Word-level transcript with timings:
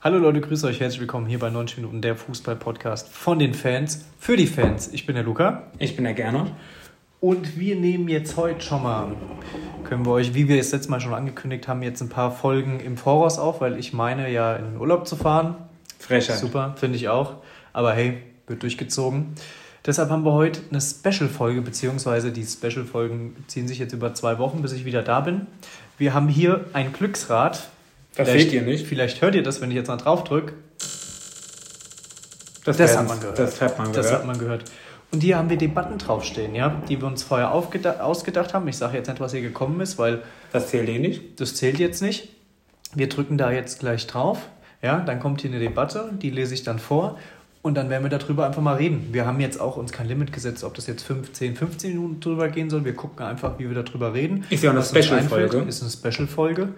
Hallo 0.00 0.18
Leute, 0.18 0.40
grüße 0.40 0.64
euch, 0.64 0.78
herzlich 0.78 1.00
willkommen 1.00 1.26
hier 1.26 1.40
bei 1.40 1.50
90 1.50 1.78
Minuten 1.78 2.00
der 2.00 2.14
Fußball-Podcast 2.14 3.08
von 3.08 3.40
den 3.40 3.52
Fans 3.52 4.04
für 4.20 4.36
die 4.36 4.46
Fans. 4.46 4.90
Ich 4.92 5.06
bin 5.06 5.16
der 5.16 5.24
Luca. 5.24 5.64
Ich 5.80 5.96
bin 5.96 6.04
der 6.04 6.14
Gernot. 6.14 6.52
Und 7.18 7.58
wir 7.58 7.74
nehmen 7.74 8.06
jetzt 8.06 8.36
heute 8.36 8.60
schon 8.60 8.84
mal, 8.84 9.16
können 9.82 10.06
wir 10.06 10.12
euch, 10.12 10.34
wie 10.34 10.46
wir 10.46 10.60
es 10.60 10.70
letztes 10.70 10.88
Mal 10.88 11.00
schon 11.00 11.14
angekündigt 11.14 11.66
haben, 11.66 11.82
jetzt 11.82 12.00
ein 12.00 12.10
paar 12.10 12.30
Folgen 12.30 12.78
im 12.78 12.96
Voraus 12.96 13.40
auf, 13.40 13.60
weil 13.60 13.76
ich 13.76 13.92
meine 13.92 14.30
ja 14.30 14.54
in 14.54 14.66
den 14.66 14.76
Urlaub 14.76 15.08
zu 15.08 15.16
fahren. 15.16 15.56
Frechheit. 15.98 16.38
Super, 16.38 16.76
finde 16.78 16.94
ich 16.94 17.08
auch. 17.08 17.42
Aber 17.72 17.92
hey, 17.92 18.18
wird 18.46 18.62
durchgezogen. 18.62 19.34
Deshalb 19.84 20.10
haben 20.10 20.24
wir 20.24 20.32
heute 20.32 20.60
eine 20.70 20.80
Special-Folge, 20.80 21.60
beziehungsweise 21.60 22.30
die 22.30 22.44
Special-Folgen 22.44 23.34
ziehen 23.48 23.66
sich 23.66 23.80
jetzt 23.80 23.94
über 23.94 24.14
zwei 24.14 24.38
Wochen, 24.38 24.62
bis 24.62 24.70
ich 24.74 24.84
wieder 24.84 25.02
da 25.02 25.18
bin. 25.18 25.48
Wir 25.98 26.14
haben 26.14 26.28
hier 26.28 26.66
ein 26.72 26.92
Glücksrad. 26.92 27.68
Das 28.18 28.28
Vielleicht- 28.28 28.50
seht 28.50 28.52
ihr 28.52 28.62
nicht. 28.62 28.86
Vielleicht 28.86 29.22
hört 29.22 29.34
ihr 29.34 29.42
das, 29.42 29.60
wenn 29.62 29.70
ich 29.70 29.76
jetzt 29.76 29.88
mal 29.88 29.96
drauf 29.96 30.24
drücke. 30.24 30.52
Das, 32.64 32.76
Das 32.76 32.96
hat 32.98 33.08
man 33.08 33.20
gehört. 33.20 33.38
Das 33.38 33.60
hat 33.60 33.78
man 33.78 33.92
Das 33.92 34.06
gehört. 34.06 34.20
hat 34.20 34.26
man 34.26 34.38
gehört. 34.38 34.64
Und 35.10 35.22
hier 35.22 35.38
haben 35.38 35.48
wir 35.48 35.56
Debatten 35.56 35.96
draufstehen, 35.96 36.54
ja, 36.54 36.82
die 36.88 37.00
wir 37.00 37.06
uns 37.08 37.22
vorher 37.22 37.54
ausgedacht 37.54 38.52
haben. 38.52 38.68
Ich 38.68 38.76
sage 38.76 38.98
jetzt 38.98 39.08
nicht, 39.08 39.20
was 39.20 39.32
hier 39.32 39.40
gekommen 39.40 39.80
ist, 39.80 39.96
weil 39.98 40.22
Das 40.52 40.68
zählt 40.68 40.88
eh 40.88 40.98
nicht. 40.98 41.40
das 41.40 41.54
zählt 41.54 41.78
jetzt 41.78 42.02
nicht. 42.02 42.28
Wir 42.94 43.08
drücken 43.08 43.38
da 43.38 43.50
jetzt 43.50 43.78
gleich 43.80 44.06
drauf. 44.06 44.38
Ja, 44.82 45.00
dann 45.00 45.18
kommt 45.20 45.40
hier 45.40 45.50
eine 45.50 45.60
Debatte, 45.60 46.10
die 46.20 46.30
lese 46.30 46.52
ich 46.54 46.62
dann 46.62 46.78
vor. 46.78 47.18
Und 47.62 47.74
dann 47.74 47.88
werden 47.90 48.02
wir 48.08 48.16
darüber 48.18 48.46
einfach 48.46 48.62
mal 48.62 48.76
reden. 48.76 49.08
Wir 49.12 49.26
haben 49.26 49.40
jetzt 49.40 49.60
auch 49.60 49.76
uns 49.76 49.90
kein 49.92 50.06
Limit 50.06 50.32
gesetzt, 50.32 50.62
ob 50.62 50.74
das 50.74 50.86
jetzt 50.86 51.02
15, 51.04 51.56
15 51.56 51.94
Minuten 51.94 52.20
drüber 52.20 52.48
gehen 52.48 52.68
soll. 52.70 52.84
Wir 52.84 52.94
gucken 52.94 53.24
einfach, 53.24 53.58
wie 53.58 53.68
wir 53.72 53.82
darüber 53.82 54.12
reden. 54.14 54.44
Ist 54.50 54.62
ja 54.62 54.70
auch 54.70 54.74
eine 54.74 54.84
Special-Folge. 54.84 55.58
Ist 55.68 55.82
eine 55.82 55.90
Special-Folge. 55.90 56.68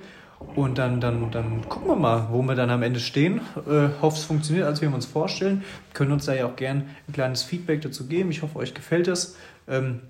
Und 0.54 0.78
dann, 0.78 1.00
dann, 1.00 1.30
dann 1.30 1.68
gucken 1.68 1.88
wir 1.88 1.96
mal, 1.96 2.28
wo 2.30 2.42
wir 2.42 2.54
dann 2.54 2.70
am 2.70 2.82
Ende 2.82 2.98
stehen. 2.98 3.40
Äh, 3.68 3.88
hoffe, 4.00 4.16
es 4.16 4.24
funktioniert, 4.24 4.66
als 4.66 4.80
wir 4.80 4.92
uns 4.92 5.06
vorstellen. 5.06 5.64
Können 5.92 6.12
uns 6.12 6.26
da 6.26 6.34
ja 6.34 6.46
auch 6.46 6.56
gern 6.56 6.88
ein 7.06 7.12
kleines 7.12 7.42
Feedback 7.42 7.82
dazu 7.82 8.06
geben. 8.06 8.30
Ich 8.30 8.42
hoffe, 8.42 8.58
euch 8.58 8.74
gefällt 8.74 9.06
es. 9.06 9.36
Ähm, 9.68 10.00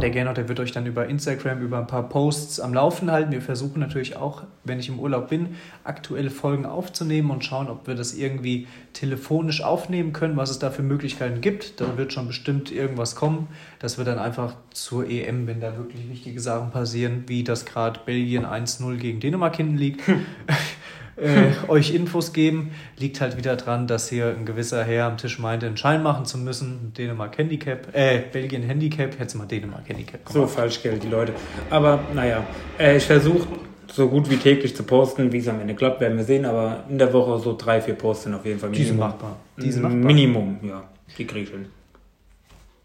der 0.00 0.10
Gernot, 0.10 0.36
der 0.36 0.48
wird 0.48 0.60
euch 0.60 0.72
dann 0.72 0.84
über 0.86 1.06
Instagram, 1.06 1.60
über 1.62 1.78
ein 1.78 1.86
paar 1.86 2.08
Posts 2.08 2.60
am 2.60 2.74
Laufen 2.74 3.10
halten. 3.10 3.32
Wir 3.32 3.40
versuchen 3.40 3.80
natürlich 3.80 4.16
auch, 4.16 4.42
wenn 4.64 4.78
ich 4.78 4.88
im 4.88 4.98
Urlaub 4.98 5.30
bin, 5.30 5.56
aktuelle 5.84 6.30
Folgen 6.30 6.66
aufzunehmen 6.66 7.30
und 7.30 7.44
schauen, 7.44 7.68
ob 7.68 7.86
wir 7.86 7.94
das 7.94 8.14
irgendwie 8.14 8.66
telefonisch 8.92 9.62
aufnehmen 9.62 10.12
können, 10.12 10.36
was 10.36 10.50
es 10.50 10.58
da 10.58 10.70
für 10.70 10.82
Möglichkeiten 10.82 11.40
gibt. 11.40 11.80
Da 11.80 11.96
wird 11.96 12.12
schon 12.12 12.26
bestimmt 12.26 12.70
irgendwas 12.70 13.16
kommen, 13.16 13.48
dass 13.78 13.96
wir 13.96 14.04
dann 14.04 14.18
einfach 14.18 14.54
zur 14.70 15.08
EM, 15.08 15.46
wenn 15.46 15.60
da 15.60 15.76
wirklich 15.76 16.08
wichtige 16.10 16.40
Sachen 16.40 16.70
passieren, 16.70 17.24
wie 17.26 17.42
das 17.42 17.64
gerade 17.64 18.00
Belgien 18.04 18.44
1-0 18.44 18.96
gegen 18.96 19.20
Dänemark 19.20 19.56
hinten 19.56 19.76
liegt, 19.76 20.02
äh, 21.16 21.48
euch 21.68 21.94
Infos 21.94 22.32
geben. 22.32 22.72
Liegt 22.98 23.20
halt 23.20 23.36
wieder 23.36 23.56
dran, 23.56 23.86
dass 23.86 24.08
hier 24.08 24.34
ein 24.36 24.44
gewisser 24.46 24.84
Herr 24.84 25.06
am 25.06 25.16
Tisch 25.16 25.38
meinte, 25.38 25.66
einen 25.66 25.76
Schein 25.76 26.02
machen 26.02 26.24
zu 26.26 26.38
müssen. 26.38 26.92
Dänemark 26.96 27.36
Handicap, 27.38 27.88
äh, 27.94 28.20
Belgien 28.32 28.62
Handicap, 28.62 29.18
hätte 29.18 29.36
mal 29.38 29.46
Dänemark 29.46 29.88
Handicap 29.88 30.20
So 30.30 30.46
falsch 30.46 30.82
Geld, 30.82 31.02
die 31.02 31.08
Leute. 31.08 31.32
Aber 31.70 32.00
naja, 32.14 32.44
äh, 32.78 32.96
ich 32.96 33.04
versuche 33.04 33.46
so 33.92 34.08
gut 34.08 34.28
wie 34.30 34.36
täglich 34.36 34.74
zu 34.76 34.82
posten. 34.82 35.32
Wie 35.32 35.38
es 35.38 35.48
am 35.48 35.60
Ende 35.60 35.74
klappt, 35.74 36.00
werden 36.00 36.16
wir 36.16 36.24
sehen. 36.24 36.44
Aber 36.44 36.84
in 36.88 36.98
der 36.98 37.12
Woche 37.12 37.38
so 37.40 37.56
drei, 37.56 37.80
vier 37.80 37.94
Posts 37.94 38.24
sind 38.24 38.34
auf 38.34 38.44
jeden 38.44 38.58
Fall 38.58 38.70
Die 38.70 38.84
sind 38.84 38.96
Minimum. 38.96 39.08
machbar. 39.08 39.36
Die 39.56 39.70
sind 39.72 39.82
machbar. 39.82 39.98
Minimum, 39.98 40.58
ja. 40.62 40.84
Die 41.16 41.24
kriege 41.26 41.44
ich 41.44 41.50
hin. 41.50 41.66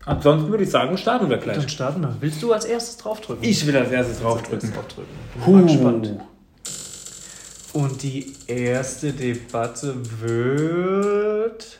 Ansonsten 0.05 0.49
würde 0.49 0.63
ich 0.63 0.69
sagen, 0.71 0.97
starten 0.97 1.29
wir 1.29 1.37
gleich. 1.37 1.57
Dann 1.57 1.69
starten 1.69 2.01
wir. 2.01 2.15
Willst 2.21 2.41
du 2.41 2.53
als 2.53 2.65
erstes 2.65 2.97
draufdrücken? 2.97 3.43
Ich 3.43 3.65
will 3.67 3.75
als 3.77 3.91
erstes 3.91 4.15
Als 4.17 4.23
draufdrücken. 4.23 4.69
erstes 4.69 4.71
draufdrücken. 4.73 5.13
Huh. 5.45 6.30
Und 7.73 8.03
die 8.03 8.33
erste 8.47 9.13
Debatte 9.13 9.95
wird 10.19 11.79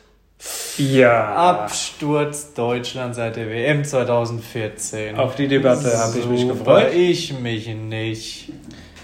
Ja. 0.78 1.34
Absturz 1.34 2.54
Deutschland 2.54 3.14
seit 3.14 3.36
der 3.36 3.48
WM 3.48 3.84
2014. 3.84 5.16
Auf 5.16 5.36
die 5.36 5.48
Debatte 5.48 5.98
habe 5.98 6.18
ich 6.18 6.26
mich 6.26 6.48
gefreut. 6.48 6.94
Ich 6.94 7.38
mich 7.38 7.68
nicht. 7.68 8.52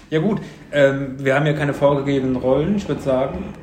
Ja 0.09 0.19
gut, 0.19 0.41
ähm, 0.71 1.15
wir 1.19 1.35
haben 1.35 1.45
ja 1.45 1.53
keine 1.53 1.75
vorgegebenen 1.75 2.35
Rollen. 2.35 2.77
Ich 2.77 2.87
würde 2.87 3.01
sagen, 3.01 3.53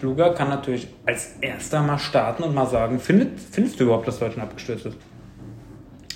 Luga 0.00 0.30
kann 0.30 0.48
natürlich 0.48 0.88
als 1.04 1.34
erster 1.42 1.82
mal 1.82 1.98
starten 1.98 2.42
und 2.42 2.54
mal 2.54 2.66
sagen, 2.66 2.98
findet, 2.98 3.38
findest 3.38 3.78
du 3.78 3.84
überhaupt, 3.84 4.08
dass 4.08 4.18
Deutschland 4.18 4.48
abgestürzt 4.48 4.86
ist? 4.86 4.96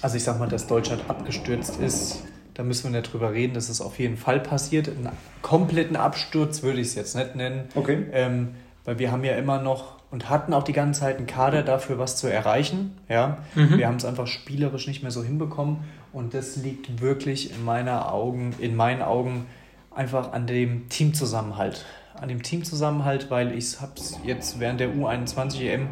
Also 0.01 0.17
ich 0.17 0.25
sag 0.25 0.39
mal, 0.39 0.49
dass 0.49 0.67
Deutschland 0.67 1.03
abgestürzt 1.09 1.79
ist, 1.81 2.23
da 2.55 2.63
müssen 2.63 2.93
wir 2.93 3.01
nicht 3.01 3.13
drüber 3.13 3.33
reden, 3.33 3.55
das 3.55 3.69
ist 3.69 3.81
auf 3.81 3.99
jeden 3.99 4.17
Fall 4.17 4.41
passiert. 4.41 4.89
Einen 4.89 5.11
kompletten 5.43 5.97
Absturz 5.97 6.63
würde 6.63 6.81
ich 6.81 6.89
es 6.89 6.95
jetzt 6.95 7.17
nicht 7.17 7.35
nennen. 7.35 7.69
Okay. 7.75 8.07
Ähm, 8.13 8.55
weil 8.85 8.99
wir 8.99 9.11
haben 9.11 9.25
ja 9.25 9.35
immer 9.35 9.61
noch 9.61 9.95
und 10.11 10.31
hatten 10.31 10.53
auch 10.53 10.63
die 10.63 10.73
ganze 10.73 11.01
Zeit 11.01 11.17
einen 11.17 11.27
Kader 11.27 11.63
dafür, 11.63 11.99
was 11.99 12.17
zu 12.17 12.29
erreichen. 12.29 12.97
Ja? 13.09 13.39
Mhm. 13.57 13.79
Wir 13.79 13.89
haben 13.89 13.97
es 13.97 14.05
einfach 14.05 14.29
spielerisch 14.29 14.87
nicht 14.87 15.03
mehr 15.03 15.11
so 15.11 15.25
hinbekommen. 15.25 15.79
Und 16.13 16.35
das 16.35 16.57
liegt 16.57 17.01
wirklich 17.01 17.53
in 17.53 17.65
meiner 17.65 18.13
Augen, 18.13 18.55
in 18.61 18.77
meinen 18.77 19.03
Augen 19.03 19.47
einfach 19.91 20.33
an 20.33 20.47
dem 20.47 20.89
Teamzusammenhalt. 20.89 21.85
An 22.15 22.29
dem 22.29 22.45
Teamzusammenhalt, 22.45 23.31
weil 23.31 23.59
ich 23.59 23.81
habe 23.81 23.95
es 23.97 24.21
jetzt 24.25 24.61
während 24.61 24.79
der 24.79 24.91
U21 24.91 25.61
EM 25.63 25.89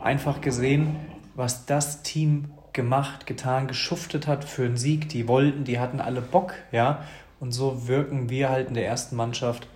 einfach 0.00 0.40
gesehen, 0.40 0.94
was 1.34 1.66
das 1.66 2.02
Team 2.02 2.52
gemacht, 2.76 3.26
getan, 3.26 3.66
geschuftet 3.66 4.28
hat 4.28 4.44
für 4.44 4.64
einen 4.64 4.76
Sieg. 4.76 5.08
Die 5.08 5.26
wollten, 5.26 5.64
die 5.64 5.80
hatten 5.80 6.00
alle 6.00 6.20
Bock, 6.20 6.54
ja. 6.70 7.02
Und 7.40 7.50
so 7.50 7.88
wirken 7.88 8.30
wir 8.30 8.50
halt 8.50 8.68
in 8.68 8.74
der 8.74 8.86
ersten 8.86 9.16
Mannschaft 9.16 9.66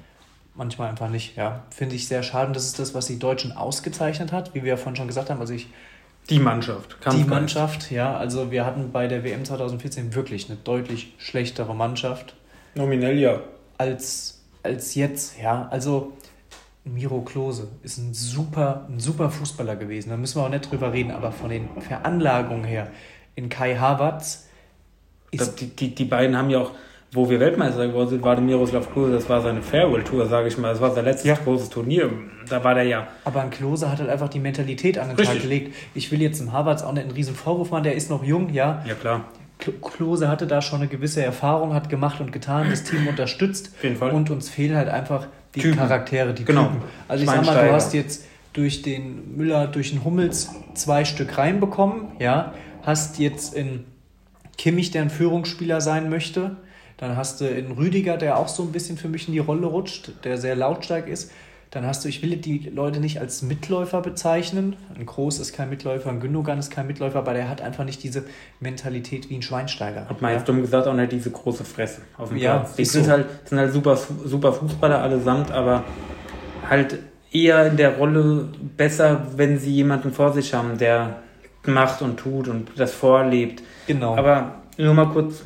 manchmal 0.54 0.88
einfach 0.88 1.08
nicht, 1.08 1.36
ja. 1.36 1.64
Finde 1.70 1.96
ich 1.96 2.06
sehr 2.06 2.22
schade. 2.22 2.46
Und 2.46 2.54
das 2.54 2.66
ist 2.66 2.78
das, 2.78 2.94
was 2.94 3.06
die 3.06 3.18
Deutschen 3.18 3.50
ausgezeichnet 3.52 4.30
hat, 4.30 4.54
wie 4.54 4.62
wir 4.62 4.70
ja 4.70 4.76
vorhin 4.76 4.94
schon 4.94 5.08
gesagt 5.08 5.30
haben. 5.30 5.40
Also 5.40 5.54
ich, 5.54 5.68
Die 6.28 6.38
Mannschaft. 6.38 6.92
die 6.98 7.04
Kampfgeist. 7.04 7.28
Mannschaft, 7.28 7.90
ja, 7.90 8.16
also 8.16 8.52
wir 8.52 8.64
hatten 8.64 8.92
bei 8.92 9.08
der 9.08 9.24
WM 9.24 9.44
2014 9.44 10.14
wirklich 10.14 10.48
eine 10.48 10.58
deutlich 10.62 11.14
schlechtere 11.18 11.74
Mannschaft 11.74 12.36
Nominell 12.76 13.18
ja. 13.18 13.40
als, 13.78 14.40
als 14.62 14.94
jetzt, 14.94 15.40
ja. 15.40 15.66
Also 15.70 16.12
Miro 16.84 17.20
Klose 17.20 17.68
ist 17.82 17.98
ein 17.98 18.14
super, 18.14 18.86
ein 18.88 19.00
super 19.00 19.30
Fußballer 19.30 19.76
gewesen. 19.76 20.10
Da 20.10 20.16
müssen 20.16 20.38
wir 20.40 20.44
auch 20.46 20.48
nicht 20.50 20.70
drüber 20.70 20.92
reden, 20.92 21.10
aber 21.10 21.30
von 21.32 21.50
den 21.50 21.68
Veranlagungen 21.78 22.64
her 22.64 22.88
in 23.36 23.48
Kai 23.48 23.76
Havertz 23.76 24.48
ist 25.30 25.60
die, 25.60 25.66
die, 25.68 25.94
die 25.94 26.04
beiden 26.04 26.36
haben 26.36 26.50
ja 26.50 26.58
auch, 26.60 26.70
wo 27.12 27.28
wir 27.28 27.38
Weltmeister 27.40 27.86
geworden 27.88 28.08
sind, 28.08 28.22
war 28.22 28.34
der 28.36 28.44
Miroslav 28.44 28.90
Klose, 28.92 29.12
das 29.12 29.28
war 29.28 29.40
seine 29.42 29.62
Farewell-Tour, 29.62 30.26
sage 30.26 30.48
ich 30.48 30.56
mal. 30.58 30.68
Das 30.72 30.80
war 30.80 30.92
sein 30.92 31.04
letztes 31.04 31.26
Ja. 31.26 31.34
großes 31.34 31.68
Turnier. 31.68 32.10
Da 32.48 32.62
war 32.64 32.74
der 32.74 32.84
ja. 32.84 33.08
Aber 33.24 33.40
ein 33.42 33.50
Klose 33.50 33.90
hat 33.90 33.98
halt 33.98 34.08
einfach 34.10 34.28
die 34.28 34.40
Mentalität 34.40 34.96
an 34.98 35.08
den 35.08 35.16
Richtig. 35.16 35.36
Tag 35.38 35.42
gelegt. 35.42 35.74
Ich 35.94 36.10
will 36.12 36.22
jetzt 36.22 36.40
dem 36.40 36.52
Havertz 36.52 36.82
auch 36.82 36.92
nicht 36.92 37.02
einen 37.04 37.12
riesen 37.12 37.34
Vorwurf 37.34 37.70
machen, 37.70 37.84
der 37.84 37.94
ist 37.94 38.10
noch 38.10 38.24
jung, 38.24 38.50
ja. 38.52 38.82
Ja 38.86 38.94
klar. 38.94 39.24
Kl- 39.60 39.80
Klose 39.80 40.28
hatte 40.28 40.46
da 40.46 40.62
schon 40.62 40.80
eine 40.80 40.88
gewisse 40.88 41.22
Erfahrung, 41.22 41.74
hat 41.74 41.88
gemacht 41.90 42.20
und 42.20 42.32
getan, 42.32 42.68
das 42.70 42.84
Team 42.84 43.06
unterstützt. 43.08 43.72
Auf 43.76 43.84
jeden 43.84 43.96
Fall. 43.96 44.10
Und 44.12 44.30
uns 44.30 44.48
fehlen 44.48 44.76
halt 44.76 44.88
einfach 44.88 45.26
die 45.54 45.60
Typen. 45.60 45.78
Charaktere, 45.78 46.34
die 46.34 46.44
Genau. 46.44 46.66
Typen. 46.66 46.82
Also 47.08 47.24
ich 47.24 47.30
sag 47.30 47.44
mal, 47.44 47.66
du 47.66 47.72
hast 47.72 47.94
jetzt 47.94 48.24
durch 48.52 48.82
den 48.82 49.36
Müller, 49.36 49.66
durch 49.66 49.90
den 49.90 50.04
Hummels 50.04 50.50
zwei 50.74 51.04
Stück 51.04 51.38
reinbekommen, 51.38 52.08
ja. 52.18 52.54
Hast 52.82 53.18
jetzt 53.18 53.54
in 53.54 53.84
Kimmich, 54.56 54.90
der 54.90 55.02
ein 55.02 55.10
Führungsspieler 55.10 55.80
sein 55.80 56.08
möchte. 56.10 56.56
Dann 56.96 57.16
hast 57.16 57.40
du 57.40 57.48
in 57.48 57.72
Rüdiger, 57.72 58.16
der 58.16 58.38
auch 58.38 58.48
so 58.48 58.62
ein 58.62 58.72
bisschen 58.72 58.98
für 58.98 59.08
mich 59.08 59.26
in 59.26 59.32
die 59.32 59.38
Rolle 59.38 59.66
rutscht, 59.66 60.12
der 60.24 60.36
sehr 60.38 60.54
lautstark 60.54 61.08
ist. 61.08 61.30
Dann 61.70 61.86
hast 61.86 62.04
du, 62.04 62.08
ich 62.08 62.20
will 62.20 62.36
die 62.36 62.68
Leute 62.68 62.98
nicht 62.98 63.20
als 63.20 63.42
Mitläufer 63.42 64.00
bezeichnen. 64.00 64.74
Ein 64.92 65.06
Groß 65.06 65.38
ist 65.38 65.52
kein 65.52 65.70
Mitläufer, 65.70 66.10
ein 66.10 66.18
Gündogan 66.18 66.58
ist 66.58 66.70
kein 66.70 66.88
Mitläufer, 66.88 67.20
aber 67.20 67.32
der 67.32 67.48
hat 67.48 67.62
einfach 67.62 67.84
nicht 67.84 68.02
diese 68.02 68.24
Mentalität 68.58 69.30
wie 69.30 69.36
ein 69.36 69.42
Schweinsteiger. 69.42 70.08
Hat 70.08 70.20
man 70.20 70.32
jetzt 70.32 70.48
dumm 70.48 70.62
gesagt 70.62 70.88
auch 70.88 70.94
nicht 70.94 71.12
diese 71.12 71.30
große 71.30 71.62
Fresse 71.62 72.00
auf 72.18 72.30
dem 72.30 72.38
Ja, 72.38 72.58
Platz. 72.58 72.74
Die 72.74 72.84
sind 72.84 73.04
so. 73.04 73.12
halt, 73.12 73.26
sind 73.44 73.58
halt 73.58 73.72
super, 73.72 73.96
super 73.96 74.52
Fußballer 74.52 75.00
allesamt, 75.00 75.52
aber 75.52 75.84
halt 76.68 76.98
eher 77.30 77.66
in 77.66 77.76
der 77.76 77.96
Rolle 77.98 78.48
besser, 78.76 79.28
wenn 79.36 79.58
sie 79.60 79.72
jemanden 79.72 80.12
vor 80.12 80.32
sich 80.32 80.52
haben, 80.52 80.76
der 80.76 81.22
macht 81.66 82.02
und 82.02 82.16
tut 82.16 82.48
und 82.48 82.70
das 82.76 82.92
vorlebt. 82.92 83.62
Genau. 83.86 84.16
Aber 84.16 84.56
nur 84.76 84.94
mal 84.94 85.06
kurz 85.06 85.44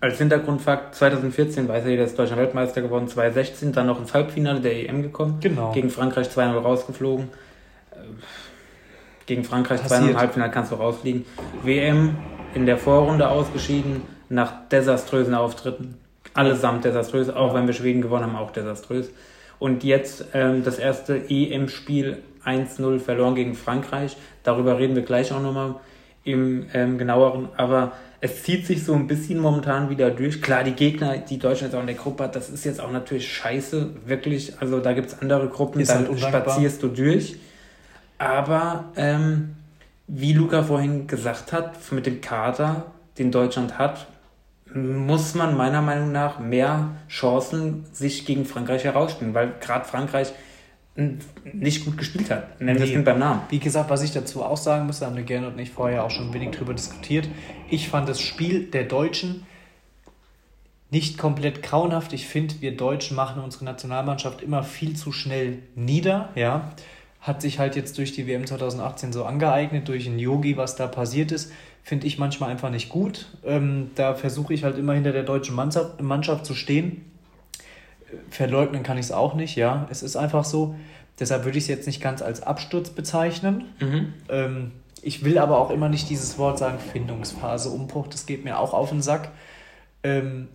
als 0.00 0.18
Hintergrundfakt, 0.18 0.94
2014 0.94 1.68
weiß 1.68 1.84
ja 1.84 1.90
jeder, 1.90 2.04
ist 2.04 2.18
Deutschland 2.18 2.40
Weltmeister 2.40 2.82
geworden, 2.82 3.08
2016 3.08 3.72
dann 3.72 3.86
noch 3.86 3.98
ins 4.00 4.12
Halbfinale 4.12 4.60
der 4.60 4.88
EM 4.88 5.02
gekommen, 5.02 5.38
Genau. 5.40 5.72
gegen 5.72 5.90
Frankreich 5.90 6.28
2-0 6.28 6.58
rausgeflogen. 6.58 7.28
Gegen 9.26 9.44
Frankreich 9.44 9.80
2-0 9.80 9.88
Passiert. 9.88 10.10
im 10.10 10.18
Halbfinale 10.18 10.50
kannst 10.50 10.72
du 10.72 10.76
rausfliegen. 10.76 11.24
WM 11.62 12.16
in 12.54 12.66
der 12.66 12.78
Vorrunde 12.78 13.28
ausgeschieden, 13.28 14.02
nach 14.28 14.68
desaströsen 14.68 15.34
Auftritten. 15.34 15.96
Allesamt 16.34 16.84
desaströs, 16.84 17.28
auch 17.28 17.54
wenn 17.54 17.66
wir 17.66 17.74
Schweden 17.74 18.02
gewonnen 18.02 18.24
haben, 18.24 18.36
auch 18.36 18.50
desaströs. 18.50 19.10
Und 19.58 19.84
jetzt 19.84 20.26
ähm, 20.32 20.64
das 20.64 20.78
erste 20.78 21.16
EM-Spiel 21.28 22.18
1-0 22.44 22.98
verloren 22.98 23.34
gegen 23.34 23.54
Frankreich. 23.54 24.16
Darüber 24.42 24.78
reden 24.78 24.94
wir 24.94 25.02
gleich 25.02 25.32
auch 25.32 25.42
nochmal 25.42 25.74
im 26.24 26.66
ähm, 26.72 26.98
genaueren. 26.98 27.48
Aber 27.56 27.92
es 28.20 28.42
zieht 28.42 28.66
sich 28.66 28.84
so 28.84 28.94
ein 28.94 29.06
bisschen 29.06 29.38
momentan 29.38 29.88
wieder 29.88 30.10
durch. 30.10 30.42
Klar, 30.42 30.62
die 30.62 30.72
Gegner, 30.72 31.18
die 31.18 31.38
Deutschland 31.38 31.72
jetzt 31.72 31.74
auch 31.74 31.80
in 31.80 31.86
der 31.86 31.96
Gruppe 31.96 32.24
hat, 32.24 32.36
das 32.36 32.50
ist 32.50 32.64
jetzt 32.64 32.80
auch 32.80 32.92
natürlich 32.92 33.32
scheiße, 33.32 33.90
wirklich. 34.04 34.60
Also 34.60 34.80
da 34.80 34.92
gibt 34.92 35.08
es 35.08 35.22
andere 35.22 35.48
Gruppen, 35.48 35.84
da 35.84 35.94
halt 35.94 36.20
spazierst 36.20 36.82
du 36.82 36.88
durch. 36.88 37.36
Aber 38.18 38.84
ähm, 38.96 39.56
wie 40.06 40.34
Luca 40.34 40.62
vorhin 40.62 41.06
gesagt 41.06 41.52
hat, 41.52 41.76
mit 41.92 42.04
dem 42.04 42.20
Kader, 42.20 42.86
den 43.16 43.32
Deutschland 43.32 43.78
hat, 43.78 44.06
muss 44.74 45.34
man 45.34 45.56
meiner 45.56 45.80
Meinung 45.80 46.12
nach 46.12 46.38
mehr 46.38 46.90
Chancen 47.08 47.86
sich 47.92 48.26
gegen 48.26 48.44
Frankreich 48.44 48.84
herausspielen, 48.84 49.34
weil 49.34 49.54
gerade 49.60 49.86
Frankreich 49.86 50.32
nicht 51.52 51.84
gut 51.84 51.98
gespielt 51.98 52.30
hat. 52.30 52.60
Nennen 52.60 52.80
nee. 52.80 52.94
das 52.94 53.04
beim 53.04 53.18
Namen. 53.18 53.42
Wie 53.48 53.58
gesagt, 53.58 53.90
was 53.90 54.02
ich 54.02 54.12
dazu 54.12 54.42
auch 54.42 54.56
sagen 54.56 54.86
muss, 54.86 55.00
da 55.00 55.06
haben 55.06 55.16
wir 55.16 55.22
gerne 55.22 55.48
und 55.48 55.58
ich 55.58 55.70
vorher 55.70 56.04
auch 56.04 56.10
schon 56.10 56.28
ein 56.28 56.34
wenig 56.34 56.50
drüber 56.50 56.74
diskutiert. 56.74 57.28
Ich 57.68 57.88
fand 57.88 58.08
das 58.08 58.20
Spiel 58.20 58.64
der 58.64 58.84
Deutschen 58.84 59.46
nicht 60.90 61.18
komplett 61.18 61.62
grauenhaft. 61.62 62.12
Ich 62.12 62.26
finde, 62.26 62.54
wir 62.60 62.76
Deutschen 62.76 63.16
machen 63.16 63.42
unsere 63.42 63.64
Nationalmannschaft 63.64 64.42
immer 64.42 64.62
viel 64.62 64.96
zu 64.96 65.12
schnell 65.12 65.58
nieder. 65.74 66.30
Ja. 66.34 66.72
Hat 67.20 67.42
sich 67.42 67.58
halt 67.58 67.76
jetzt 67.76 67.98
durch 67.98 68.12
die 68.12 68.26
WM 68.26 68.46
2018 68.46 69.12
so 69.12 69.24
angeeignet, 69.24 69.88
durch 69.88 70.06
ein 70.06 70.18
Yogi, 70.18 70.56
was 70.56 70.76
da 70.76 70.86
passiert 70.86 71.32
ist 71.32 71.52
finde 71.82 72.06
ich 72.06 72.18
manchmal 72.18 72.50
einfach 72.50 72.70
nicht 72.70 72.88
gut. 72.88 73.26
Ähm, 73.44 73.90
da 73.94 74.14
versuche 74.14 74.54
ich 74.54 74.64
halt 74.64 74.78
immer 74.78 74.94
hinter 74.94 75.12
der 75.12 75.22
deutschen 75.22 75.54
Mannschaft, 75.54 76.00
Mannschaft 76.00 76.46
zu 76.46 76.54
stehen. 76.54 77.09
Verleugnen 78.30 78.82
kann 78.82 78.98
ich 78.98 79.06
es 79.06 79.12
auch 79.12 79.34
nicht, 79.34 79.56
ja. 79.56 79.86
Es 79.90 80.02
ist 80.02 80.16
einfach 80.16 80.44
so. 80.44 80.74
Deshalb 81.18 81.44
würde 81.44 81.58
ich 81.58 81.64
es 81.64 81.68
jetzt 81.68 81.86
nicht 81.86 82.00
ganz 82.00 82.22
als 82.22 82.42
Absturz 82.42 82.90
bezeichnen. 82.90 83.64
Mhm. 83.80 84.14
Ähm, 84.28 84.72
ich 85.02 85.24
will 85.24 85.38
aber 85.38 85.58
auch 85.58 85.70
immer 85.70 85.88
nicht 85.88 86.08
dieses 86.10 86.38
Wort 86.38 86.58
sagen, 86.58 86.78
Findungsphase, 86.78 87.70
Umbruch, 87.70 88.08
das 88.08 88.26
geht 88.26 88.44
mir 88.44 88.58
auch 88.58 88.74
auf 88.74 88.90
den 88.90 89.02
Sack. 89.02 89.30
Ähm, 90.02 90.48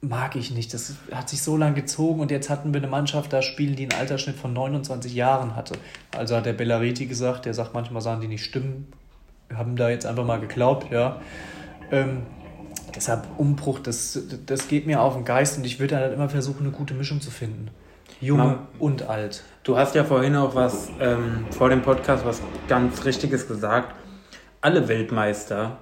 mag 0.00 0.36
ich 0.36 0.50
nicht. 0.50 0.72
Das 0.74 0.94
hat 1.12 1.28
sich 1.28 1.42
so 1.42 1.56
lange 1.56 1.74
gezogen 1.74 2.20
und 2.20 2.30
jetzt 2.30 2.50
hatten 2.50 2.72
wir 2.72 2.80
eine 2.80 2.88
Mannschaft, 2.88 3.32
da 3.32 3.42
spielen, 3.42 3.76
die 3.76 3.84
einen 3.84 4.00
Altersschnitt 4.00 4.36
von 4.36 4.52
29 4.52 5.14
Jahren 5.14 5.56
hatte. 5.56 5.74
Also 6.16 6.36
hat 6.36 6.46
der 6.46 6.52
Bellariti 6.52 7.06
gesagt, 7.06 7.46
der 7.46 7.54
sagt, 7.54 7.74
manchmal 7.74 8.02
sagen 8.02 8.20
die 8.20 8.28
nicht 8.28 8.44
stimmen, 8.44 8.86
haben 9.52 9.76
da 9.76 9.90
jetzt 9.90 10.06
einfach 10.06 10.24
mal 10.24 10.40
geglaubt, 10.40 10.90
ja. 10.90 11.20
Ähm, 11.90 12.22
deshalb 12.94 13.26
Umbruch, 13.36 13.78
das, 13.78 14.18
das 14.46 14.68
geht 14.68 14.86
mir 14.86 15.00
auf 15.00 15.14
den 15.14 15.24
Geist 15.24 15.58
und 15.58 15.64
ich 15.64 15.78
würde 15.78 15.94
dann 15.94 16.04
halt 16.04 16.14
immer 16.14 16.28
versuchen, 16.28 16.66
eine 16.66 16.70
gute 16.70 16.94
Mischung 16.94 17.20
zu 17.20 17.30
finden. 17.30 17.70
Jung 18.20 18.38
Man, 18.38 18.58
und 18.78 19.02
alt. 19.08 19.42
Du 19.62 19.76
hast 19.76 19.94
ja 19.94 20.04
vorhin 20.04 20.34
auch 20.34 20.54
was 20.54 20.88
ähm, 21.00 21.46
vor 21.50 21.68
dem 21.68 21.82
Podcast 21.82 22.24
was 22.24 22.40
ganz 22.68 23.04
Richtiges 23.04 23.46
gesagt. 23.46 23.94
Alle 24.60 24.88
Weltmeister 24.88 25.78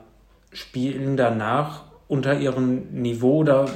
spielen 0.53 1.17
danach 1.17 1.85
unter 2.09 2.39
ihrem 2.39 2.93
Niveau 2.93 3.39
oder 3.39 3.67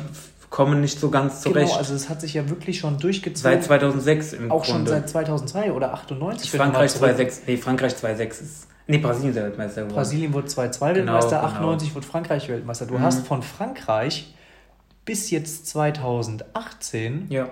kommen 0.51 0.81
nicht 0.81 0.99
so 0.99 1.11
ganz 1.11 1.41
zurecht. 1.41 1.69
Genau, 1.69 1.79
also 1.79 1.95
es 1.95 2.09
hat 2.09 2.21
sich 2.21 2.35
ja 2.35 2.49
wirklich 2.51 2.81
schon 2.81 2.99
durchgezogen. 2.99 3.41
Seit 3.41 3.65
2006 3.65 4.33
im 4.35 4.51
Auch 4.51 4.65
Grunde. 4.65 4.79
schon 4.79 4.87
seit 4.87 5.09
2002 5.09 5.73
oder 5.73 5.95
98. 5.95 6.51
Frankreich 6.51 6.91
2,6. 6.91 7.39
Nee, 7.47 7.57
Frankreich 7.57 7.93
2,6 7.93 8.29
ist 8.43 8.70
Nee, 8.91 8.99
Brasilien 8.99 9.31
ist 9.31 9.37
Weltmeister 9.37 9.83
geworden. 9.83 9.97
Brasilien 9.97 10.33
wurde 10.33 10.49
2-2 10.49 10.95
Weltmeister, 10.95 11.37
genau, 11.37 11.49
98 11.49 11.89
genau. 11.89 11.97
wurde 11.97 12.07
Frankreich 12.07 12.49
Weltmeister. 12.49 12.87
Du 12.87 12.95
mhm. 12.95 13.03
hast 13.03 13.27
von 13.27 13.43
Frankreich 13.43 14.35
bis 15.05 15.31
jetzt 15.31 15.67
2018, 15.67 17.27
ja. 17.31 17.51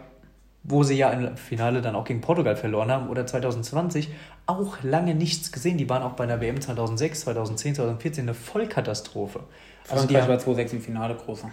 wo 0.63 0.83
sie 0.83 0.97
ja 0.97 1.11
im 1.11 1.37
Finale 1.37 1.81
dann 1.81 1.95
auch 1.95 2.05
gegen 2.05 2.21
Portugal 2.21 2.57
verloren 2.57 2.91
haben, 2.91 3.09
oder 3.09 3.27
2020, 3.27 4.11
auch 4.47 4.83
lange 4.83 5.15
nichts 5.15 5.53
gesehen. 5.53 5.79
Die 5.79 5.89
waren 5.89 6.03
auch 6.03 6.13
bei 6.13 6.27
der 6.27 6.41
WM 6.41 6.61
2006, 6.61 7.21
2010, 7.21 7.75
2014 7.77 8.25
eine 8.25 8.35
Vollkatastrophe. 8.35 9.41
Also 9.89 10.07
Frankreich 10.07 10.29
war 10.29 10.37
2-6 10.39 10.73
im 10.73 10.81
Finale 10.81 11.15
großer. 11.15 11.51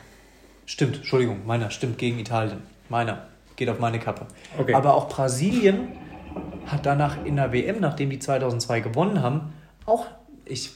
Stimmt, 0.65 0.97
Entschuldigung, 0.97 1.45
meiner 1.45 1.69
stimmt 1.69 1.97
gegen 1.97 2.19
Italien. 2.19 2.63
Meiner 2.89 3.27
geht 3.55 3.69
auf 3.69 3.79
meine 3.79 3.99
Kappe. 3.99 4.25
Okay. 4.57 4.73
Aber 4.73 4.95
auch 4.95 5.09
Brasilien 5.09 5.89
hat 6.65 6.85
danach 6.85 7.23
in 7.23 7.35
der 7.35 7.51
WM, 7.51 7.79
nachdem 7.79 8.09
die 8.09 8.19
2002 8.19 8.81
gewonnen 8.81 9.21
haben, 9.21 9.53
auch 9.85 10.07
ich 10.47 10.71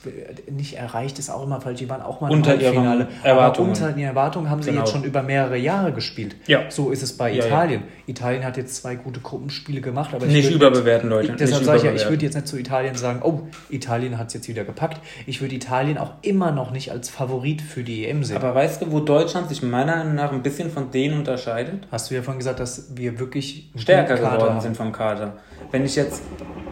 nicht 0.50 0.78
erreicht 0.78 1.20
ist 1.20 1.30
auch 1.30 1.44
immer 1.44 1.62
falsch, 1.62 1.80
die 1.80 1.90
waren 1.90 2.02
auch 2.02 2.22
mal 2.22 2.32
unter 2.32 2.56
im 2.56 2.74
Finale. 2.74 3.08
Aber 3.24 3.60
unter 3.60 3.92
den 3.92 4.04
Erwartungen 4.04 4.50
haben 4.50 4.62
sie 4.62 4.72
genau. 4.72 4.82
jetzt 4.82 4.92
schon 4.92 5.04
über 5.04 5.22
mehrere 5.22 5.58
Jahre 5.58 5.94
gespielt. 5.94 6.36
Ja. 6.48 6.70
So 6.70 6.90
ist 6.90 7.04
es 7.04 7.16
bei 7.16 7.32
ja, 7.32 7.46
Italien. 7.46 7.82
Ja. 7.82 7.88
Italien 8.08 8.44
hat 8.44 8.58
jetzt 8.58 8.76
zwei 8.76 8.96
gute 8.96 9.20
Gruppenspiele 9.20 9.82
gemacht, 9.82 10.14
aber 10.14 10.26
nicht 10.26 10.52
überbewerten, 10.52 11.10
Leute. 11.10 11.34
Deshalb 11.34 11.64
sage 11.64 11.78
ich 11.80 11.84
ja, 11.84 11.94
ich 11.94 12.10
würde 12.10 12.26
jetzt 12.26 12.36
nicht 12.36 12.48
zu 12.48 12.58
Italien 12.58 12.96
sagen, 12.96 13.22
oh, 13.24 13.42
Italien 13.70 14.18
hat 14.18 14.28
es 14.28 14.34
jetzt 14.34 14.48
wieder 14.48 14.64
gepackt. 14.64 15.00
Ich 15.28 15.42
würde 15.42 15.56
Italien 15.56 15.98
auch 15.98 16.14
immer 16.22 16.52
noch 16.52 16.72
nicht 16.72 16.92
als 16.92 17.10
Favorit 17.10 17.62
für 17.62 17.84
die 17.84 18.08
EM 18.08 18.24
sehen. 18.24 18.38
Aber 18.38 18.56
weißt 18.56 18.82
du, 18.82 18.92
wo 18.92 19.00
Deutschland 19.00 19.50
sich 19.50 19.62
meiner 19.62 19.98
Meinung 19.98 20.16
nach 20.16 20.32
ein 20.32 20.42
bisschen 20.42 20.72
von 20.72 20.92
denen 20.92 21.20
unterscheidet? 21.20 21.88
Hast 21.92 22.10
du 22.10 22.16
ja 22.16 22.22
vorhin 22.22 22.40
gesagt, 22.40 22.60
dass 22.60 22.96
wir 22.96 23.20
wirklich 23.20 23.70
stärker 23.76 24.16
geworden 24.16 24.54
haben. 24.54 24.62
sind 24.62 24.78
vom 24.78 24.92
Kader. 24.92 25.34
Wenn 25.72 25.86
ich 25.86 25.96
jetzt 25.96 26.24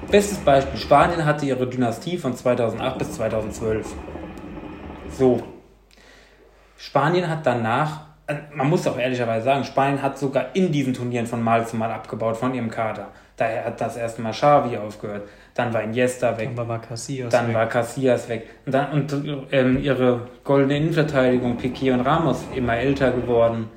Bestes 0.09 0.38
Beispiel, 0.38 0.80
Spanien 0.80 1.25
hatte 1.25 1.45
ihre 1.45 1.68
Dynastie 1.68 2.18
von 2.18 2.33
2008 2.33 2.98
bis 2.98 3.12
2012. 3.13 3.94
So. 5.18 5.44
Spanien 6.77 7.30
hat 7.30 7.45
danach, 7.45 8.06
äh, 8.27 8.36
man 8.54 8.69
muss 8.69 8.88
auch 8.88 8.98
ehrlicherweise 8.98 9.44
sagen, 9.44 9.65
Spanien 9.65 10.01
hat 10.01 10.18
sogar 10.18 10.56
in 10.56 10.71
diesen 10.71 10.94
Turnieren 10.94 11.25
von 11.25 11.44
Mal 11.44 11.68
zu 11.68 11.75
Mal 11.75 11.92
abgebaut 11.92 12.38
von 12.38 12.54
ihrem 12.54 12.69
Kader. 12.69 13.09
Daher 13.36 13.65
hat 13.65 13.81
das 13.81 13.98
erste 13.98 14.21
Mal 14.21 14.31
Xavi 14.31 14.77
aufgehört, 14.77 15.27
dann 15.54 15.74
war 15.74 15.83
Iniesta 15.83 16.38
weg, 16.38 16.51
dann 16.56 16.68
war 16.68 16.81
Casillas 16.81 17.31
dann 17.31 17.50
weg. 17.50 17.56
war 17.56 17.68
Casillas 17.68 18.30
weg 18.30 18.48
und 18.65 18.74
dann 18.74 18.92
und 18.92 19.48
ähm, 19.51 19.83
ihre 19.83 20.21
goldene 20.44 20.77
Innenverteidigung 20.77 21.57
Piquet 21.57 21.92
und 21.92 22.01
Ramos 22.01 22.45
immer 22.56 22.77
älter 22.77 23.12
geworden 23.12 23.69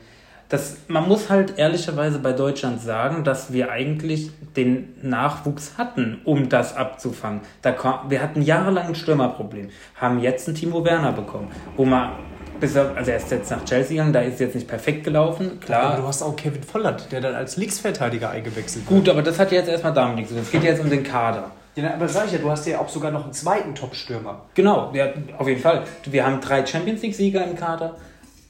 das, 0.51 0.77
man 0.89 1.09
muss 1.09 1.31
halt 1.31 1.59
ehrlicherweise 1.59 2.19
bei 2.19 2.33
Deutschland 2.33 2.83
sagen, 2.83 3.23
dass 3.23 3.53
wir 3.53 3.71
eigentlich 3.71 4.31
den 4.57 4.95
Nachwuchs 5.01 5.79
hatten, 5.79 6.21
um 6.25 6.49
das 6.49 6.77
abzufangen. 6.77 7.41
Da 7.63 7.71
kam, 7.71 8.11
wir 8.11 8.21
hatten 8.21 8.43
jahrelang 8.43 8.89
ein 8.89 8.95
Stürmerproblem, 8.97 9.71
haben 9.95 10.19
jetzt 10.19 10.49
einen 10.49 10.57
Timo 10.57 10.85
Werner 10.85 11.13
bekommen, 11.13 11.49
wo 11.77 11.85
man 11.85 12.11
bis 12.59 12.75
er, 12.75 12.95
also 12.95 13.11
er 13.11 13.17
ist 13.17 13.31
jetzt 13.31 13.51
nach 13.51 13.65
Chelsea 13.65 13.97
gegangen, 13.97 14.13
da 14.13 14.21
ist 14.21 14.39
jetzt 14.39 14.55
nicht 14.55 14.69
perfekt 14.69 15.05
gelaufen, 15.05 15.61
klar. 15.61 15.93
Aber 15.93 16.03
du 16.03 16.07
hast 16.09 16.21
auch 16.21 16.37
Kevin 16.37 16.63
Volland, 16.63 17.11
der 17.11 17.21
dann 17.23 17.35
als 17.35 17.57
Linksverteidiger 17.57 18.29
eingewechselt 18.31 18.91
wird. 18.91 18.99
Gut, 18.99 19.09
aber 19.09 19.23
das 19.23 19.39
hat 19.39 19.51
jetzt 19.53 19.69
erstmal 19.69 19.95
damit 19.95 20.17
nichts 20.17 20.31
zu 20.31 20.35
tun. 20.35 20.45
Es 20.45 20.51
geht 20.51 20.65
jetzt 20.65 20.83
um 20.83 20.91
den 20.91 21.03
Kader. 21.03 21.53
Ja, 21.77 21.95
aber 21.95 22.09
sag 22.09 22.27
ich 22.27 22.33
ja, 22.33 22.39
du 22.39 22.51
hast 22.51 22.67
ja 22.67 22.79
auch 22.81 22.89
sogar 22.89 23.13
noch 23.13 23.25
einen 23.25 23.33
zweiten 23.33 23.75
Top-Stürmer. 23.75 24.43
Genau, 24.55 24.91
ja, 24.93 25.07
auf 25.39 25.49
jeden 25.49 25.63
Fall. 25.63 25.85
Wir 26.05 26.27
haben 26.27 26.41
drei 26.41 26.67
Champions 26.67 27.01
League-Sieger 27.01 27.47
im 27.47 27.57
Kader. 27.57 27.95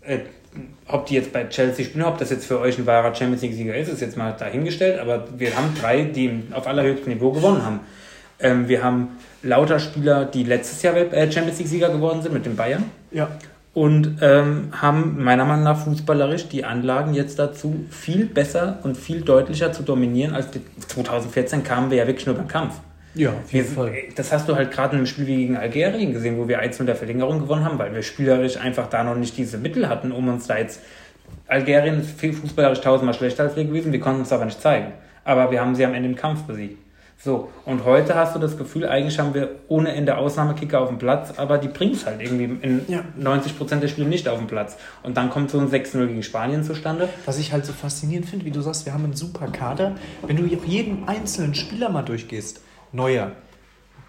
Äh, 0.01 0.21
ob 0.89 1.07
die 1.07 1.15
jetzt 1.15 1.33
bei 1.33 1.45
Chelsea 1.49 1.85
spielen, 1.85 2.05
ob 2.05 2.19
das 2.19 2.31
jetzt 2.31 2.47
für 2.47 2.61
euch 2.61 2.79
ein 2.79 2.87
wahrer 2.87 3.15
Champions 3.15 3.43
League-Sieger 3.43 3.77
ist, 3.77 3.89
ist 3.89 4.01
jetzt 4.01 4.17
mal 4.17 4.33
dahingestellt, 4.33 4.99
aber 4.99 5.25
wir 5.39 5.57
haben 5.57 5.75
drei, 5.81 6.03
die 6.03 6.43
auf 6.53 6.67
allerhöchstem 6.67 7.13
Niveau 7.13 7.31
gewonnen 7.31 7.65
haben. 7.65 7.81
Ähm, 8.41 8.69
wir 8.69 8.83
haben 8.83 9.09
lauter 9.43 9.79
Spieler, 9.79 10.25
die 10.25 10.43
letztes 10.43 10.83
Jahr 10.83 10.97
äh, 10.97 11.31
Champions 11.31 11.59
League-Sieger 11.59 11.91
geworden 11.91 12.23
sind 12.23 12.33
mit 12.33 12.47
den 12.47 12.57
Bayern. 12.57 12.85
Ja. 13.13 13.29
Und 13.73 14.19
ähm, 14.21 14.73
haben 14.73 15.23
meiner 15.23 15.45
Meinung 15.45 15.63
nach 15.63 15.85
fußballerisch 15.85 16.49
die 16.49 16.65
Anlagen 16.65 17.15
jetzt 17.15 17.39
dazu, 17.39 17.85
viel 17.89 18.27
besser 18.27 18.81
und 18.83 18.97
viel 18.97 19.21
deutlicher 19.21 19.73
zu 19.73 19.85
dominieren, 19.85 20.35
als 20.35 20.49
2014 20.89 21.63
kamen 21.63 21.91
wir 21.91 21.99
ja 21.99 22.07
wirklich 22.09 22.27
nur 22.27 22.35
beim 22.35 22.49
Kampf. 22.49 22.81
Ja, 23.15 23.31
auf 23.31 23.53
jeden 23.53 23.69
Fall. 23.69 23.93
Das 24.15 24.33
hast 24.33 24.49
du 24.49 24.55
halt 24.55 24.71
gerade 24.71 24.93
in 24.93 24.99
einem 24.99 25.07
Spiel 25.07 25.27
gegen 25.27 25.57
Algerien 25.57 26.13
gesehen, 26.13 26.39
wo 26.39 26.47
wir 26.47 26.61
1 26.61 26.79
mit 26.79 26.89
der 26.89 26.97
Verlängerung 26.97 27.41
gewonnen 27.41 27.65
haben, 27.65 27.79
weil 27.79 27.95
wir 27.95 28.03
spielerisch 28.03 28.57
einfach 28.57 28.89
da 28.89 29.03
noch 29.03 29.17
nicht 29.17 29.37
diese 29.37 29.59
Mittel 29.59 29.89
hatten, 29.89 30.13
um 30.13 30.29
uns 30.29 30.47
da 30.47 30.59
jetzt. 30.59 30.81
Algerien 31.47 32.01
ist 32.01 32.21
fußballerisch 32.21 32.81
tausendmal 32.81 33.15
schlechter 33.15 33.45
als 33.45 33.57
wir 33.57 33.65
gewesen, 33.65 33.93
wir 33.93 34.01
konnten 34.01 34.23
es 34.23 34.33
aber 34.33 34.45
nicht 34.45 34.61
zeigen. 34.61 34.93
Aber 35.25 35.51
wir 35.51 35.61
haben 35.61 35.75
sie 35.75 35.85
am 35.85 35.95
Ende 35.95 36.09
im 36.09 36.17
Kampf 36.17 36.43
besiegt. 36.43 36.79
So, 37.23 37.51
und 37.67 37.85
heute 37.85 38.15
hast 38.15 38.35
du 38.35 38.39
das 38.39 38.57
Gefühl, 38.57 38.87
eigentlich 38.87 39.19
haben 39.19 39.35
wir 39.35 39.57
ohne 39.69 39.93
Ende 39.93 40.17
Ausnahmekicker 40.17 40.81
auf 40.81 40.89
dem 40.89 40.97
Platz, 40.97 41.35
aber 41.37 41.59
die 41.59 41.69
bringen 41.69 41.93
es 41.93 42.07
halt 42.07 42.23
irgendwie 42.23 42.45
in 42.45 42.81
ja. 42.89 43.05
90% 43.21 43.81
der 43.81 43.89
Spiele 43.89 44.09
nicht 44.09 44.27
auf 44.27 44.39
dem 44.39 44.47
Platz. 44.47 44.79
Und 45.03 45.19
dann 45.19 45.29
kommt 45.29 45.51
so 45.51 45.59
ein 45.59 45.69
6-0 45.69 46.07
gegen 46.07 46.23
Spanien 46.23 46.65
zustande. 46.65 47.11
Was 47.27 47.39
ich 47.39 47.53
halt 47.53 47.67
so 47.67 47.75
faszinierend 47.75 48.27
finde, 48.27 48.47
wie 48.47 48.51
du 48.51 48.63
sagst, 48.63 48.87
wir 48.87 48.95
haben 48.95 49.05
einen 49.05 49.13
super 49.13 49.49
Kader. 49.49 49.97
Wenn 50.27 50.37
du 50.37 50.47
jeden 50.47 51.07
einzelnen 51.09 51.55
Spieler 51.55 51.91
mal 51.91 52.03
durchgehst, 52.03 52.63
Neuer. 52.93 53.33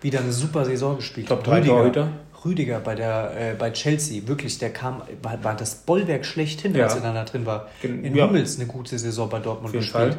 Wieder 0.01 0.19
eine 0.19 0.31
super 0.31 0.65
Saison 0.65 0.97
gespielt. 0.97 1.27
Top 1.27 1.43
3 1.43 1.59
Rüdiger, 1.59 2.09
Rüdiger 2.43 2.79
bei, 2.79 2.95
der, 2.95 3.33
äh, 3.37 3.53
bei 3.53 3.71
Chelsea, 3.71 4.27
wirklich, 4.27 4.57
der 4.57 4.73
kam, 4.73 5.03
war, 5.21 5.43
war 5.43 5.55
das 5.55 5.75
Bollwerk 5.75 6.25
schlechthin, 6.25 6.73
ja. 6.73 6.85
als 6.85 6.95
er 6.95 7.01
dann 7.01 7.15
da 7.15 7.23
drin 7.23 7.45
war. 7.45 7.69
In 7.83 8.15
ja. 8.15 8.27
Hummels 8.27 8.57
eine 8.57 8.67
gute 8.67 8.97
Saison 8.97 9.29
bei 9.29 9.39
Dortmund 9.39 9.73
gespielt. 9.73 10.13
Fall. 10.13 10.17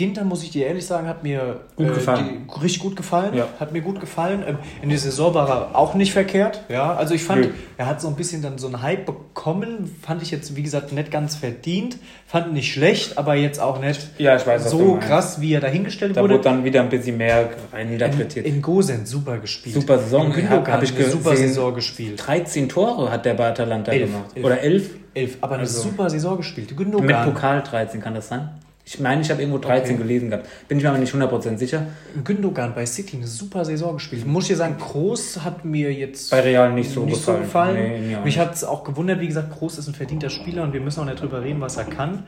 Ginter, 0.00 0.24
muss 0.24 0.42
ich 0.42 0.50
dir 0.50 0.66
ehrlich 0.66 0.86
sagen, 0.86 1.06
hat 1.06 1.22
mir 1.22 1.60
Gut 1.76 1.88
äh, 1.88 1.90
gefallen. 1.90 2.46
Die, 2.48 2.60
richtig 2.62 2.80
gut 2.80 2.96
gefallen. 2.96 3.34
Ja. 3.34 3.48
Hat 3.60 3.70
mir 3.72 3.82
gut 3.82 4.00
gefallen. 4.00 4.42
Ähm, 4.46 4.56
in 4.80 4.88
der 4.88 4.96
Saison 4.98 5.34
war 5.34 5.48
er 5.50 5.78
auch 5.78 5.92
nicht 5.94 6.12
verkehrt. 6.14 6.62
Ja, 6.70 6.94
also 6.94 7.12
ich 7.14 7.22
fand, 7.22 7.42
Nö. 7.42 7.48
er 7.76 7.84
hat 7.84 8.00
so 8.00 8.08
ein 8.08 8.14
bisschen 8.16 8.40
dann 8.40 8.56
so 8.56 8.66
einen 8.68 8.80
Hype 8.80 9.04
bekommen. 9.04 9.94
Fand 10.00 10.22
ich 10.22 10.30
jetzt, 10.30 10.56
wie 10.56 10.62
gesagt, 10.62 10.92
nicht 10.92 11.10
ganz 11.10 11.36
verdient. 11.36 11.98
Fand 12.26 12.54
nicht 12.54 12.72
schlecht, 12.72 13.18
aber 13.18 13.34
jetzt 13.34 13.60
auch 13.60 13.78
nicht 13.78 14.00
Ja, 14.16 14.34
weiß, 14.46 14.70
so 14.70 14.94
krass, 14.96 15.42
wie 15.42 15.52
er 15.52 15.60
dahingestellt 15.60 16.16
Da 16.16 16.22
wurde. 16.22 16.34
wurde 16.34 16.44
dann 16.44 16.64
wieder 16.64 16.80
ein 16.80 16.88
bisschen 16.88 17.18
mehr 17.18 17.42
in, 17.42 17.48
reininterpretiert. 17.76 18.46
in 18.46 18.62
Gosen 18.62 19.04
super 19.04 19.36
gespielt. 19.36 19.74
Super 19.74 19.98
Saison. 19.98 20.28
In 20.28 20.32
Gündogan 20.32 20.72
Hab 20.72 20.82
ich 20.82 20.96
eine 20.96 21.04
super. 21.10 21.36
Saison 21.36 21.74
gespielt. 21.74 22.26
13 22.26 22.70
Tore 22.70 23.10
hat 23.10 23.26
der 23.26 23.34
bei 23.34 23.48
Atalanta 23.48 23.92
Elf, 23.92 24.10
gemacht. 24.10 24.24
elf. 24.34 24.44
Oder 24.46 24.60
11? 24.62 24.90
Elf, 25.12 25.36
aber 25.42 25.54
eine 25.56 25.62
Also- 25.64 25.82
super 25.82 26.08
Saison 26.08 26.38
gespielt. 26.38 26.68
Mit 26.70 26.78
Gündogan. 26.78 27.26
Pokal 27.26 27.62
13 27.62 28.00
kann 28.00 28.14
das 28.14 28.28
sein? 28.28 28.48
Ich 28.92 28.98
meine, 28.98 29.22
ich 29.22 29.30
habe 29.30 29.40
irgendwo 29.40 29.58
13 29.58 29.94
Okay. 29.94 30.02
gelesen 30.02 30.30
gehabt. 30.30 30.48
Bin 30.66 30.78
ich 30.78 30.82
mir 30.82 30.90
aber 30.90 30.98
nicht 30.98 31.14
100% 31.14 31.58
sicher. 31.58 31.86
Gündogan 32.24 32.74
bei 32.74 32.84
City 32.86 33.18
eine 33.18 33.26
super 33.28 33.64
Saison 33.64 33.94
gespielt. 33.94 34.26
Muss 34.26 34.44
ich 34.44 34.48
dir 34.48 34.56
sagen, 34.56 34.78
Groß 34.78 35.44
hat 35.44 35.64
mir 35.64 35.92
jetzt 35.92 36.32
Bei 36.32 36.40
Real 36.40 36.72
nicht 36.72 36.90
so 36.90 37.04
nicht 37.04 37.14
gefallen. 37.14 37.38
so 37.38 37.44
gefallen. 37.44 38.08
Nee, 38.08 38.16
Mich 38.24 38.36
hat 38.40 38.52
es 38.52 38.64
auch 38.64 38.82
gewundert, 38.82 39.20
wie 39.20 39.28
gesagt, 39.28 39.50
Groß 39.56 39.78
ist 39.78 39.86
ein 39.86 39.94
verdienter 39.94 40.28
Spieler 40.28 40.64
und 40.64 40.72
wir 40.72 40.80
müssen 40.80 41.00
auch 41.00 41.04
nicht 41.04 41.20
drüber 41.20 41.40
reden, 41.42 41.60
was 41.60 41.76
er 41.76 41.84
kann. 41.84 42.24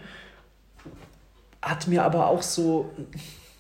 Hat 1.61 1.89
mir 1.89 2.05
aber 2.05 2.29
auch 2.29 2.43
so. 2.43 2.91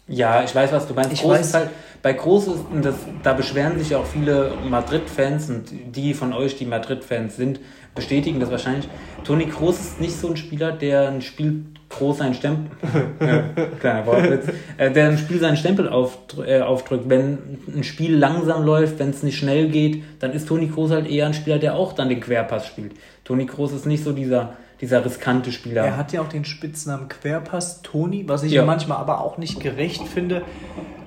Ja, 0.09 0.42
ich 0.44 0.54
weiß, 0.54 0.71
was 0.73 0.87
du 0.87 0.94
meinst. 0.94 1.12
Ich 1.12 1.23
Groß 1.23 1.37
weiß- 1.38 1.40
ist 1.40 1.54
halt, 1.54 1.71
bei 2.02 2.12
Groß 2.12 2.47
ist, 2.49 2.61
und 2.73 2.85
das, 2.85 2.94
da 3.25 3.32
beschweren 3.32 3.78
sich 3.78 3.94
auch 3.97 4.06
viele 4.06 4.52
Madrid-Fans 4.68 5.50
und 5.50 5.64
die 5.97 6.14
von 6.14 6.32
euch, 6.32 6.56
die 6.56 6.66
Madrid-Fans 6.66 7.37
sind, 7.37 7.61
bestätigen 7.94 8.38
das 8.40 8.50
wahrscheinlich. 8.50 8.88
Toni 9.25 9.47
Kroos 9.47 9.78
ist 9.80 10.00
nicht 10.00 10.14
so 10.16 10.28
ein 10.28 10.37
Spieler, 10.37 10.73
der 10.73 11.09
ein 11.09 11.23
Spiel 11.23 11.64
groß 11.99 12.18
seinen 12.18 12.34
Stempel, 12.34 12.70
ja, 13.20 13.44
kleiner 13.80 14.06
Wortwitz, 14.06 14.46
äh, 14.76 14.90
der 14.90 15.08
ein 15.11 15.18
Spiel 15.18 15.38
seinen 15.38 15.56
Stempel 15.56 15.88
aufdr 15.88 16.46
äh, 16.46 16.61
aufdrückt. 16.62 17.04
Wenn 17.08 17.38
ein 17.75 17.84
Spiel 17.84 18.16
langsam 18.16 18.64
läuft, 18.64 18.99
wenn 18.99 19.11
es 19.11 19.22
nicht 19.22 19.38
schnell 19.38 19.68
geht, 19.68 20.02
dann 20.20 20.32
ist 20.32 20.49
Toni 20.49 20.68
Kroos 20.68 20.90
halt 20.90 21.08
eher 21.08 21.26
ein 21.26 21.34
Spieler, 21.34 21.58
der 21.58 21.75
auch 21.76 21.92
dann 21.92 22.08
den 22.08 22.20
Querpass 22.20 22.66
spielt. 22.66 22.92
Toni 23.25 23.46
Kroos 23.46 23.72
ist 23.72 23.87
nicht 23.87 24.02
so 24.04 24.12
dieser, 24.12 24.54
dieser 24.80 25.04
riskante 25.04 25.52
Spieler. 25.52 25.84
Er 25.84 25.96
hat 25.96 26.12
ja 26.12 26.22
auch 26.22 26.28
den 26.28 26.44
Spitznamen 26.44 27.08
Querpass 27.08 27.82
Toni, 27.82 28.28
was 28.28 28.42
ich 28.42 28.52
Ja. 28.52 28.64
manchmal 28.64 28.99
aber 28.99 29.20
auch 29.20 29.38
nicht 29.38 29.61
gerecht 29.61 30.06
finde. 30.08 30.42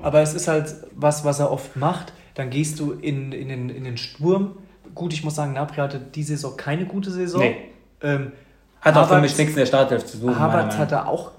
Aber 0.02 0.22
es 0.22 0.34
ist 0.34 0.48
halt 0.48 0.74
was, 0.96 1.26
was 1.26 1.40
er 1.40 1.52
oft 1.52 1.76
macht. 1.76 2.14
Dann 2.36 2.50
gehst 2.50 2.80
du 2.80 2.92
in, 2.92 3.32
in, 3.32 3.50
den, 3.50 3.70
in 3.70 3.84
den 3.86 3.98
Sturm. 3.98 4.58
Gut, 4.94 5.14
ich 5.14 5.24
muss 5.24 5.36
sagen, 5.36 5.54
Napri 5.54 5.78
hatte 5.78 6.00
diese 6.00 6.36
Saison 6.36 6.56
keine 6.58 6.86
gute 6.86 7.10
Saison. 7.12 7.42
Nee. 7.42 7.56
Ähm, 8.02 8.32
hat 8.86 8.96
auch 8.98 9.08
für 9.08 9.16
Havertz- 9.16 9.22
mich 9.22 9.38
nichts 9.38 9.54
in 9.54 9.60
der 9.60 9.66
Startelf 9.66 10.06
zu 10.06 10.18
suchen. 10.18 10.40
Havertz 10.40 10.78
hatte 10.78 11.06
auch 11.08 11.32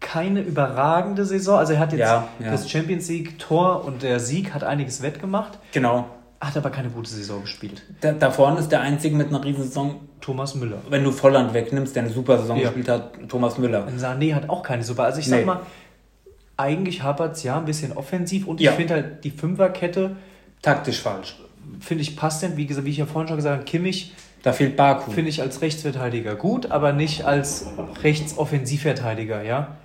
keine 0.00 0.40
überragende 0.40 1.24
Saison. 1.24 1.58
Also 1.58 1.72
er 1.74 1.80
hat 1.80 1.92
jetzt 1.92 2.00
Ja, 2.00 2.28
ja. 2.38 2.50
das 2.50 2.70
Champions 2.70 3.08
League 3.08 3.38
Tor 3.38 3.84
und 3.84 4.02
der 4.02 4.20
Sieg 4.20 4.54
hat 4.54 4.64
einiges 4.64 5.02
wettgemacht, 5.02 5.58
Genau. 5.72 6.06
hat 6.40 6.56
aber 6.56 6.70
keine 6.70 6.88
gute 6.90 7.10
Saison 7.10 7.42
gespielt. 7.42 7.82
Da, 8.00 8.12
da 8.12 8.30
vorne 8.30 8.60
ist 8.60 8.70
der 8.70 8.80
einzige 8.80 9.16
mit 9.16 9.28
einer 9.28 9.44
Riesensaison, 9.44 9.96
Thomas 10.20 10.54
Müller. 10.54 10.78
wenn 10.90 11.04
du 11.04 11.10
Volland 11.12 11.52
wegnimmst, 11.54 11.94
der 11.96 12.04
eine 12.04 12.12
super 12.12 12.38
Saison 12.38 12.56
Ja. 12.56 12.64
gespielt 12.64 12.88
hat, 12.88 13.28
Thomas 13.28 13.58
Müller. 13.58 13.86
Und 13.86 13.98
Sané 14.00 14.34
hat 14.34 14.48
auch 14.48 14.62
keine 14.62 14.82
super. 14.84 15.04
Also 15.04 15.18
ich 15.20 15.26
sag 15.28 15.40
Nee. 15.40 15.44
mal, 15.44 15.60
eigentlich 16.56 17.02
hapert's 17.02 17.42
ja 17.42 17.56
ein 17.58 17.64
bisschen 17.64 17.92
offensiv 17.96 18.46
und 18.46 18.60
ich 18.60 18.70
finde 18.70 18.94
halt 18.94 19.24
die 19.24 19.30
Fünferkette, 19.30 20.16
Taktisch 20.62 21.00
falsch. 21.00 21.36
finde 21.80 22.02
ich 22.02 22.16
passt 22.16 22.42
denn, 22.42 22.56
wie, 22.56 22.66
gesagt, 22.66 22.84
wie 22.84 22.90
ich 22.90 22.96
ja 22.96 23.06
vorhin 23.06 23.28
schon 23.28 23.36
gesagt 23.36 23.54
habe, 23.56 23.64
Kimmich 23.64 24.12
Da 24.42 24.52
fehlt 24.52 24.76
Baku. 24.76 25.10
finde 25.10 25.30
ich 25.30 25.42
als 25.42 25.62
Rechtsverteidiger 25.62 26.36
gut, 26.36 26.70
aber 26.70 26.92
nicht 26.92 27.24
als 27.24 27.66
Rechtsoffensivverteidiger, 28.02 29.42
ja. 29.42 29.76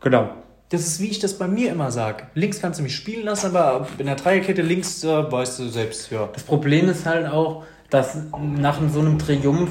Genau. 0.00 0.30
Das 0.70 0.82
ist, 0.82 1.00
wie 1.00 1.06
ich 1.06 1.18
das 1.18 1.38
bei 1.38 1.48
mir 1.48 1.72
immer 1.72 1.90
sage. 1.90 2.24
Links 2.34 2.60
kannst 2.60 2.78
du 2.78 2.82
mich 2.82 2.94
spielen 2.94 3.24
lassen, 3.24 3.56
aber 3.56 3.86
in 3.98 4.06
der 4.06 4.16
Dreierkette 4.16 4.62
links 4.62 5.02
äh, 5.02 5.32
weißt 5.32 5.60
du 5.60 5.68
selbst, 5.68 6.10
ja. 6.10 6.28
Das 6.32 6.42
Problem 6.42 6.88
ist 6.88 7.06
halt 7.06 7.26
auch, 7.26 7.64
dass 7.90 8.18
nach 8.56 8.78
so 8.92 9.00
einem 9.00 9.18
Triumph 9.18 9.70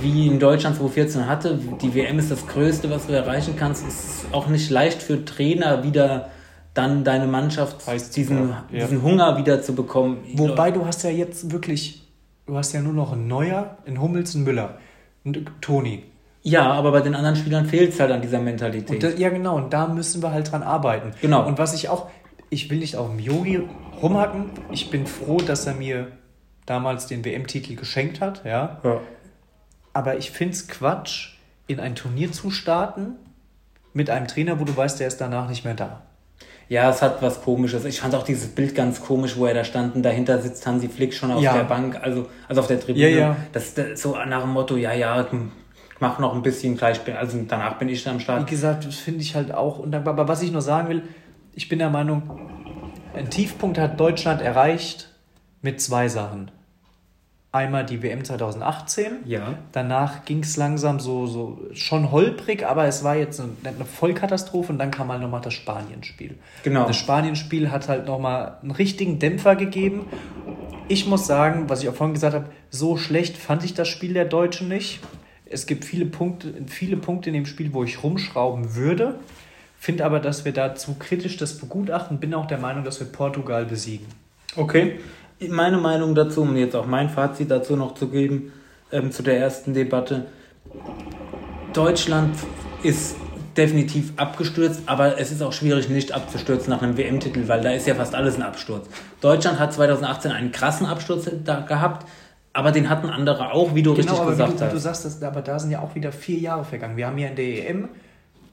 wie 0.00 0.26
in 0.26 0.38
Deutschland 0.38 0.76
2014 0.76 1.26
hatte, 1.26 1.58
die 1.80 1.94
WM 1.94 2.18
ist 2.18 2.30
das 2.30 2.46
Größte, 2.46 2.90
was 2.90 3.06
du 3.06 3.12
erreichen 3.12 3.54
kannst, 3.56 3.86
ist 3.86 4.26
auch 4.32 4.48
nicht 4.48 4.70
leicht 4.70 5.02
für 5.02 5.24
Trainer 5.24 5.82
wieder 5.84 6.30
dann 6.74 7.02
deine 7.04 7.26
Mannschaft 7.26 7.86
Heißt, 7.86 8.16
diesen, 8.16 8.48
ja, 8.48 8.64
ja. 8.70 8.84
diesen 8.84 9.02
Hunger 9.02 9.36
wieder 9.38 9.60
zu 9.62 9.74
bekommen. 9.74 10.18
Wobei 10.34 10.70
du 10.70 10.86
hast 10.86 11.02
ja 11.02 11.10
jetzt 11.10 11.50
wirklich, 11.50 11.99
du 12.50 12.56
hast 12.56 12.72
ja 12.72 12.82
nur 12.82 12.92
noch 12.92 13.12
einen 13.12 13.28
Neuer, 13.28 13.78
einen 13.86 14.00
Hummels, 14.00 14.34
einen 14.34 14.42
Müller, 14.42 14.78
einen 15.24 15.48
Toni. 15.60 16.02
Ja, 16.42 16.72
aber 16.72 16.90
bei 16.90 17.00
den 17.00 17.14
anderen 17.14 17.36
Spielern 17.36 17.66
fehlt 17.66 17.92
es 17.92 18.00
halt 18.00 18.10
an 18.10 18.22
dieser 18.22 18.40
Mentalität. 18.40 18.90
Und 18.90 19.02
das, 19.04 19.18
ja, 19.20 19.28
genau, 19.28 19.56
und 19.56 19.72
da 19.72 19.86
müssen 19.86 20.20
wir 20.20 20.32
halt 20.32 20.50
dran 20.50 20.64
arbeiten. 20.64 21.12
Genau. 21.20 21.46
Und 21.46 21.58
was 21.58 21.74
ich 21.74 21.88
auch, 21.88 22.10
ich 22.48 22.68
will 22.68 22.78
nicht 22.78 22.96
auf 22.96 23.08
dem 23.08 23.20
Yogi 23.20 23.62
rumhacken. 24.02 24.50
Ich 24.72 24.90
bin 24.90 25.06
froh, 25.06 25.36
dass 25.36 25.66
er 25.66 25.74
mir 25.74 26.08
damals 26.66 27.06
den 27.06 27.24
WM-Titel 27.24 27.76
geschenkt 27.76 28.20
hat, 28.20 28.44
ja. 28.44 28.80
ja. 28.82 29.00
Aber 29.92 30.18
ich 30.18 30.32
finde 30.32 30.54
es 30.54 30.66
Quatsch, 30.66 31.34
in 31.68 31.78
ein 31.78 31.94
Turnier 31.94 32.32
zu 32.32 32.50
starten 32.50 33.14
mit 33.92 34.10
einem 34.10 34.26
Trainer, 34.26 34.58
wo 34.58 34.64
du 34.64 34.76
weißt, 34.76 34.98
der 34.98 35.06
ist 35.06 35.20
danach 35.20 35.48
nicht 35.48 35.64
mehr 35.64 35.74
da. 35.74 36.02
Ja, 36.70 36.88
es 36.88 37.02
hat 37.02 37.20
was 37.20 37.42
Komisches. 37.42 37.84
Ich 37.84 38.00
fand 38.00 38.14
auch 38.14 38.22
dieses 38.22 38.46
Bild 38.48 38.74
ganz 38.76 39.02
komisch, 39.02 39.36
wo 39.36 39.44
er 39.44 39.54
da 39.54 39.64
stand 39.64 39.96
und 39.96 40.02
dahinter 40.04 40.38
sitzt 40.40 40.64
Hansi 40.66 40.88
Flick 40.88 41.12
schon 41.12 41.32
auf 41.32 41.42
Ja. 41.42 41.52
der 41.52 41.64
Bank, 41.64 41.98
also, 42.00 42.28
also 42.48 42.60
auf 42.60 42.68
der 42.68 42.78
Tribüne. 42.80 43.08
Ja, 43.08 43.18
ja. 43.18 43.36
Das, 43.52 43.74
das 43.74 44.00
so 44.00 44.16
nach 44.26 44.42
dem 44.42 44.50
Motto, 44.52 44.76
ja, 44.76 44.92
ja, 44.92 45.26
mach 45.98 46.20
noch 46.20 46.32
ein 46.32 46.42
bisschen 46.42 46.76
gleich, 46.76 47.00
bin- 47.00 47.16
also 47.16 47.36
danach 47.46 47.76
bin 47.78 47.88
ich 47.88 48.04
dann 48.04 48.14
am 48.14 48.18
Wie 48.20 48.22
Start. 48.22 48.46
gesagt, 48.46 48.86
das 48.86 48.94
finde 48.94 49.20
ich 49.20 49.34
halt 49.34 49.52
auch 49.52 49.80
undankbar. 49.80 50.14
Aber 50.14 50.28
was 50.28 50.42
ich 50.42 50.52
nur 50.52 50.62
sagen 50.62 50.88
will, 50.88 51.02
ich 51.56 51.68
bin 51.68 51.80
der 51.80 51.90
Meinung, 51.90 52.22
ein 53.16 53.28
Tiefpunkt 53.28 53.76
hat 53.76 53.98
Deutschland 53.98 54.40
erreicht 54.40 55.08
mit 55.62 55.80
zwei 55.80 56.06
Sachen. 56.08 56.52
Einmal 57.52 57.84
die 57.84 58.00
WM 58.00 58.24
2018. 58.24 59.24
Ja. 59.24 59.58
Danach 59.72 60.24
ging 60.24 60.44
es 60.44 60.56
langsam 60.56 61.00
so, 61.00 61.26
so 61.26 61.58
schon 61.72 62.12
holprig, 62.12 62.64
aber 62.64 62.84
es 62.86 63.02
war 63.02 63.16
jetzt 63.16 63.40
eine, 63.40 63.50
eine 63.64 63.84
Vollkatastrophe 63.84 64.72
und 64.72 64.78
dann 64.78 64.92
kam 64.92 65.10
halt 65.10 65.20
nochmal 65.20 65.40
das 65.40 65.54
Spanienspiel. 65.54 66.38
Genau. 66.62 66.86
Das 66.86 66.96
Spanienspiel 66.96 67.72
hat 67.72 67.88
halt 67.88 68.06
nochmal 68.06 68.58
einen 68.62 68.70
richtigen 68.70 69.18
Dämpfer 69.18 69.56
gegeben. 69.56 70.06
Ich 70.86 71.06
muss 71.06 71.26
sagen, 71.26 71.68
was 71.68 71.82
ich 71.82 71.88
auch 71.88 71.94
vorhin 71.94 72.14
gesagt 72.14 72.34
habe, 72.34 72.46
so 72.70 72.96
schlecht 72.96 73.36
fand 73.36 73.64
ich 73.64 73.74
das 73.74 73.88
Spiel 73.88 74.14
der 74.14 74.26
Deutschen 74.26 74.68
nicht. 74.68 75.00
Es 75.46 75.66
gibt 75.66 75.84
viele 75.84 76.06
Punkte, 76.06 76.54
viele 76.68 76.96
Punkte 76.96 77.30
in 77.30 77.34
dem 77.34 77.46
Spiel, 77.46 77.72
wo 77.72 77.82
ich 77.82 78.04
rumschrauben 78.04 78.76
würde. 78.76 79.18
Finde 79.80 80.04
aber, 80.04 80.20
dass 80.20 80.44
wir 80.44 80.52
da 80.52 80.76
zu 80.76 80.94
kritisch 80.94 81.36
das 81.36 81.58
begutachten. 81.58 82.20
Bin 82.20 82.32
auch 82.34 82.46
der 82.46 82.58
Meinung, 82.58 82.84
dass 82.84 83.00
wir 83.00 83.08
Portugal 83.08 83.64
besiegen. 83.64 84.06
Okay. 84.56 85.00
Meine 85.48 85.78
Meinung 85.78 86.14
dazu, 86.14 86.42
um 86.42 86.56
jetzt 86.56 86.76
auch 86.76 86.86
mein 86.86 87.08
Fazit 87.08 87.50
dazu 87.50 87.76
noch 87.76 87.94
zu 87.94 88.08
geben, 88.08 88.52
ähm, 88.92 89.10
zu 89.10 89.22
der 89.22 89.38
ersten 89.38 89.72
Debatte. 89.72 90.26
Deutschland 91.72 92.36
ist 92.82 93.16
definitiv 93.56 94.12
abgestürzt, 94.16 94.82
aber 94.86 95.18
es 95.18 95.32
ist 95.32 95.42
auch 95.42 95.52
schwierig, 95.52 95.88
nicht 95.88 96.12
abzustürzen 96.12 96.70
nach 96.70 96.82
einem 96.82 96.96
WM-Titel, 96.96 97.48
weil 97.48 97.62
da 97.62 97.70
ist 97.70 97.86
ja 97.86 97.94
fast 97.94 98.14
alles 98.14 98.36
ein 98.36 98.42
Absturz. 98.42 98.86
Deutschland 99.20 99.58
hat 99.58 99.72
2018 99.72 100.30
einen 100.30 100.52
krassen 100.52 100.86
Absturz 100.86 101.28
da 101.44 101.60
gehabt, 101.60 102.06
aber 102.52 102.72
den 102.72 102.88
hatten 102.88 103.08
andere 103.08 103.52
auch, 103.52 103.74
wie 103.74 103.82
du 103.82 103.92
richtig 103.92 104.08
Genau, 104.08 104.22
aber 104.22 104.32
gesagt 104.32 104.52
wie 104.52 104.56
du, 104.56 104.64
wie 104.64 104.68
du 104.68 104.76
hast. 104.76 104.82
sagst, 104.82 105.04
das, 105.04 105.22
aber 105.22 105.42
da 105.42 105.58
sind 105.58 105.70
ja 105.70 105.80
auch 105.80 105.94
wieder 105.94 106.12
vier 106.12 106.38
Jahre 106.38 106.64
vergangen. 106.64 106.96
Wir 106.96 107.06
haben 107.06 107.18
ja 107.18 107.28
in 107.28 107.36
der 107.36 107.70
EM 107.70 107.88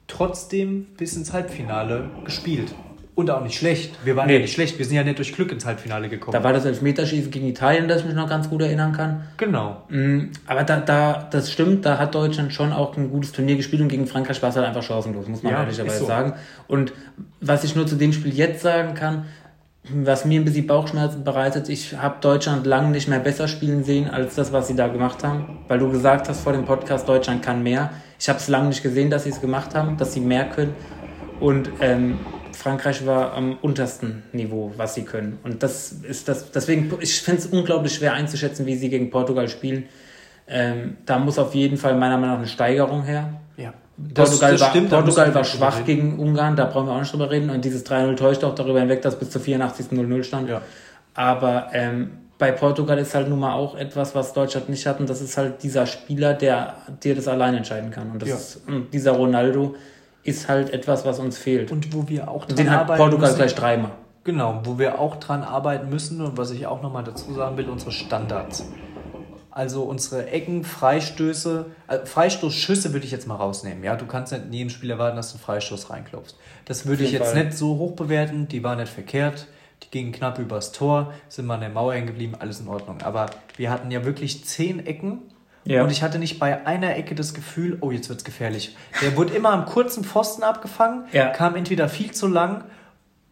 trotzdem 0.06 0.86
bis 0.96 1.16
ins 1.16 1.32
Halbfinale 1.32 2.10
gespielt. 2.24 2.74
Und 3.18 3.30
auch 3.32 3.42
nicht 3.42 3.58
schlecht. 3.58 3.96
Wir 4.04 4.14
waren 4.14 4.28
Nee. 4.28 4.34
ja 4.34 4.38
nicht 4.38 4.52
schlecht. 4.52 4.78
Wir 4.78 4.84
sind 4.86 4.94
ja 4.94 5.02
nicht 5.02 5.18
durch 5.18 5.32
Glück 5.34 5.50
ins 5.50 5.66
Halbfinale 5.66 6.08
gekommen. 6.08 6.32
Da 6.32 6.44
war 6.44 6.52
das 6.52 6.64
Elfmeterschießen 6.64 7.32
gegen 7.32 7.48
Italien, 7.48 7.88
das 7.88 8.02
ich 8.02 8.06
mich 8.06 8.14
noch 8.14 8.28
ganz 8.28 8.48
gut 8.48 8.62
erinnern 8.62 8.92
kann. 8.92 9.22
genau. 9.36 9.82
Mm, 9.88 10.26
Aber 10.46 10.62
da, 10.62 10.78
da, 10.78 11.26
das 11.28 11.50
stimmt, 11.50 11.84
da 11.84 11.98
hat 11.98 12.14
Deutschland 12.14 12.52
schon 12.52 12.72
auch 12.72 12.96
ein 12.96 13.10
gutes 13.10 13.32
Turnier 13.32 13.56
gespielt 13.56 13.82
und 13.82 13.88
gegen 13.88 14.06
Frankreich 14.06 14.40
war 14.40 14.50
es 14.50 14.56
halt 14.56 14.66
einfach 14.66 14.84
chancenlos, 14.84 15.26
muss 15.26 15.42
man 15.42 15.52
Ja, 15.52 15.62
ehrlicherweise 15.62 15.98
so. 15.98 16.06
sagen. 16.06 16.34
Und 16.68 16.92
was 17.40 17.64
ich 17.64 17.74
nur 17.74 17.88
zu 17.88 17.96
dem 17.96 18.12
Spiel 18.12 18.32
jetzt 18.32 18.62
sagen 18.62 18.94
kann, 18.94 19.24
was 19.92 20.24
mir 20.24 20.40
ein 20.40 20.44
bisschen 20.44 20.68
Bauchschmerzen 20.68 21.24
bereitet, 21.24 21.68
ich 21.68 21.96
habe 21.96 22.18
Deutschland 22.20 22.66
lange 22.66 22.90
nicht 22.90 23.08
mehr 23.08 23.18
besser 23.18 23.48
spielen 23.48 23.82
sehen 23.82 24.08
als 24.08 24.36
das, 24.36 24.52
was 24.52 24.68
sie 24.68 24.76
da 24.76 24.86
gemacht 24.86 25.24
haben. 25.24 25.58
Weil 25.66 25.80
du 25.80 25.90
gesagt 25.90 26.28
hast 26.28 26.42
vor 26.42 26.52
dem 26.52 26.64
Podcast, 26.66 27.08
Deutschland 27.08 27.42
kann 27.42 27.64
mehr. 27.64 27.90
Ich 28.20 28.28
habe 28.28 28.38
es 28.38 28.46
lange 28.46 28.68
nicht 28.68 28.82
gesehen, 28.84 29.10
dass 29.10 29.24
sie 29.24 29.30
es 29.30 29.40
gemacht 29.40 29.74
haben, 29.74 29.96
dass 29.96 30.12
sie 30.12 30.20
mehr 30.20 30.44
können. 30.44 30.74
Und 31.40 31.70
ähm, 31.80 32.18
Frankreich 32.58 33.06
war 33.06 33.34
am 33.34 33.56
untersten 33.62 34.24
Niveau, 34.32 34.72
was 34.76 34.94
sie 34.96 35.04
können. 35.04 35.38
Und 35.44 35.62
das 35.62 35.92
ist 35.92 36.26
das, 36.28 36.50
deswegen, 36.50 36.92
ich 37.00 37.20
finde 37.22 37.40
es 37.42 37.46
unglaublich 37.46 37.94
schwer 37.94 38.14
einzuschätzen, 38.14 38.66
wie 38.66 38.74
sie 38.74 38.90
gegen 38.90 39.10
Portugal 39.10 39.48
spielen. 39.48 39.84
Ähm, 40.48 40.96
da 41.06 41.20
muss 41.20 41.38
auf 41.38 41.54
jeden 41.54 41.76
Fall 41.76 41.94
meiner 41.94 42.16
Meinung 42.16 42.34
nach 42.34 42.38
eine 42.38 42.48
Steigerung 42.48 43.04
her. 43.04 43.34
Ja. 43.56 43.74
Portugal, 44.12 44.58
war, 44.58 44.72
da 44.72 44.74
müssen 44.74 44.88
Portugal 44.88 45.34
war 45.34 45.44
schwach 45.44 45.84
gegen 45.84 46.18
Ungarn, 46.18 46.56
da 46.56 46.64
brauchen 46.64 46.86
wir 46.86 46.94
auch 46.94 47.00
nicht 47.00 47.12
drüber 47.12 47.30
reden. 47.30 47.48
Und 47.50 47.64
dieses 47.64 47.86
3-0 47.86 48.16
täuscht 48.16 48.42
auch 48.42 48.56
darüber 48.56 48.80
hinweg, 48.80 49.02
dass 49.02 49.16
bis 49.18 49.30
zur 49.30 49.40
84. 49.40 49.86
0-0 49.92 50.24
stand. 50.24 50.48
Ja. 50.48 50.60
Aber 51.14 51.68
ähm, 51.72 52.10
bei 52.38 52.50
Portugal 52.50 52.98
ist 52.98 53.14
halt 53.14 53.28
nun 53.28 53.38
mal 53.38 53.54
auch 53.54 53.76
etwas, 53.76 54.16
was 54.16 54.32
Deutschland 54.32 54.68
nicht 54.68 54.84
hat. 54.84 54.98
Und 54.98 55.08
das 55.08 55.20
ist 55.20 55.36
halt 55.36 55.62
dieser 55.62 55.86
Spieler, 55.86 56.34
der 56.34 56.74
dir 57.04 57.14
das 57.14 57.28
allein 57.28 57.54
entscheiden 57.54 57.90
kann. 57.92 58.10
Und 58.10 58.22
das 58.22 58.28
Ja. 58.28 58.34
ist 58.34 58.62
und 58.66 58.92
dieser 58.92 59.12
Ronaldo. 59.12 59.76
Ist 60.22 60.48
halt 60.48 60.70
etwas, 60.70 61.04
was 61.04 61.18
uns 61.18 61.38
fehlt. 61.38 61.70
Und 61.72 61.94
wo 61.94 62.08
wir 62.08 62.28
auch 62.28 62.44
dran 62.44 62.56
Den 62.56 62.70
hat 62.70 62.86
Portugal 62.86 63.18
müssen. 63.20 63.36
gleich 63.36 63.54
dreimal. 63.54 63.92
Genau, 64.24 64.60
wo 64.64 64.78
wir 64.78 64.98
auch 65.00 65.16
dran 65.16 65.42
arbeiten 65.42 65.88
müssen 65.88 66.20
und 66.20 66.36
was 66.36 66.50
ich 66.50 66.66
auch 66.66 66.82
nochmal 66.82 67.04
dazu 67.04 67.32
sagen 67.32 67.56
will, 67.56 67.68
unsere 67.68 67.92
Standards. 67.92 68.70
Also 69.50 69.84
unsere 69.84 70.30
Ecken, 70.30 70.64
Freistöße, 70.64 71.66
also 71.86 72.06
Freistoßschüsse 72.06 72.92
würde 72.92 73.06
ich 73.06 73.10
jetzt 73.10 73.26
mal 73.26 73.36
rausnehmen. 73.36 73.82
Ja, 73.82 73.96
du 73.96 74.06
kannst 74.06 74.32
nicht 74.32 74.44
in 74.44 74.52
jedem 74.52 74.70
Spiel 74.70 74.90
erwarten, 74.90 75.16
dass 75.16 75.30
du 75.30 75.36
einen 75.36 75.44
Freistoß 75.44 75.90
reinklopfst. 75.90 76.36
Das 76.66 76.86
würde 76.86 77.04
ich 77.04 77.12
jetzt 77.12 77.32
Fall. 77.32 77.44
nicht 77.44 77.56
so 77.56 77.78
hoch 77.78 77.92
bewerten. 77.92 78.48
Die 78.48 78.62
waren 78.62 78.78
nicht 78.78 78.92
verkehrt. 78.92 79.46
Die 79.82 79.90
gingen 79.90 80.12
knapp 80.12 80.38
übers 80.38 80.72
Tor, 80.72 81.12
sind 81.28 81.46
mal 81.46 81.54
an 81.54 81.60
der 81.60 81.70
Mauer 81.70 81.94
hängen 81.94 82.08
geblieben, 82.08 82.34
alles 82.38 82.60
in 82.60 82.68
Ordnung. 82.68 83.00
Aber 83.02 83.26
wir 83.56 83.70
hatten 83.70 83.90
ja 83.90 84.04
wirklich 84.04 84.44
zehn 84.44 84.84
Ecken 84.84 85.22
ja. 85.68 85.82
Und 85.84 85.90
ich 85.90 86.02
hatte 86.02 86.18
nicht 86.18 86.38
bei 86.38 86.66
einer 86.66 86.96
Ecke 86.96 87.14
das 87.14 87.34
Gefühl, 87.34 87.76
oh, 87.80 87.90
jetzt 87.90 88.08
wird 88.08 88.20
es 88.20 88.24
gefährlich. 88.24 88.74
Der 89.02 89.16
wurde 89.16 89.34
immer 89.34 89.50
am 89.50 89.66
kurzen 89.66 90.02
Pfosten 90.02 90.42
abgefangen, 90.42 91.04
ja. 91.12 91.28
kam 91.28 91.56
entweder 91.56 91.88
viel 91.88 92.10
zu 92.10 92.26
lang 92.26 92.64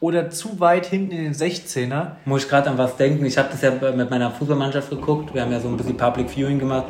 oder 0.01 0.29
zu 0.29 0.61
weit 0.61 0.85
hinten 0.85 1.13
in 1.13 1.25
den 1.25 1.35
16er. 1.35 2.13
Muss 2.27 2.45
ich 2.45 2.49
gerade 2.51 2.69
an 2.69 2.77
was 2.77 2.97
denken. 2.97 3.25
Ich 3.25 3.39
habe 3.39 3.49
das 3.51 3.63
ja 3.63 3.71
mit 3.71 4.11
meiner 4.11 4.31
Fußballmannschaft 4.31 4.91
geguckt. 4.91 5.33
Wir 5.35 5.43
haben 5.43 5.53
ja 5.53 5.61
so 5.61 5.69
ein 5.69 5.77
bisschen 5.79 5.97
Public 5.97 6.29
Viewing 6.29 6.59
gemacht. 6.59 6.85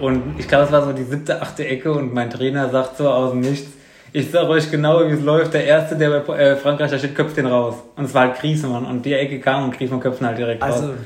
Und 0.00 0.38
ich 0.38 0.46
glaube, 0.46 0.64
es 0.64 0.72
war 0.72 0.84
so 0.84 0.92
die 0.92 1.04
siebte, 1.04 1.40
achte 1.40 1.66
Ecke 1.66 1.92
und 1.92 2.12
mein 2.12 2.30
Trainer 2.30 2.68
sagt 2.68 2.98
so 2.98 3.08
aus 3.08 3.30
dem 3.30 3.40
Nichts, 3.40 3.70
ich 4.12 4.30
sag 4.30 4.48
euch 4.48 4.70
genau, 4.70 5.06
wie 5.08 5.12
es 5.12 5.22
läuft. 5.22 5.54
Der 5.54 5.64
Erste, 5.64 5.96
der 5.96 6.20
bei 6.20 6.36
äh, 6.36 6.56
Frankreich 6.56 6.90
da 6.90 6.98
steht, 6.98 7.14
köpft 7.14 7.36
den 7.36 7.46
raus. 7.46 7.76
Und 7.96 8.06
es 8.06 8.14
war 8.14 8.22
halt 8.22 8.40
Griezmann. 8.40 8.84
Und 8.84 9.06
die 9.06 9.14
Ecke 9.14 9.38
kam 9.38 9.64
und 9.64 9.76
Griezmann 9.76 10.00
köpft 10.00 10.20
halt 10.20 10.36
direkt 10.36 10.62
also, 10.62 10.88
raus. 10.88 10.96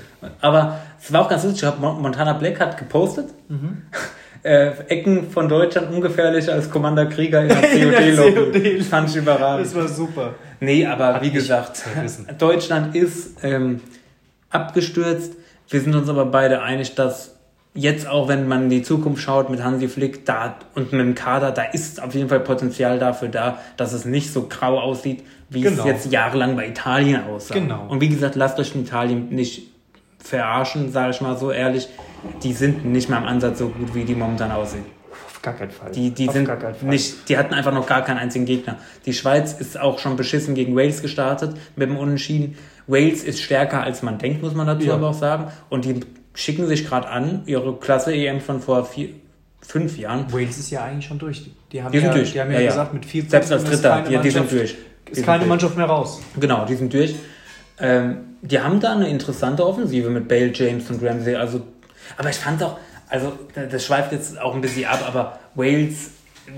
Aber 0.40 0.80
es 1.04 1.12
war 1.12 1.22
auch 1.22 1.28
ganz 1.28 1.44
lustig. 1.44 1.68
Montana 1.80 2.32
Black 2.32 2.60
hat 2.60 2.78
gepostet. 2.78 3.26
Mhm. 3.48 3.82
Äh, 4.46 4.72
Ecken 4.88 5.30
von 5.30 5.48
Deutschland 5.48 5.90
ungefährlicher 5.90 6.52
als 6.52 6.70
Commander 6.70 7.06
Krieger 7.06 7.40
in 7.40 7.48
der 7.48 7.56
COD-Lobby. 8.14 8.82
Fand 8.82 9.08
ich 9.08 9.16
überragend. 9.16 9.64
Das 9.64 9.74
war 9.74 9.88
super. 9.88 10.34
Nee, 10.60 10.84
aber 10.84 11.14
Hat 11.14 11.22
wie 11.22 11.30
gesagt, 11.30 11.82
Deutschland 12.38 12.94
ist 12.94 13.42
ähm, 13.42 13.80
abgestürzt. 14.50 15.32
Wir 15.70 15.80
sind 15.80 15.94
uns 15.94 16.10
aber 16.10 16.26
beide 16.26 16.60
einig, 16.60 16.94
dass 16.94 17.36
jetzt 17.72 18.06
auch, 18.06 18.28
wenn 18.28 18.46
man 18.46 18.64
in 18.64 18.68
die 18.68 18.82
Zukunft 18.82 19.22
schaut 19.22 19.48
mit 19.48 19.64
Hansi 19.64 19.88
Flick 19.88 20.26
da 20.26 20.58
und 20.74 20.92
mit 20.92 21.00
dem 21.00 21.14
Kader, 21.14 21.50
da 21.50 21.62
ist 21.62 22.02
auf 22.02 22.14
jeden 22.14 22.28
Fall 22.28 22.40
Potenzial 22.40 22.98
dafür 22.98 23.28
da, 23.28 23.60
dass 23.78 23.94
es 23.94 24.04
nicht 24.04 24.30
so 24.30 24.46
grau 24.48 24.78
aussieht, 24.78 25.24
wie 25.48 25.62
genau. 25.62 25.80
es 25.80 25.86
jetzt 25.86 26.12
jahrelang 26.12 26.54
bei 26.54 26.68
Italien 26.68 27.24
aussah. 27.24 27.54
Genau. 27.54 27.86
Und 27.88 28.02
wie 28.02 28.10
gesagt, 28.10 28.34
lasst 28.34 28.58
euch 28.58 28.74
in 28.74 28.82
Italien 28.82 29.30
nicht 29.30 29.73
verarschen, 30.24 30.90
sage 30.90 31.10
ich 31.10 31.20
mal 31.20 31.36
so 31.36 31.52
ehrlich. 31.52 31.88
Die 32.42 32.52
sind 32.52 32.84
nicht 32.84 33.08
mal 33.08 33.18
im 33.18 33.26
Ansatz 33.26 33.58
so 33.58 33.68
gut, 33.68 33.94
wie 33.94 34.04
die 34.04 34.14
momentan 34.14 34.50
aussehen. 34.50 34.84
Auf 35.26 35.42
gar 35.42 35.54
keinen 35.54 35.70
Fall. 35.70 35.92
Die, 35.92 36.10
die 36.10 36.28
sind 36.28 36.48
nicht, 36.82 37.28
die 37.28 37.36
hatten 37.36 37.52
einfach 37.52 37.72
noch 37.72 37.86
gar 37.86 38.02
keinen 38.02 38.18
einzigen 38.18 38.46
Gegner. 38.46 38.78
Die 39.04 39.12
Schweiz 39.12 39.52
ist 39.52 39.78
auch 39.78 39.98
schon 39.98 40.16
beschissen 40.16 40.54
gegen 40.54 40.74
Wales 40.74 41.02
gestartet 41.02 41.54
mit 41.76 41.88
dem 41.88 41.98
Unentschieden. 41.98 42.56
Wales 42.86 43.22
ist 43.22 43.40
stärker 43.40 43.82
als 43.82 44.02
man 44.02 44.18
denkt, 44.18 44.42
muss 44.42 44.54
man 44.54 44.66
dazu 44.66 44.86
ja. 44.86 44.94
aber 44.94 45.10
auch 45.10 45.14
sagen. 45.14 45.48
Und 45.68 45.84
die 45.84 46.00
schicken 46.34 46.66
sich 46.66 46.86
gerade 46.86 47.08
an, 47.08 47.42
ihre 47.46 47.76
Klasse 47.76 48.14
EM 48.14 48.40
von 48.40 48.60
vor 48.60 48.86
vier, 48.86 49.10
fünf 49.60 49.98
Jahren. 49.98 50.32
Wales 50.32 50.58
ist 50.58 50.70
ja 50.70 50.84
eigentlich 50.84 51.06
schon 51.06 51.18
durch. 51.18 51.50
Die 51.70 51.82
haben 51.82 51.92
die 51.92 51.98
ja, 51.98 52.12
durch. 52.12 52.32
Die 52.32 52.40
haben 52.40 52.50
ja, 52.50 52.60
ja 52.60 52.68
gesagt, 52.68 52.94
mit 52.94 53.04
vier 53.04 53.24
Selbst 53.28 53.52
als 53.52 53.64
Dritter, 53.64 54.04
die, 54.08 54.16
die, 54.18 54.30
sind 54.30 54.50
durch. 54.50 54.76
Ist 55.10 55.24
keine. 55.24 55.44
Mannschaft 55.44 55.76
mehr 55.76 55.86
raus. 55.86 56.20
Genau, 56.38 56.64
die 56.64 56.74
sind 56.74 56.92
durch. 56.92 57.14
Ähm, 57.78 58.33
die 58.44 58.60
haben 58.60 58.78
da 58.78 58.92
eine 58.92 59.08
interessante 59.08 59.66
Offensive 59.66 60.10
mit 60.10 60.28
Bale, 60.28 60.52
James 60.52 60.90
und 60.90 61.02
Ramsey. 61.02 61.34
Also, 61.34 61.62
aber 62.16 62.28
ich 62.28 62.36
fand 62.36 62.62
auch, 62.62 62.78
also 63.08 63.32
das 63.54 63.84
schweift 63.84 64.12
jetzt 64.12 64.38
auch 64.40 64.54
ein 64.54 64.60
bisschen 64.60 64.84
ab, 64.84 65.02
aber 65.06 65.38
Wales, 65.54 66.10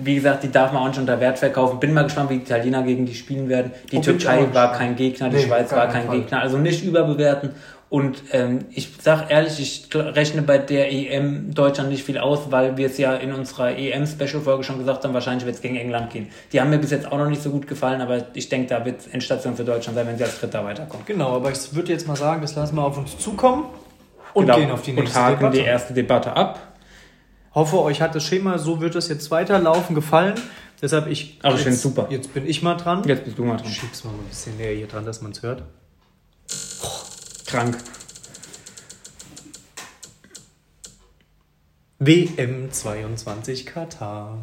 wie 0.02 0.16
gesagt, 0.16 0.42
die 0.42 0.50
darf 0.50 0.72
man 0.72 0.82
auch 0.82 0.88
nicht 0.88 0.98
unter 0.98 1.20
Wert 1.20 1.38
verkaufen. 1.38 1.78
Bin 1.78 1.94
mal 1.94 2.02
gespannt, 2.02 2.30
wie 2.30 2.38
die 2.38 2.42
Italiener 2.42 2.82
gegen 2.82 3.06
die 3.06 3.14
spielen 3.14 3.48
werden. 3.48 3.70
Die 3.92 3.98
oh, 3.98 4.00
Türkei 4.00 4.48
war 4.52 4.72
kein 4.72 4.96
Gegner, 4.96 5.28
die 5.28 5.36
nee, 5.36 5.46
Schweiz 5.46 5.70
war 5.70 5.88
kein 5.88 6.06
Fall. 6.06 6.18
Gegner. 6.18 6.40
Also 6.40 6.58
nicht 6.58 6.84
überbewerten. 6.84 7.50
Und 7.88 8.20
ähm, 8.32 8.64
ich 8.70 8.90
sag 9.00 9.30
ehrlich, 9.30 9.60
ich 9.60 9.94
rechne 9.94 10.42
bei 10.42 10.58
der 10.58 10.92
EM 10.92 11.54
Deutschland 11.54 11.90
nicht 11.90 12.02
viel 12.02 12.18
aus, 12.18 12.50
weil 12.50 12.76
wir 12.76 12.86
es 12.86 12.98
ja 12.98 13.14
in 13.14 13.32
unserer 13.32 13.78
EM-Special-Folge 13.78 14.64
schon 14.64 14.78
gesagt 14.78 15.04
haben, 15.04 15.14
wahrscheinlich 15.14 15.46
wird 15.46 15.54
es 15.54 15.62
gegen 15.62 15.76
England 15.76 16.10
gehen. 16.10 16.28
Die 16.52 16.60
haben 16.60 16.70
mir 16.70 16.78
bis 16.78 16.90
jetzt 16.90 17.10
auch 17.10 17.18
noch 17.18 17.28
nicht 17.28 17.42
so 17.42 17.50
gut 17.50 17.68
gefallen, 17.68 18.00
aber 18.00 18.26
ich 18.34 18.48
denke, 18.48 18.68
da 18.68 18.84
wird 18.84 19.02
Endstation 19.12 19.54
für 19.54 19.62
Deutschland 19.62 19.96
sein, 19.96 20.06
wenn 20.08 20.18
sie 20.18 20.24
als 20.24 20.40
Dritter 20.40 20.64
weiterkommen. 20.64 21.06
Genau, 21.06 21.36
aber 21.36 21.52
ich 21.52 21.74
würde 21.74 21.92
jetzt 21.92 22.08
mal 22.08 22.16
sagen, 22.16 22.42
das 22.42 22.56
lassen 22.56 22.74
wir 22.74 22.84
auf 22.84 22.98
uns 22.98 23.16
zukommen 23.18 23.66
und 24.34 24.46
genau. 24.46 24.58
gehen 24.58 24.70
auf 24.72 24.82
die 24.82 24.92
nächste 24.92 25.18
und 25.18 25.24
haken 25.24 25.38
Debatte. 25.38 25.56
die 25.58 25.64
erste 25.64 25.94
Debatte 25.94 26.32
ab. 26.32 26.58
Hoffe, 27.54 27.80
euch 27.80 28.02
hat 28.02 28.16
das 28.16 28.24
Schema, 28.24 28.58
so 28.58 28.80
wird 28.80 28.96
es 28.96 29.08
jetzt 29.08 29.30
weiterlaufen, 29.30 29.94
gefallen. 29.94 30.34
Deshalb 30.82 31.06
ich. 31.06 31.38
Also 31.42 31.56
ich 31.56 31.62
finde 31.62 31.78
super. 31.78 32.08
Jetzt 32.10 32.34
bin 32.34 32.46
ich 32.46 32.62
mal 32.62 32.74
dran. 32.74 33.02
Jetzt 33.06 33.24
bist 33.24 33.38
du 33.38 33.44
mal 33.44 33.56
dran. 33.56 33.70
Schieb's 33.70 34.04
mal 34.04 34.10
ein 34.10 34.28
bisschen 34.28 34.56
näher 34.56 34.74
hier 34.74 34.88
dran, 34.88 35.06
dass 35.06 35.22
man 35.22 35.30
es 35.30 35.42
hört. 35.42 35.62
Krank. 37.46 37.76
WM 42.00 42.72
22 42.72 43.66
Katar. 43.66 44.38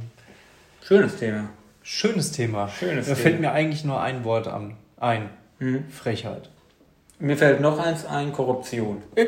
Schönes 0.88 1.18
Thema. 1.18 1.50
Schönes 1.82 2.32
Thema. 2.32 2.70
Schönes 2.70 3.08
da 3.08 3.14
Thema. 3.14 3.24
fällt 3.24 3.42
mir 3.42 3.52
eigentlich 3.52 3.84
nur 3.84 4.02
ein 4.02 4.24
Wort 4.24 4.48
an. 4.48 4.76
Ein. 4.98 5.30
Mhm. 5.60 5.84
Frechheit. 5.90 6.50
Mir 7.20 7.36
fällt 7.36 7.60
noch 7.60 7.78
eins 7.78 8.06
ein, 8.06 8.32
Korruption. 8.32 9.04
Äh, 9.16 9.28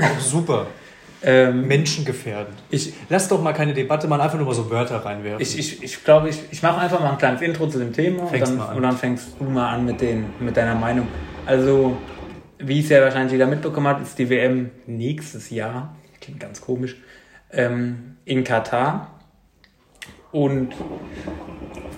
auch 0.00 0.20
super. 0.20 0.66
ähm, 1.22 1.66
Menschengefährdend. 1.66 2.58
Ich, 2.70 2.92
Lass 3.08 3.28
doch 3.28 3.42
mal 3.42 3.54
keine 3.54 3.72
Debatte 3.72 4.06
machen, 4.06 4.20
einfach 4.20 4.36
nur 4.36 4.46
mal 4.46 4.54
so 4.54 4.70
Wörter 4.70 5.04
reinwerfen. 5.04 5.40
Ich, 5.40 5.58
ich, 5.58 5.82
ich 5.82 6.04
glaube, 6.04 6.28
ich, 6.28 6.40
ich 6.50 6.62
mache 6.62 6.78
einfach 6.78 7.00
mal 7.00 7.12
ein 7.12 7.18
kleines 7.18 7.40
Intro 7.40 7.66
zu 7.68 7.78
dem 7.78 7.92
Thema 7.94 8.24
und 8.24 8.40
dann, 8.40 8.60
und 8.60 8.82
dann, 8.82 8.96
fängst 8.98 9.28
du 9.38 9.44
mal 9.44 9.70
an 9.70 9.86
mit, 9.86 10.00
den, 10.02 10.26
mit 10.40 10.56
deiner 10.56 10.74
Meinung. 10.74 11.08
Also, 11.46 11.96
wie 12.58 12.80
es 12.80 12.88
ja 12.88 13.00
wahrscheinlich 13.02 13.32
jeder 13.32 13.46
mitbekommen 13.46 13.88
hat, 13.88 14.02
ist 14.02 14.18
die 14.18 14.28
WM 14.30 14.70
nächstes 14.86 15.50
Jahr, 15.50 15.96
klingt 16.20 16.40
ganz 16.40 16.60
komisch, 16.60 16.96
ähm, 17.50 18.16
in 18.24 18.44
Katar. 18.44 19.10
Und 20.32 20.74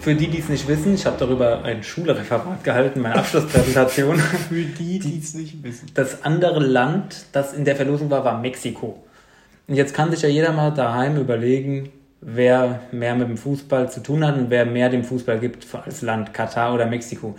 für 0.00 0.14
die, 0.14 0.28
die 0.28 0.38
es 0.38 0.48
nicht 0.48 0.68
wissen, 0.68 0.94
ich 0.94 1.06
habe 1.06 1.16
darüber 1.18 1.64
ein 1.64 1.82
Schulreferat 1.82 2.62
gehalten, 2.62 3.00
meine 3.00 3.16
Abschlusspräsentation. 3.16 4.18
für 4.48 4.62
die, 4.62 4.98
die 4.98 5.18
es 5.18 5.34
nicht 5.34 5.62
wissen. 5.62 5.90
Das 5.94 6.22
andere 6.24 6.60
Land, 6.60 7.26
das 7.32 7.52
in 7.52 7.64
der 7.64 7.76
Verlosung 7.76 8.10
war, 8.10 8.24
war 8.24 8.38
Mexiko. 8.38 9.02
Und 9.66 9.74
jetzt 9.74 9.94
kann 9.94 10.10
sich 10.10 10.22
ja 10.22 10.28
jeder 10.28 10.52
mal 10.52 10.70
daheim 10.70 11.16
überlegen, 11.16 11.90
wer 12.20 12.82
mehr 12.92 13.14
mit 13.14 13.28
dem 13.28 13.36
Fußball 13.36 13.90
zu 13.90 14.02
tun 14.02 14.24
hat 14.24 14.36
und 14.36 14.50
wer 14.50 14.64
mehr 14.64 14.90
dem 14.90 15.02
Fußball 15.02 15.38
gibt 15.38 15.66
als 15.74 16.02
Land, 16.02 16.32
Katar 16.32 16.74
oder 16.74 16.86
Mexiko. 16.86 17.36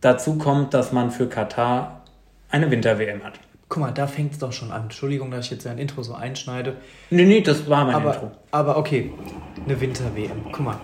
Dazu 0.00 0.36
kommt, 0.36 0.74
dass 0.74 0.92
man 0.92 1.10
für 1.10 1.28
Katar 1.28 1.95
eine 2.50 2.70
Winter-WM 2.70 3.24
hat. 3.24 3.40
Guck 3.68 3.82
mal, 3.82 3.90
da 3.90 4.06
fängt 4.06 4.32
es 4.32 4.38
doch 4.38 4.52
schon 4.52 4.70
an. 4.70 4.84
Entschuldigung, 4.84 5.30
dass 5.30 5.46
ich 5.46 5.50
jetzt 5.50 5.66
ein 5.66 5.78
Intro 5.78 6.02
so 6.02 6.14
einschneide. 6.14 6.76
Nee, 7.10 7.24
nee, 7.24 7.40
das 7.40 7.68
war 7.68 7.84
mein 7.84 7.96
aber, 7.96 8.14
Intro. 8.14 8.30
Aber 8.52 8.76
okay, 8.76 9.12
eine 9.64 9.80
Winter-WM. 9.80 10.46
Guck 10.52 10.60
mal. 10.60 10.78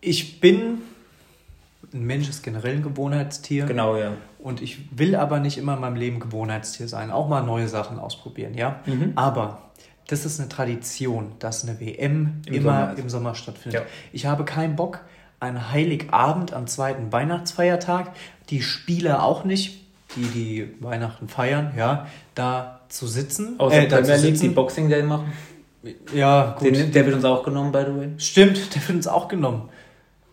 Ich 0.00 0.40
bin 0.40 0.78
ein 1.92 2.04
Mensch 2.04 2.28
ist 2.28 2.42
generell 2.42 2.76
ein 2.76 2.82
Gewohnheitstier. 2.82 3.66
Genau, 3.66 3.96
ja. 3.96 4.12
Und 4.38 4.62
ich 4.62 4.96
will 4.96 5.16
aber 5.16 5.40
nicht 5.40 5.58
immer 5.58 5.74
in 5.74 5.80
meinem 5.80 5.96
Leben 5.96 6.20
Gewohnheitstier 6.20 6.88
sein. 6.88 7.10
Auch 7.10 7.28
mal 7.28 7.42
neue 7.42 7.68
Sachen 7.68 7.98
ausprobieren, 7.98 8.54
ja. 8.54 8.80
Mhm. 8.86 9.12
Aber 9.16 9.70
das 10.06 10.24
ist 10.24 10.40
eine 10.40 10.48
Tradition, 10.48 11.32
dass 11.38 11.66
eine 11.66 11.80
WM 11.80 12.42
Im 12.46 12.54
immer 12.54 12.62
Sommer. 12.62 12.98
im 12.98 13.08
Sommer 13.08 13.34
stattfindet. 13.34 13.82
Ja. 13.82 13.86
Ich 14.12 14.26
habe 14.26 14.44
keinen 14.44 14.76
Bock, 14.76 15.00
an 15.40 15.72
Heiligabend 15.72 16.52
am 16.52 16.66
zweiten 16.66 17.12
Weihnachtsfeiertag, 17.12 18.12
die 18.50 18.62
Spiele 18.62 19.22
auch 19.22 19.44
nicht, 19.44 19.89
die 20.16 20.22
die 20.22 20.74
Weihnachten 20.80 21.28
feiern, 21.28 21.72
ja, 21.76 22.06
da 22.34 22.80
zu 22.88 23.06
sitzen. 23.06 23.58
Außer 23.58 23.82
äh, 23.82 23.86
Premier 23.88 24.16
League, 24.16 24.40
die 24.40 24.48
Boxing 24.48 24.88
Day 24.88 25.02
machen. 25.02 25.32
Ja, 26.14 26.56
gut. 26.58 26.76
Den, 26.76 26.92
der 26.92 27.06
wird 27.06 27.16
uns 27.16 27.24
auch 27.24 27.42
genommen, 27.42 27.72
by 27.72 27.84
the 27.86 27.96
way. 27.96 28.08
Stimmt, 28.18 28.58
der 28.74 28.82
wird 28.82 28.96
uns 28.96 29.06
auch 29.06 29.28
genommen. 29.28 29.68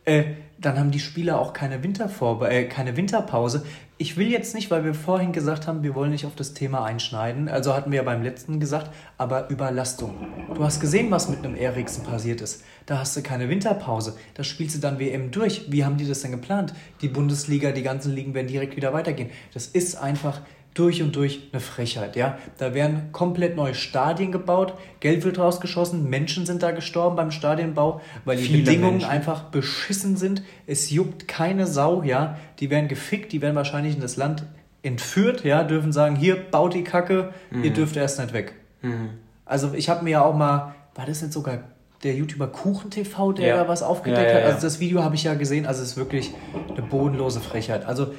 Äh, 0.05 0.23
dann 0.59 0.77
haben 0.79 0.91
die 0.91 0.99
Spieler 0.99 1.39
auch 1.39 1.53
keine 1.53 1.83
Wintervorbe 1.83 2.49
äh, 2.49 2.65
keine 2.65 2.97
Winterpause. 2.97 3.63
Ich 3.99 4.15
will 4.15 4.29
jetzt 4.29 4.53
nicht, 4.53 4.69
weil 4.69 4.86
wir 4.86 4.93
vorhin 4.93 5.31
gesagt 5.31 5.65
haben, 5.65 5.81
wir 5.81 5.95
wollen 5.95 6.12
nicht 6.12 6.27
auf 6.27 6.36
das 6.36 6.53
Thema 6.53 6.86
einschneiden. 6.86 7.49
Also 7.49 7.73
hatten 7.73 7.89
wir 7.89 7.97
ja 7.97 8.03
beim 8.03 8.21
letzten 8.21 8.60
gesagt, 8.60 8.91
aber 9.17 9.49
Überlastung. 9.49 10.13
Du 10.53 10.63
hast 10.63 10.79
gesehen, 10.79 11.10
was 11.10 11.29
mit 11.29 11.43
einem 11.43 11.55
Eriksen 11.55 12.03
passiert 12.03 12.41
ist. 12.41 12.63
Da 12.86 12.99
hast 12.99 13.17
du 13.17 13.23
keine 13.23 13.49
Winterpause. 13.49 14.15
Da 14.36 14.43
spielst 14.43 14.75
du 14.75 14.79
dann 14.81 14.99
WM 14.99 15.31
durch. 15.31 15.71
Wie 15.71 15.83
haben 15.83 15.97
die 15.97 16.07
das 16.07 16.21
denn 16.21 16.29
geplant? 16.29 16.75
Die 17.01 17.07
Bundesliga, 17.07 17.71
die 17.71 17.81
ganzen 17.81 18.13
Ligen 18.13 18.36
werden 18.36 18.45
direkt 18.45 18.75
wieder 18.75 18.93
weitergehen. 18.93 19.31
Das 19.55 19.65
ist 19.65 19.95
einfach 19.95 20.41
durch 20.77 21.01
und 21.01 21.15
durch 21.15 21.49
eine 21.51 21.59
Frechheit, 21.59 22.15
ja. 22.15 22.37
Da 22.57 22.73
werden 22.73 23.11
komplett 23.11 23.55
neue 23.55 23.73
Stadien 23.73 24.31
gebaut, 24.31 24.73
Geld 24.99 25.23
wird 25.23 25.39
rausgeschossen, 25.39 26.09
Menschen 26.09 26.45
sind 26.45 26.61
da 26.63 26.71
gestorben 26.71 27.15
beim 27.15 27.31
Stadienbau, 27.31 28.01
weil 28.25 28.37
die 28.37 28.43
Viele 28.43 28.63
Bedingungen 28.63 28.97
Menschen. 28.97 29.09
einfach 29.09 29.43
beschissen 29.43 30.17
sind. 30.17 30.43
Es 30.65 30.89
juckt 30.91 31.27
keine 31.27 31.67
Sau, 31.67 32.03
ja. 32.03 32.37
Die 32.59 32.69
werden 32.69 32.87
gefickt, 32.87 33.31
die 33.31 33.41
werden 33.41 33.55
wahrscheinlich 33.55 33.95
in 33.95 34.01
das 34.01 34.17
Land 34.17 34.43
entführt, 34.83 35.43
ja, 35.43 35.63
dürfen 35.63 35.91
sagen, 35.91 36.15
hier 36.15 36.35
baut 36.35 36.73
die 36.73 36.83
Kacke, 36.83 37.33
mhm. 37.51 37.63
ihr 37.63 37.73
dürft 37.73 37.97
erst 37.97 38.19
nicht 38.19 38.33
weg. 38.33 38.53
Mhm. 38.81 39.09
Also 39.45 39.73
ich 39.73 39.89
habe 39.89 40.03
mir 40.03 40.11
ja 40.11 40.23
auch 40.23 40.35
mal, 40.35 40.75
war 40.95 41.05
das 41.05 41.21
jetzt 41.21 41.33
sogar 41.33 41.59
der 42.03 42.13
YouTuber 42.13 42.47
KuchenTV, 42.47 43.33
der 43.33 43.47
Ja. 43.47 43.55
da 43.63 43.67
was 43.67 43.81
aufgedeckt 43.81 44.21
Ja, 44.27 44.39
ja, 44.39 44.45
hat. 44.45 44.53
Also 44.53 44.67
das 44.67 44.79
Video 44.79 45.03
habe 45.03 45.15
ich 45.15 45.23
ja 45.23 45.33
gesehen, 45.33 45.65
also 45.65 45.81
es 45.81 45.89
ist 45.89 45.97
wirklich 45.97 46.31
eine 46.69 46.85
bodenlose 46.85 47.39
Frechheit. 47.39 47.85
Also 47.85 48.13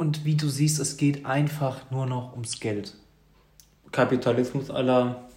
und 0.00 0.24
wie 0.24 0.34
du 0.34 0.48
siehst, 0.48 0.80
es 0.80 0.96
geht 0.96 1.26
einfach 1.26 1.90
nur 1.90 2.06
noch 2.06 2.32
ums 2.32 2.58
Geld. 2.58 2.94
Kapitalismus 3.92 4.70
aller 4.70 5.28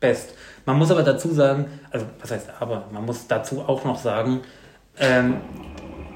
Best. 0.00 0.34
Man 0.66 0.76
muss 0.76 0.90
aber 0.90 1.04
dazu 1.04 1.32
sagen, 1.32 1.66
also 1.88 2.06
was 2.20 2.32
heißt 2.32 2.50
aber, 2.58 2.88
man 2.92 3.06
muss 3.06 3.28
dazu 3.28 3.60
auch 3.60 3.84
noch 3.84 4.00
sagen, 4.00 4.40
ähm, 4.98 5.36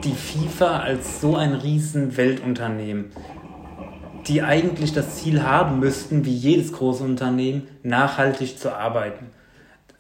die 0.02 0.14
FIFA 0.14 0.80
als 0.80 1.20
so 1.20 1.36
ein 1.36 1.54
riesen 1.54 2.16
Weltunternehmen, 2.16 3.12
die 4.26 4.42
eigentlich 4.42 4.92
das 4.92 5.22
Ziel 5.22 5.44
haben 5.44 5.78
müssten, 5.78 6.24
wie 6.24 6.34
jedes 6.34 6.72
große 6.72 7.04
Unternehmen, 7.04 7.68
nachhaltig 7.84 8.58
zu 8.58 8.74
arbeiten. 8.74 9.26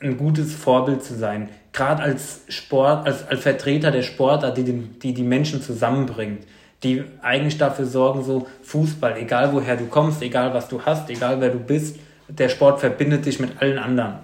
Ein 0.00 0.16
gutes 0.16 0.56
Vorbild 0.56 1.04
zu 1.04 1.14
sein. 1.14 1.50
Gerade 1.72 2.02
als 2.02 2.40
Sport, 2.48 3.06
als, 3.06 3.28
als 3.28 3.42
Vertreter 3.42 3.92
der 3.92 4.02
Sportart, 4.02 4.56
die, 4.56 4.64
die 4.64 5.14
die 5.14 5.22
Menschen 5.22 5.62
zusammenbringt. 5.62 6.48
Die 6.82 7.02
eigentlich 7.22 7.58
dafür 7.58 7.86
sorgen, 7.86 8.22
so 8.22 8.46
Fußball, 8.62 9.16
egal 9.18 9.52
woher 9.52 9.76
du 9.76 9.86
kommst, 9.86 10.22
egal 10.22 10.52
was 10.54 10.68
du 10.68 10.82
hast, 10.82 11.08
egal 11.10 11.40
wer 11.40 11.48
du 11.50 11.58
bist, 11.58 11.96
der 12.28 12.48
Sport 12.48 12.80
verbindet 12.80 13.24
dich 13.26 13.40
mit 13.40 13.62
allen 13.62 13.78
anderen. 13.78 14.14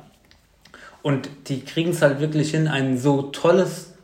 Und 1.02 1.28
die 1.48 1.60
kriegen 1.64 1.90
es 1.90 2.02
halt 2.02 2.20
wirklich 2.20 2.50
hin, 2.50 2.68
ein 2.68 2.98
so 2.98 3.22
tolles 3.22 3.94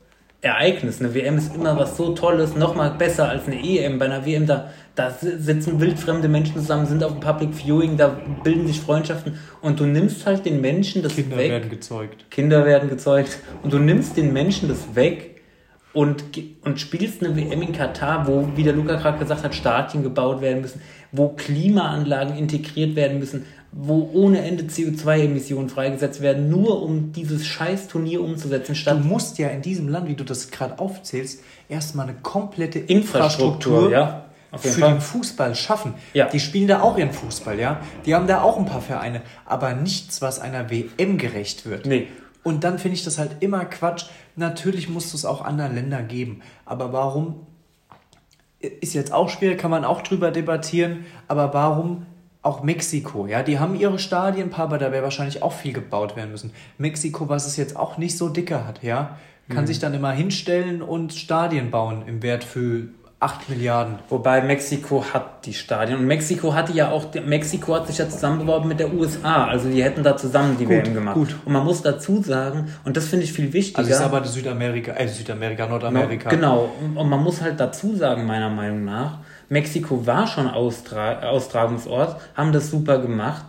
Ereignis. 0.41 1.01
Eine 1.01 1.15
WM 1.15 1.37
ist 1.37 1.55
immer 1.55 1.77
was 1.79 1.97
so 1.97 2.15
Tolles, 2.15 2.55
nochmal 2.57 2.93
besser 2.93 3.29
als 3.29 3.47
eine 3.47 3.57
EM. 3.63 3.99
Bei 3.99 4.05
einer 4.07 4.25
WM, 4.25 4.47
da, 4.47 4.71
da 4.95 5.11
si- 5.11 5.37
sitzen 5.39 5.81
wildfremde 5.81 6.29
Menschen 6.29 6.55
zusammen, 6.55 6.87
sind 6.87 7.03
auf 7.05 7.13
dem 7.13 7.21
Public 7.21 7.55
Viewing, 7.55 7.97
da 7.97 8.17
bilden 8.45 8.67
sich 8.67 8.81
Freundschaften 8.81 9.39
und 9.61 9.79
du 9.81 9.85
nimmst 9.87 10.27
halt 10.27 10.45
den 10.47 10.61
Menschen 10.61 11.03
das 11.03 11.17
Kinder 11.17 11.37
weg. 11.37 11.51
werden 11.51 11.71
gezeugt. 11.71 12.31
Kinder 12.31 12.65
werden 12.65 12.89
gezeugt 12.89 13.39
und 13.63 13.73
du 13.73 13.79
nimmst 13.79 14.17
den 14.17 14.33
Menschen 14.33 14.69
das 14.69 14.95
weg 14.95 15.38
und, 15.93 16.25
und 16.65 16.81
spielst 16.81 17.25
eine 17.25 17.35
WM 17.37 17.63
in 17.63 17.73
Katar, 17.73 18.27
wo, 18.27 18.49
wie 18.57 18.63
der 18.63 18.75
Luca 18.75 18.97
gerade 18.97 19.19
gesagt 19.19 19.43
hat, 19.43 19.55
Stadien 19.55 20.03
gebaut 20.03 20.41
werden 20.41 20.61
müssen, 20.61 20.81
wo 21.13 21.31
Klimaanlagen 21.31 22.37
integriert 22.37 22.95
werden 22.95 23.19
müssen, 23.19 23.47
wo 23.73 24.11
ohne 24.13 24.43
Ende 24.43 24.65
CO2-Emissionen 24.65 25.69
freigesetzt 25.69 26.21
werden, 26.21 26.49
nur 26.49 26.83
um 26.83 27.13
dieses 27.13 27.47
scheiß 27.47 27.89
Turnier 27.89 28.23
umzusetzen, 28.23 28.73
Du 28.73 28.79
statt 28.79 29.05
musst 29.05 29.39
ja 29.39 29.49
in 29.49 29.63
diesem 29.63 29.89
Land, 29.89 30.09
wie 30.09 30.15
du 30.15 30.25
das 30.25 30.51
gerade 30.51 30.79
aufzählst, 30.79 31.43
erstmal 31.69 32.09
eine 32.09 32.19
komplette 32.19 32.79
Infrastruktur, 32.79 33.91
Infrastruktur 33.91 33.91
ja, 33.91 34.25
für 34.57 34.69
Fall. 34.69 34.93
den 34.95 35.01
Fußball 35.01 35.55
schaffen. 35.55 35.95
Ja. 36.15 36.29
Die 36.29 36.41
spielen 36.41 36.69
da 36.69 36.81
auch 36.81 36.97
ihren 36.97 37.13
Fußball, 37.13 37.59
ja. 37.59 37.81
Die 38.07 38.15
haben 38.15 38.27
da 38.27 38.43
auch 38.43 38.59
ein 38.59 38.67
paar 38.67 38.81
Vereine, 38.81 39.23
aber 39.45 39.75
nichts, 39.75 40.23
was 40.23 40.41
einer 40.41 40.71
WM 40.71 41.19
gerecht 41.19 41.67
wird. 41.67 41.87
Nee. 41.87 42.09
Und 42.49 42.65
dann 42.65 42.79
finde 42.79 42.97
ich 42.97 43.05
das 43.05 43.19
halt 43.19 43.37
immer 43.41 43.67
Quatsch. 43.67 44.07
Natürlich 44.35 44.89
musst 44.89 45.13
du 45.13 45.19
es 45.19 45.27
auch 45.27 45.43
anderen 45.43 45.75
Ländern 45.75 46.09
geben. 46.09 46.41
Aber 46.65 46.95
warum 46.95 47.47
ist 48.59 48.95
jetzt 48.95 49.13
auch 49.13 49.29
schwierig, 49.29 49.59
kann 49.59 49.71
man 49.71 49.85
auch 49.85 50.01
drüber 50.01 50.31
debattieren, 50.31 51.05
aber 51.29 51.53
warum 51.53 52.07
auch 52.41 52.63
Mexiko, 52.63 53.27
ja, 53.27 53.43
die 53.43 53.59
haben 53.59 53.79
ihre 53.79 53.99
Stadien, 53.99 54.53
aber 54.55 54.79
da 54.79 54.93
wäre 54.93 55.03
wahrscheinlich 55.05 55.43
auch 55.43 55.53
viel 55.53 55.75
gebaut 55.75 56.17
werden 56.17 56.31
müssen. 56.31 56.53
Mexiko, 56.79 57.29
was 57.29 57.47
es 57.47 57.59
jetzt 57.59 57.77
auch 57.77 57.99
nicht 57.99 58.17
so 58.17 58.31
dicker 58.31 58.67
hat, 58.67 58.83
ja, 58.83 59.19
kann 59.51 59.67
sich 59.67 59.79
dann 59.79 59.93
immer 59.93 60.13
hinstellen 60.13 60.81
und 60.81 61.13
Stadien 61.13 61.71
bauen 61.71 62.05
im 62.07 62.23
Wert 62.23 62.45
für 62.45 62.89
8 63.21 63.49
Milliarden. 63.49 63.99
Wobei 64.09 64.43
Mexiko 64.43 65.05
hat 65.13 65.45
die 65.45 65.53
Stadien 65.53 65.99
und 65.99 66.07
Mexiko 66.07 66.55
hatte 66.55 66.73
ja 66.73 66.93
auch, 66.93 67.07
Mexiko 67.27 67.75
hat 67.75 67.89
sich 67.89 67.99
ja 67.99 68.09
zusammengeworben 68.09 68.69
mit 68.69 68.79
der 68.79 68.95
USA, 68.95 69.47
also 69.47 69.69
die 69.69 69.83
hätten 69.83 70.05
da 70.05 70.17
zusammen 70.17 70.57
die 70.57 70.67
Gut, 70.67 70.85
WM 70.85 70.95
gemacht. 70.95 71.15
gut. 71.15 71.35
Und 71.45 71.53
man 71.53 71.65
muss 71.65 71.83
dazu 71.83 72.23
sagen, 72.23 72.73
und 72.85 72.97
das 72.97 73.07
finde 73.09 73.25
ich 73.25 73.33
viel 73.33 73.53
wichtiger. 73.53 73.81
Also 73.81 73.91
ist 73.91 74.01
aber 74.01 74.25
Südamerika, 74.25 74.93
äh, 74.93 75.09
Südamerika, 75.09 75.67
Nordamerika. 75.67 76.31
Genau, 76.31 76.71
und 76.95 77.09
man 77.09 77.21
muss 77.21 77.41
halt 77.41 77.59
dazu 77.59 77.97
sagen, 77.97 78.25
meiner 78.25 78.51
Meinung 78.51 78.85
nach, 78.85 79.19
Mexiko 79.49 80.07
war 80.07 80.29
schon 80.29 80.47
Austra 80.47 81.21
Austragungsort, 81.23 82.21
haben 82.37 82.53
das 82.53 82.71
super 82.71 82.99
gemacht. 82.99 83.47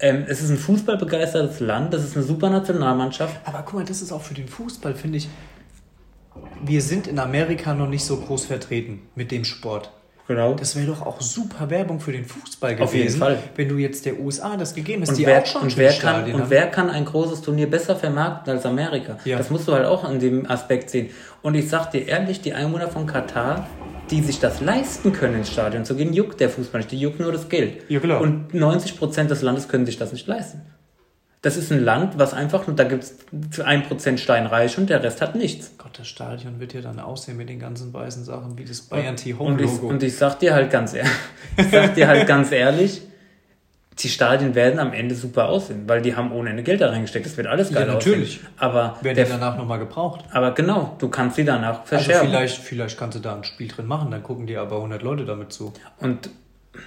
Ähm, 0.00 0.24
es 0.26 0.42
ist 0.42 0.50
ein 0.50 0.56
fußballbegeistertes 0.56 1.60
Land, 1.60 1.94
das 1.94 2.02
ist 2.02 2.16
eine 2.16 2.24
super 2.24 2.50
Nationalmannschaft. 2.50 3.36
Aber 3.44 3.62
guck 3.64 3.74
mal, 3.74 3.84
das 3.84 4.02
ist 4.02 4.10
auch 4.10 4.22
für 4.22 4.34
den 4.34 4.48
Fußball, 4.48 4.96
finde 4.96 5.18
ich. 5.18 5.28
Wir 6.64 6.80
sind 6.80 7.06
in 7.06 7.18
Amerika 7.18 7.74
noch 7.74 7.88
nicht 7.88 8.04
so 8.04 8.16
groß 8.16 8.46
vertreten 8.46 9.02
mit 9.14 9.30
dem 9.30 9.44
Sport. 9.44 9.90
Genau. 10.28 10.54
Das 10.54 10.76
wäre 10.76 10.86
doch 10.86 11.04
auch 11.04 11.20
super 11.20 11.68
Werbung 11.68 12.00
für 12.00 12.12
den 12.12 12.24
Fußball 12.24 12.76
gewesen. 12.76 12.84
Auf 12.84 12.94
jeden 12.94 13.16
Fall. 13.16 13.38
Wenn 13.56 13.68
du 13.68 13.76
jetzt 13.76 14.06
der 14.06 14.20
USA 14.20 14.56
das 14.56 14.74
gegeben 14.74 15.02
hast, 15.02 15.10
Und, 15.10 15.18
die 15.18 15.26
wer, 15.26 15.42
auch 15.42 15.46
schon 15.46 15.62
und, 15.62 15.76
wer 15.76 15.92
kann, 15.92 16.32
und 16.32 16.48
wer 16.48 16.68
kann 16.68 16.88
ein 16.90 17.04
großes 17.04 17.42
Turnier 17.42 17.68
besser 17.68 17.96
vermarkten 17.96 18.54
als 18.54 18.64
Amerika? 18.64 19.18
Ja. 19.24 19.36
Das 19.38 19.50
musst 19.50 19.66
du 19.66 19.72
halt 19.72 19.84
auch 19.84 20.04
an 20.04 20.20
dem 20.20 20.48
Aspekt 20.48 20.90
sehen. 20.90 21.10
Und 21.42 21.54
ich 21.54 21.68
sag 21.68 21.90
dir 21.90 22.06
ehrlich, 22.06 22.40
die 22.40 22.54
Einwohner 22.54 22.88
von 22.88 23.06
Katar, 23.06 23.66
die 24.10 24.22
sich 24.22 24.38
das 24.38 24.60
leisten 24.60 25.12
können, 25.12 25.36
ins 25.36 25.50
Stadion 25.50 25.84
zu 25.84 25.96
gehen, 25.96 26.12
juckt 26.12 26.38
der 26.40 26.50
Fußball 26.50 26.80
nicht. 26.80 26.92
Die 26.92 26.98
juckt 26.98 27.18
nur 27.18 27.32
das 27.32 27.48
Geld. 27.48 27.82
Ja, 27.88 27.98
klar. 28.00 28.20
Und 28.20 28.54
90 28.54 28.98
Prozent 28.98 29.30
des 29.30 29.42
Landes 29.42 29.68
können 29.68 29.86
sich 29.86 29.98
das 29.98 30.12
nicht 30.12 30.26
leisten. 30.26 30.62
Das 31.42 31.56
ist 31.56 31.72
ein 31.72 31.84
Land, 31.84 32.18
was 32.18 32.34
einfach, 32.34 32.64
da 32.74 32.84
gibt 32.84 33.02
es 33.02 33.16
1% 33.60 34.16
steinreich 34.18 34.78
und 34.78 34.88
der 34.88 35.02
Rest 35.02 35.20
hat 35.20 35.34
nichts. 35.34 35.72
Gott, 35.76 35.98
das 35.98 36.06
Stadion 36.06 36.60
wird 36.60 36.72
ja 36.72 36.80
dann 36.82 37.00
aussehen 37.00 37.36
mit 37.36 37.48
den 37.48 37.58
ganzen 37.58 37.92
weißen 37.92 38.24
Sachen 38.24 38.56
wie 38.56 38.64
das 38.64 38.82
Bayern 38.82 39.16
T 39.16 39.34
Und 39.34 39.60
und 39.60 40.02
ich 40.04 40.16
sag 40.16 40.38
dir 40.38 40.54
halt 40.54 40.70
ganz 40.70 40.94
ehrlich, 40.94 41.10
ich 41.56 41.68
sag 41.68 41.94
dir 41.96 42.06
halt 42.06 42.28
ganz 42.28 42.52
ehrlich, 42.52 43.02
die 43.98 44.08
Stadien 44.08 44.54
werden 44.54 44.78
am 44.78 44.92
Ende 44.92 45.14
super 45.16 45.48
aussehen, 45.48 45.82
weil 45.88 46.00
die 46.00 46.14
haben 46.14 46.30
ohne 46.32 46.50
Ende 46.50 46.62
Geld 46.62 46.80
da 46.80 46.88
reingesteckt. 46.90 47.26
Das 47.26 47.36
wird 47.36 47.46
alles 47.48 47.70
Ja, 47.70 47.80
geil 47.80 47.88
natürlich. 47.88 48.36
aussehen. 48.38 48.48
Aber, 48.58 48.96
Werden 49.02 49.16
der, 49.16 49.24
die 49.24 49.30
danach 49.32 49.56
nochmal 49.58 49.80
gebraucht? 49.80 50.24
aber 50.30 50.52
genau, 50.52 50.94
du 50.98 51.08
kannst 51.08 51.36
sie 51.36 51.44
danach 51.44 51.80
Also 51.80 51.88
verschärfen. 51.88 52.28
vielleicht, 52.28 52.58
vielleicht 52.58 52.96
kannst 52.98 53.18
du 53.18 53.20
da 53.20 53.34
ein 53.34 53.42
Spiel 53.44 53.66
drin 53.68 53.86
machen, 53.86 54.10
dann 54.12 54.22
gucken 54.22 54.46
dir 54.46 54.60
aber 54.62 54.76
100 54.76 55.02
Leute 55.02 55.24
damit 55.24 55.52
zu. 55.52 55.72
Und 55.98 56.30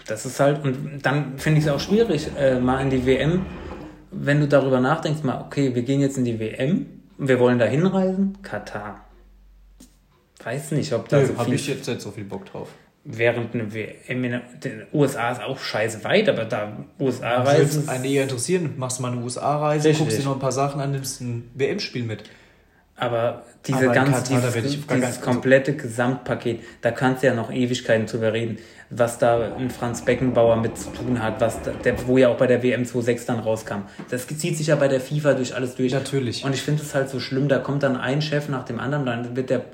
das 0.07 0.25
ist 0.25 0.39
halt, 0.39 0.63
und 0.63 0.99
dann 1.03 1.37
finde 1.37 1.59
ich 1.59 1.65
es 1.65 1.71
auch 1.71 1.79
schwierig, 1.79 2.29
äh, 2.39 2.57
mal 2.59 2.81
in 2.81 2.89
die 2.89 3.05
WM, 3.05 3.45
wenn 4.17 4.39
du 4.39 4.47
darüber 4.47 4.79
nachdenkst, 4.79 5.23
mal, 5.23 5.41
okay, 5.41 5.75
wir 5.75 5.83
gehen 5.83 6.01
jetzt 6.01 6.17
in 6.17 6.25
die 6.25 6.39
WM, 6.39 6.85
wir 7.17 7.39
wollen 7.39 7.59
da 7.59 7.65
hinreisen, 7.65 8.37
Katar. 8.41 9.05
Weiß 10.43 10.71
nicht, 10.71 10.93
ob 10.93 11.09
da 11.09 11.25
so 11.25 11.37
habe 11.37 11.45
viel 11.45 11.55
ich 11.55 11.67
jetzt 11.67 11.87
nicht 11.87 12.01
so 12.01 12.11
viel 12.11 12.23
Bock 12.23 12.45
drauf. 12.45 12.69
während 13.03 13.53
eine 13.53 13.73
WM 13.73 14.23
in 14.23 14.41
den 14.63 14.83
USA 14.93 15.31
ist 15.31 15.41
auch 15.41 15.59
scheiße 15.59 16.03
weit, 16.03 16.29
aber 16.29 16.45
da 16.45 16.77
Würde 16.97 17.11
USA-Reisen. 17.11 17.83
es 17.83 17.89
einen 17.89 18.05
eher 18.05 18.23
interessieren, 18.23 18.73
machst 18.77 18.99
mal 18.99 19.11
eine 19.11 19.21
USA-Reise, 19.21 19.93
guckst 19.93 20.19
dir 20.19 20.23
noch 20.23 20.33
ein 20.33 20.39
paar 20.39 20.51
Sachen 20.51 20.81
an, 20.81 20.91
nimmst 20.91 21.21
ein 21.21 21.49
WM-Spiel 21.55 22.03
mit. 22.03 22.23
Aber 22.97 23.43
diese 23.67 23.77
Aber 23.79 23.93
ganz, 23.93 24.29
Katar, 24.29 24.51
dieses, 24.51 24.87
dieses 24.87 25.21
komplette 25.21 25.75
Gesamtpaket, 25.75 26.61
da 26.81 26.91
kannst 26.91 27.23
du 27.23 27.27
ja 27.27 27.33
noch 27.33 27.51
Ewigkeiten 27.51 28.05
drüber 28.05 28.31
reden, 28.31 28.57
was 28.89 29.17
da 29.17 29.53
ein 29.57 29.69
Franz 29.69 30.05
Beckenbauer 30.05 30.55
mit 30.57 30.77
zu 30.77 30.91
tun 30.91 31.21
hat, 31.21 31.41
was 31.41 31.61
da, 31.61 31.71
der, 31.71 32.07
wo 32.07 32.17
ja 32.17 32.29
auch 32.29 32.37
bei 32.37 32.47
der 32.47 32.63
WM 32.63 32.85
26 32.85 33.25
dann 33.25 33.39
rauskam. 33.39 33.81
Das 34.09 34.27
zieht 34.27 34.55
sich 34.55 34.67
ja 34.67 34.77
bei 34.77 34.87
der 34.87 35.01
FIFA 35.01 35.33
durch 35.33 35.53
alles 35.55 35.75
durch. 35.75 35.91
Natürlich. 35.91 36.45
Und 36.45 36.53
ich 36.53 36.61
finde 36.61 36.83
es 36.83 36.95
halt 36.95 37.09
so 37.09 37.19
schlimm, 37.19 37.49
da 37.49 37.59
kommt 37.59 37.83
dann 37.83 37.97
ein 37.97 38.21
Chef 38.21 38.47
nach 38.47 38.63
dem 38.63 38.79
anderen, 38.79 39.05
dann 39.05 39.35
wird 39.35 39.49
der 39.49 39.65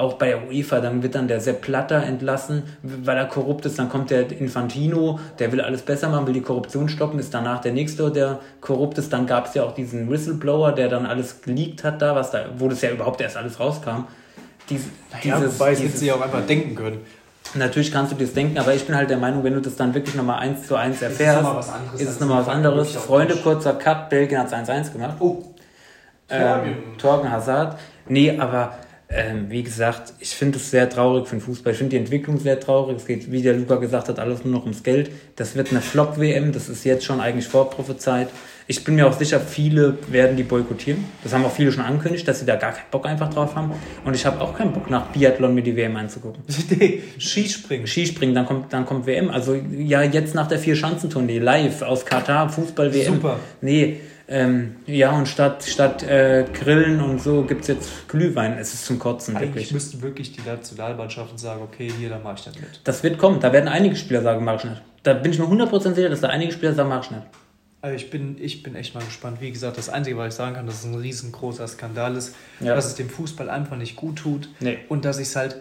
auch 0.00 0.14
bei 0.14 0.28
der 0.28 0.48
UEFA, 0.48 0.80
dann 0.80 1.02
wird 1.02 1.14
dann 1.14 1.28
der 1.28 1.40
Sepp 1.40 1.60
Platter 1.60 2.02
entlassen, 2.02 2.62
weil 2.82 3.16
er 3.16 3.26
korrupt 3.26 3.66
ist, 3.66 3.78
dann 3.78 3.88
kommt 3.88 4.10
der 4.10 4.30
Infantino, 4.32 5.20
der 5.38 5.52
will 5.52 5.60
alles 5.60 5.82
besser 5.82 6.08
machen, 6.08 6.26
will 6.26 6.34
die 6.34 6.40
Korruption 6.40 6.88
stoppen, 6.88 7.18
ist 7.18 7.32
danach 7.32 7.60
der 7.60 7.72
Nächste, 7.72 8.10
der 8.10 8.40
korrupt 8.60 8.98
ist. 8.98 9.12
Dann 9.12 9.26
gab 9.26 9.46
es 9.46 9.54
ja 9.54 9.62
auch 9.62 9.74
diesen 9.74 10.10
Whistleblower, 10.10 10.72
der 10.72 10.88
dann 10.88 11.06
alles 11.06 11.42
geleakt 11.42 11.84
hat 11.84 12.02
da, 12.02 12.14
was 12.14 12.30
da, 12.30 12.46
wo 12.56 12.68
das 12.68 12.80
ja 12.82 12.90
überhaupt 12.90 13.20
erst 13.20 13.36
alles 13.36 13.60
rauskam. 13.60 14.06
Dies, 14.68 14.82
Ja, 15.22 15.38
dieses, 15.38 15.58
wobei, 15.58 15.72
es 15.72 15.80
dieses, 15.80 16.00
sie 16.00 16.12
auch 16.12 16.20
einfach 16.20 16.44
denken 16.46 16.74
können. 16.74 16.98
Natürlich 17.54 17.90
kannst 17.90 18.12
du 18.12 18.16
das 18.16 18.32
denken, 18.32 18.58
aber 18.58 18.74
ich 18.74 18.86
bin 18.86 18.94
halt 18.94 19.10
der 19.10 19.16
Meinung, 19.16 19.42
wenn 19.42 19.54
du 19.54 19.60
das 19.60 19.74
dann 19.74 19.92
wirklich 19.94 20.14
nochmal 20.14 20.38
eins 20.38 20.66
zu 20.66 20.76
eins 20.76 21.02
erfährst, 21.02 21.42
noch 21.42 21.52
mal 21.52 21.58
was 21.58 21.68
anderes 21.68 22.00
ist 22.00 22.08
es 22.08 22.20
nochmal 22.20 22.42
was 22.42 22.48
anderes. 22.48 22.94
Freunde, 22.94 23.36
kurzer 23.36 23.74
Cut, 23.74 24.08
Belgien 24.08 24.38
hat 24.38 24.52
1-1 24.52 24.92
gemacht. 24.92 25.16
Oh, 25.18 25.42
Ähm, 26.28 26.76
Torgen 26.96 27.30
Hazard. 27.30 27.76
Nee, 28.08 28.38
aber 28.38 28.74
ähm, 29.12 29.46
wie 29.50 29.64
gesagt, 29.64 30.14
ich 30.20 30.30
finde 30.30 30.58
es 30.58 30.70
sehr 30.70 30.88
traurig 30.88 31.26
für 31.26 31.34
den 31.34 31.40
Fußball. 31.40 31.72
Ich 31.72 31.78
finde 31.78 31.90
die 31.90 31.96
Entwicklung 31.96 32.38
sehr 32.38 32.60
traurig. 32.60 32.96
Es 32.96 33.06
geht, 33.06 33.32
wie 33.32 33.42
der 33.42 33.54
Luca 33.54 33.74
gesagt 33.76 34.08
hat, 34.08 34.20
alles 34.20 34.44
nur 34.44 34.54
noch 34.54 34.62
ums 34.62 34.84
Geld. 34.84 35.10
Das 35.34 35.56
wird 35.56 35.72
eine 35.72 35.80
Flop-WM. 35.80 36.52
Das 36.52 36.68
ist 36.68 36.84
jetzt 36.84 37.04
schon 37.04 37.20
eigentlich 37.20 37.48
vorprophezeit. 37.48 38.28
Ich 38.68 38.84
bin 38.84 38.94
mir 38.94 39.08
auch 39.08 39.18
sicher, 39.18 39.40
viele 39.40 39.98
werden 40.12 40.36
die 40.36 40.44
boykottieren. 40.44 41.04
Das 41.24 41.32
haben 41.32 41.44
auch 41.44 41.50
viele 41.50 41.72
schon 41.72 41.82
angekündigt, 41.82 42.28
dass 42.28 42.38
sie 42.38 42.46
da 42.46 42.54
gar 42.54 42.70
keinen 42.70 42.88
Bock 42.92 43.04
einfach 43.04 43.28
drauf 43.28 43.56
haben. 43.56 43.72
Und 44.04 44.14
ich 44.14 44.24
habe 44.24 44.40
auch 44.40 44.56
keinen 44.56 44.72
Bock, 44.72 44.88
nach 44.88 45.06
Biathlon 45.08 45.56
mir 45.56 45.62
die 45.62 45.74
WM 45.74 45.96
anzugucken. 45.96 46.44
nee, 46.78 47.02
Skispringen. 47.18 47.88
Skispringen, 47.88 48.32
dann 48.32 48.46
kommt, 48.46 48.72
dann 48.72 48.86
kommt 48.86 49.06
WM. 49.06 49.28
Also 49.28 49.56
ja, 49.76 50.04
jetzt 50.04 50.36
nach 50.36 50.46
der 50.46 50.60
Vier-Schanzentournee, 50.60 51.40
live 51.40 51.82
aus 51.82 52.06
Katar, 52.06 52.48
Fußball-WM. 52.48 53.14
Super. 53.14 53.40
Nee, 53.60 54.02
ähm, 54.30 54.76
ja, 54.86 55.10
und 55.10 55.26
statt, 55.26 55.64
statt 55.64 56.02
äh, 56.04 56.44
Grillen 56.54 57.00
und 57.00 57.20
so 57.20 57.42
gibt 57.42 57.62
es 57.62 57.66
jetzt 57.68 58.08
Glühwein. 58.08 58.56
Es 58.58 58.72
ist 58.72 58.84
zum 58.86 58.98
Kotzen, 59.00 59.36
Eigentlich 59.36 59.48
wirklich. 59.50 59.72
müssten 59.72 60.00
wirklich 60.02 60.32
die 60.32 60.40
Nationalmannschaften 60.42 61.36
sagen, 61.36 61.62
okay, 61.62 61.90
hier, 61.98 62.08
dann 62.10 62.22
mach 62.22 62.38
ich 62.38 62.44
das 62.44 62.54
mit. 62.54 62.80
Das 62.84 63.02
wird 63.02 63.18
kommen. 63.18 63.40
Da 63.40 63.52
werden 63.52 63.68
einige 63.68 63.96
Spieler 63.96 64.22
sagen, 64.22 64.44
mach 64.44 64.56
ich 64.64 64.70
nicht. 64.70 64.80
Da 65.02 65.14
bin 65.14 65.32
ich 65.32 65.38
mir 65.38 65.46
100% 65.46 65.94
sicher, 65.94 66.08
dass 66.08 66.20
da 66.20 66.28
einige 66.28 66.52
Spieler 66.52 66.74
sagen, 66.74 66.88
mach 66.88 67.04
ich 67.04 67.10
nicht. 67.10 67.22
Also 67.82 67.96
ich 67.96 68.10
bin, 68.10 68.36
ich 68.38 68.62
bin 68.62 68.76
echt 68.76 68.94
mal 68.94 69.02
gespannt. 69.04 69.40
Wie 69.40 69.50
gesagt, 69.50 69.78
das 69.78 69.88
Einzige, 69.88 70.16
was 70.16 70.28
ich 70.28 70.34
sagen 70.34 70.54
kann, 70.54 70.66
dass 70.66 70.80
es 70.80 70.84
ein 70.84 70.94
riesengroßer 70.94 71.66
Skandal 71.66 72.14
ist, 72.14 72.36
Ja. 72.60 72.74
dass 72.74 72.86
es 72.86 72.94
dem 72.94 73.08
Fußball 73.10 73.50
einfach 73.50 73.76
nicht 73.76 73.96
gut 73.96 74.16
tut 74.16 74.48
Nee. 74.60 74.78
und 74.88 75.04
dass 75.04 75.18
ich 75.18 75.28
es 75.28 75.36
halt, 75.36 75.56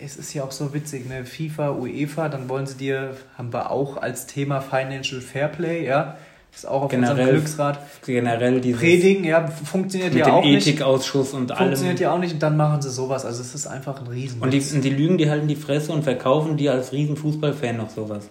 es 0.00 0.16
ist 0.16 0.32
ja 0.34 0.44
auch 0.44 0.52
so 0.52 0.72
witzig, 0.74 1.08
ne? 1.08 1.24
FIFA, 1.24 1.70
UEFA, 1.72 2.28
dann 2.28 2.48
wollen 2.48 2.66
sie 2.66 2.76
dir, 2.76 3.16
haben 3.36 3.52
wir 3.52 3.70
auch 3.70 3.96
als 3.96 4.26
Thema 4.26 4.60
Financial 4.60 5.20
Fairplay, 5.20 5.84
ja, 5.86 6.16
ist 6.54 6.66
auch 6.68 6.82
auf 6.82 6.92
unserem 6.92 7.16
Generell 7.16 7.34
Glücksrad. 7.34 7.78
Generell 8.04 8.60
dieses 8.60 8.80
Predigen, 8.80 9.24
ja, 9.24 9.46
funktioniert 9.46 10.12
mit 10.12 10.20
ja 10.20 10.26
dem 10.26 10.34
auch 10.34 10.44
nicht. 10.44 10.66
Ethikausschuss 10.66 11.32
und 11.32 11.50
allem. 11.50 11.68
Funktioniert 11.68 12.00
ja 12.00 12.12
auch 12.12 12.18
nicht 12.18 12.34
und 12.34 12.42
dann 12.42 12.56
machen 12.56 12.82
sie 12.82 12.90
sowas. 12.90 13.24
Also 13.24 13.40
es 13.40 13.54
ist 13.54 13.66
einfach 13.66 14.00
ein 14.00 14.06
Riesen. 14.06 14.40
Und 14.40 14.52
die, 14.52 14.60
und 14.60 14.82
die 14.82 14.90
lügen 14.90 15.18
die 15.18 15.30
halten 15.30 15.48
die 15.48 15.56
Fresse 15.56 15.92
und 15.92 16.02
verkaufen 16.02 16.56
dir 16.56 16.72
als 16.72 16.92
riesen 16.92 17.16
Fußballfan 17.16 17.78
noch 17.78 17.90
sowas. 17.90 18.28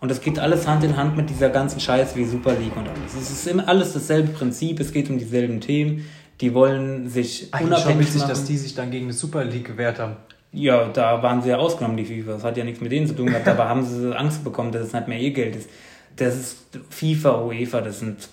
Und 0.00 0.10
das 0.10 0.20
geht 0.20 0.38
alles 0.38 0.66
Hand 0.66 0.84
in 0.84 0.96
Hand 0.96 1.16
mit 1.16 1.30
dieser 1.30 1.48
ganzen 1.48 1.80
Scheiß 1.80 2.16
wie 2.16 2.24
Super 2.24 2.52
League 2.54 2.76
und 2.76 2.88
alles. 2.88 3.14
Es 3.18 3.30
ist 3.30 3.46
immer 3.46 3.68
alles 3.68 3.92
dasselbe 3.92 4.32
Prinzip, 4.32 4.80
es 4.80 4.92
geht 4.92 5.08
um 5.08 5.18
dieselben 5.18 5.60
Themen. 5.60 6.04
Die 6.40 6.54
wollen 6.54 7.08
sich 7.08 7.54
Eigentlich 7.54 7.60
schon 7.60 7.66
unabhängig 7.68 8.06
witzig, 8.08 8.20
machen. 8.22 8.30
dass 8.30 8.44
die 8.44 8.56
sich 8.58 8.74
dann 8.74 8.90
gegen 8.90 9.06
eine 9.06 9.12
Super 9.12 9.44
League 9.44 9.64
gewehrt 9.66 10.00
haben. 10.00 10.16
Ja, 10.50 10.88
da 10.88 11.22
waren 11.22 11.40
sie 11.40 11.50
ja 11.50 11.56
ausgenommen, 11.56 11.96
die 11.96 12.04
FIFA. 12.04 12.32
Das 12.32 12.44
hat 12.44 12.56
ja 12.56 12.64
nichts 12.64 12.80
mit 12.80 12.92
denen 12.92 13.06
zu 13.06 13.14
tun 13.14 13.26
gehabt. 13.26 13.48
Aber 13.48 13.68
haben 13.68 13.86
sie 13.86 14.14
Angst 14.14 14.44
bekommen, 14.44 14.72
dass 14.72 14.82
es 14.88 14.92
nicht 14.92 15.08
mehr 15.08 15.18
ihr 15.18 15.32
Geld 15.32 15.56
ist. 15.56 15.70
Das 16.16 16.36
ist 16.36 16.58
FIFA, 16.90 17.42
UEFA, 17.44 17.80
das 17.80 18.00
sind. 18.00 18.28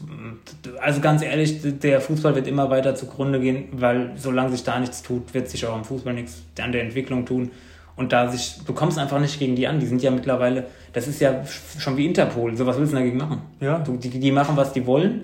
Also 0.82 1.02
ganz 1.02 1.22
ehrlich, 1.22 1.60
der 1.80 2.02
Fußball 2.02 2.36
wird 2.36 2.48
immer 2.48 2.70
weiter 2.70 2.96
zugrunde 2.96 3.40
gehen, 3.40 3.70
weil 3.72 4.12
solange 4.16 4.52
sich 4.52 4.64
da 4.64 4.80
nichts 4.80 5.02
tut, 5.02 5.34
wird 5.34 5.50
sich 5.50 5.66
auch 5.66 5.74
am 5.74 5.86
Fußball 5.86 6.14
nichts 6.14 6.44
an 6.60 6.72
der 6.72 6.84
Entwicklung 6.84 7.26
tun. 7.26 7.52
Und 7.96 8.14
da 8.14 8.30
sich, 8.30 8.56
du 8.66 8.74
kommst 8.74 8.98
einfach 8.98 9.20
nicht 9.20 9.40
gegen 9.40 9.56
die 9.58 9.68
an. 9.68 9.80
Die 9.80 9.86
sind 9.86 10.02
ja 10.02 10.10
mittlerweile, 10.10 10.68
das 10.94 11.08
ist 11.08 11.20
ja 11.20 11.44
schon 11.46 11.98
wie 11.98 12.06
Interpol. 12.06 12.56
So 12.56 12.66
was 12.66 12.78
willst 12.78 12.94
du 12.94 12.98
dagegen 12.98 13.18
machen? 13.18 13.42
Ja. 13.60 13.80
Du, 13.80 13.98
die, 13.98 14.10
die 14.10 14.32
machen, 14.32 14.56
was 14.56 14.72
die 14.72 14.86
wollen, 14.86 15.24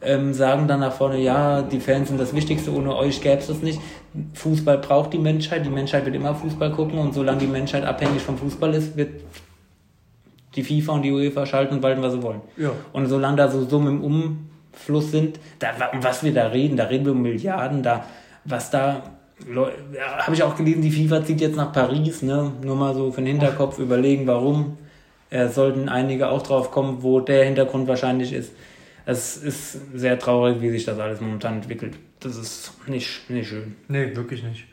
ähm, 0.00 0.32
sagen 0.32 0.66
dann 0.66 0.80
nach 0.80 0.92
vorne, 0.92 1.20
ja, 1.20 1.62
die 1.62 1.80
Fans 1.80 2.08
sind 2.08 2.18
das 2.18 2.34
Wichtigste, 2.34 2.72
ohne 2.72 2.96
euch 2.96 3.20
gäbe 3.20 3.38
es 3.38 3.48
das 3.48 3.60
nicht. 3.60 3.78
Fußball 4.34 4.78
braucht 4.78 5.12
die 5.12 5.18
Menschheit, 5.18 5.66
die 5.66 5.70
Menschheit 5.70 6.04
wird 6.04 6.14
immer 6.14 6.34
Fußball 6.34 6.72
gucken 6.72 6.98
und 6.98 7.12
solange 7.12 7.40
die 7.40 7.46
Menschheit 7.46 7.84
abhängig 7.84 8.22
vom 8.22 8.38
Fußball 8.38 8.72
ist, 8.74 8.96
wird 8.96 9.10
die 10.54 10.62
FIFA 10.62 10.92
und 10.92 11.02
die 11.02 11.12
UEFA 11.12 11.46
schalten 11.46 11.74
und 11.74 11.82
walten, 11.82 12.02
was 12.02 12.12
sie 12.12 12.22
wollen. 12.22 12.40
Ja. 12.56 12.70
Und 12.92 13.06
solange 13.06 13.36
da 13.36 13.48
so 13.48 13.64
Summen 13.64 13.96
im 13.96 14.38
Umfluss 14.72 15.10
sind, 15.10 15.38
da, 15.58 15.70
um 15.92 16.02
was 16.02 16.22
wir 16.22 16.32
da 16.32 16.48
reden, 16.48 16.76
da 16.76 16.84
reden 16.84 17.04
wir 17.04 17.12
um 17.12 17.22
Milliarden, 17.22 17.82
da, 17.82 18.04
was 18.44 18.70
da, 18.70 19.02
ja, 19.52 20.18
habe 20.18 20.34
ich 20.34 20.42
auch 20.42 20.56
gelesen, 20.56 20.82
die 20.82 20.90
FIFA 20.90 21.24
zieht 21.24 21.40
jetzt 21.40 21.56
nach 21.56 21.72
Paris, 21.72 22.22
ne? 22.22 22.52
nur 22.62 22.76
mal 22.76 22.94
so 22.94 23.10
für 23.10 23.20
den 23.20 23.26
Hinterkopf 23.26 23.78
überlegen, 23.78 24.26
warum. 24.26 24.78
Äh, 25.30 25.48
sollten 25.48 25.88
einige 25.88 26.28
auch 26.28 26.42
drauf 26.42 26.70
kommen, 26.70 27.02
wo 27.02 27.18
der 27.18 27.44
Hintergrund 27.44 27.88
wahrscheinlich 27.88 28.32
ist. 28.32 28.52
Es 29.04 29.36
ist 29.36 29.80
sehr 29.92 30.16
traurig, 30.18 30.60
wie 30.60 30.70
sich 30.70 30.84
das 30.84 30.98
alles 31.00 31.20
momentan 31.20 31.54
entwickelt. 31.54 31.94
Das 32.20 32.36
ist 32.36 32.72
nicht, 32.86 33.28
nicht 33.28 33.48
schön. 33.48 33.74
Nee, 33.88 34.14
wirklich 34.14 34.44
nicht. 34.44 34.66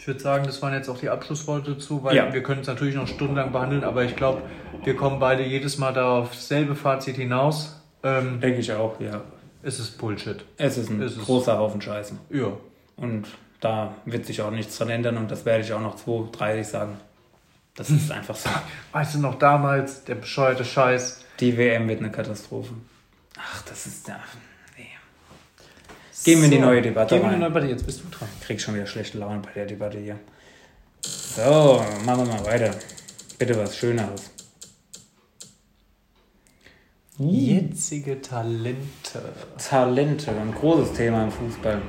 Ich 0.00 0.06
würde 0.06 0.18
sagen, 0.18 0.44
das 0.46 0.62
waren 0.62 0.72
jetzt 0.72 0.88
auch 0.88 0.96
die 0.98 1.10
Abschlussworte 1.10 1.74
dazu, 1.74 2.02
weil 2.02 2.16
Ja. 2.16 2.32
wir 2.32 2.42
können 2.42 2.62
es 2.62 2.66
natürlich 2.66 2.94
noch 2.94 3.06
stundenlang 3.06 3.52
behandeln, 3.52 3.84
aber 3.84 4.02
ich 4.02 4.16
glaube, 4.16 4.40
wir 4.82 4.96
kommen 4.96 5.20
beide 5.20 5.44
jedes 5.44 5.76
Mal 5.76 5.92
da 5.92 6.18
auf 6.20 6.30
dasselbe 6.32 6.74
Fazit 6.74 7.16
hinaus. 7.16 7.76
Ähm, 8.02 8.40
Denke 8.40 8.60
ich 8.60 8.72
auch, 8.72 8.98
ja. 8.98 9.20
es 9.62 9.78
ist 9.78 9.98
Bullshit. 9.98 10.42
Es 10.56 10.78
ist 10.78 10.88
ein 10.88 11.02
Es 11.02 11.18
ist- 11.18 11.26
großer 11.26 11.58
Haufen 11.58 11.82
Scheiße. 11.82 12.14
Ja. 12.30 12.52
Und 12.96 13.26
da 13.60 13.94
wird 14.06 14.24
sich 14.24 14.40
auch 14.40 14.50
nichts 14.50 14.78
dran 14.78 14.88
ändern 14.88 15.18
und 15.18 15.30
das 15.30 15.44
werde 15.44 15.62
ich 15.64 15.72
auch 15.74 15.82
noch 15.82 15.96
2.30 15.98 16.64
sagen. 16.64 16.96
Das 17.74 17.90
ist 17.90 18.10
einfach 18.10 18.36
so. 18.36 18.48
Weißt 18.92 19.16
du 19.16 19.18
noch 19.20 19.34
damals, 19.38 20.04
der 20.04 20.14
bescheuerte 20.14 20.64
Scheiß? 20.64 21.26
Die 21.40 21.58
WM 21.58 21.86
wird 21.88 22.00
eine 22.00 22.10
Katastrophe. 22.10 22.72
Ach, 23.38 23.60
das 23.68 23.86
ist 23.86 24.08
ja. 24.08 24.16
Gehen 26.22 26.38
wir 26.38 26.44
in 26.46 26.50
die 26.50 26.58
neue 26.58 26.82
Debatte 26.82 27.14
Gehen 27.14 27.24
wir 27.24 27.28
in 27.28 27.34
die 27.36 27.40
neue 27.40 27.48
Debatte, 27.48 27.66
jetzt 27.66 27.86
bist 27.86 28.02
du 28.04 28.08
dran. 28.10 28.28
Krieg 28.42 28.60
schon 28.60 28.74
wieder 28.74 28.86
schlechte 28.86 29.16
Laune 29.18 29.40
bei 29.40 29.52
der 29.52 29.66
Debatte 29.66 29.98
hier. 29.98 30.18
So, 31.02 31.82
machen 32.04 32.26
wir 32.26 32.34
mal 32.34 32.44
weiter. 32.44 32.74
Bitte 33.38 33.56
was 33.56 33.74
Schöneres. 33.76 34.30
Jetzige 37.18 38.20
Talente. 38.20 39.32
Talente, 39.56 40.30
ein 40.30 40.52
großes 40.52 40.94
Thema 40.94 41.24
im 41.24 41.30
Fußball. 41.30 41.80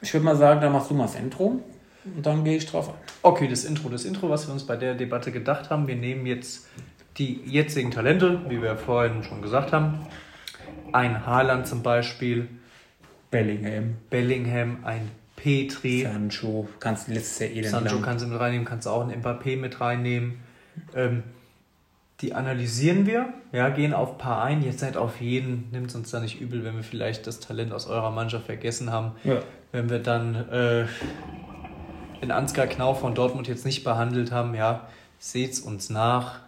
Ich 0.00 0.14
würde 0.14 0.24
mal 0.24 0.36
sagen, 0.36 0.60
da 0.60 0.70
machst 0.70 0.90
du 0.90 0.94
mal 0.94 1.06
das 1.06 1.16
Intro 1.16 1.60
und 2.04 2.24
dann 2.24 2.44
gehe 2.44 2.56
ich 2.56 2.66
drauf 2.66 2.88
ein. 2.88 2.94
Okay, 3.22 3.48
das 3.48 3.64
Intro. 3.64 3.88
Das 3.88 4.04
Intro, 4.04 4.30
was 4.30 4.46
wir 4.46 4.52
uns 4.52 4.64
bei 4.64 4.76
der 4.76 4.94
Debatte 4.94 5.32
gedacht 5.32 5.70
haben, 5.70 5.88
wir 5.88 5.96
nehmen 5.96 6.24
jetzt 6.24 6.68
die 7.16 7.40
jetzigen 7.44 7.90
Talente, 7.90 8.42
wie 8.48 8.62
wir 8.62 8.76
vorhin 8.76 9.24
schon 9.24 9.42
gesagt 9.42 9.72
haben. 9.72 10.06
Ein 10.92 11.26
Haaland 11.26 11.66
zum 11.66 11.82
Beispiel, 11.82 12.48
Bellingham, 13.30 13.96
Bellingham, 14.10 14.78
ein 14.84 15.10
Petri. 15.36 16.02
Sancho, 16.02 16.68
kannst 16.80 17.08
du 17.08 17.12
letztes 17.12 17.38
Jahr 17.40 17.50
eh 17.50 17.62
Sancho 17.62 17.94
lang- 17.96 18.04
kannst 18.04 18.24
du 18.24 18.28
mit 18.28 18.40
reinnehmen, 18.40 18.66
kannst 18.66 18.86
du 18.86 18.90
auch 18.90 19.02
einen 19.02 19.22
Mbappé 19.22 19.56
mit 19.56 19.80
reinnehmen. 19.80 20.40
Ähm, 20.94 21.22
die 22.20 22.34
analysieren 22.34 23.06
wir, 23.06 23.32
ja, 23.52 23.68
gehen 23.68 23.94
auf 23.94 24.12
ein 24.12 24.18
paar 24.18 24.42
ein. 24.42 24.62
Jetzt 24.62 24.82
nicht 24.82 24.96
auf 24.96 25.20
jeden, 25.20 25.70
nimmt 25.70 25.88
es 25.88 25.94
uns 25.94 26.10
da 26.10 26.18
nicht 26.18 26.40
übel, 26.40 26.64
wenn 26.64 26.74
wir 26.74 26.82
vielleicht 26.82 27.26
das 27.28 27.38
Talent 27.38 27.72
aus 27.72 27.86
eurer 27.86 28.10
Mannschaft 28.10 28.46
vergessen 28.46 28.90
haben. 28.90 29.12
Ja. 29.22 29.40
Wenn 29.70 29.88
wir 29.88 30.00
dann 30.00 30.34
äh, 30.34 30.86
den 32.20 32.32
Ansgar 32.32 32.66
Knauf 32.66 33.00
von 33.00 33.14
Dortmund 33.14 33.46
jetzt 33.46 33.64
nicht 33.64 33.84
behandelt 33.84 34.32
haben, 34.32 34.54
ja, 34.54 34.88
seht's 35.20 35.60
uns 35.60 35.90
nach. 35.90 36.40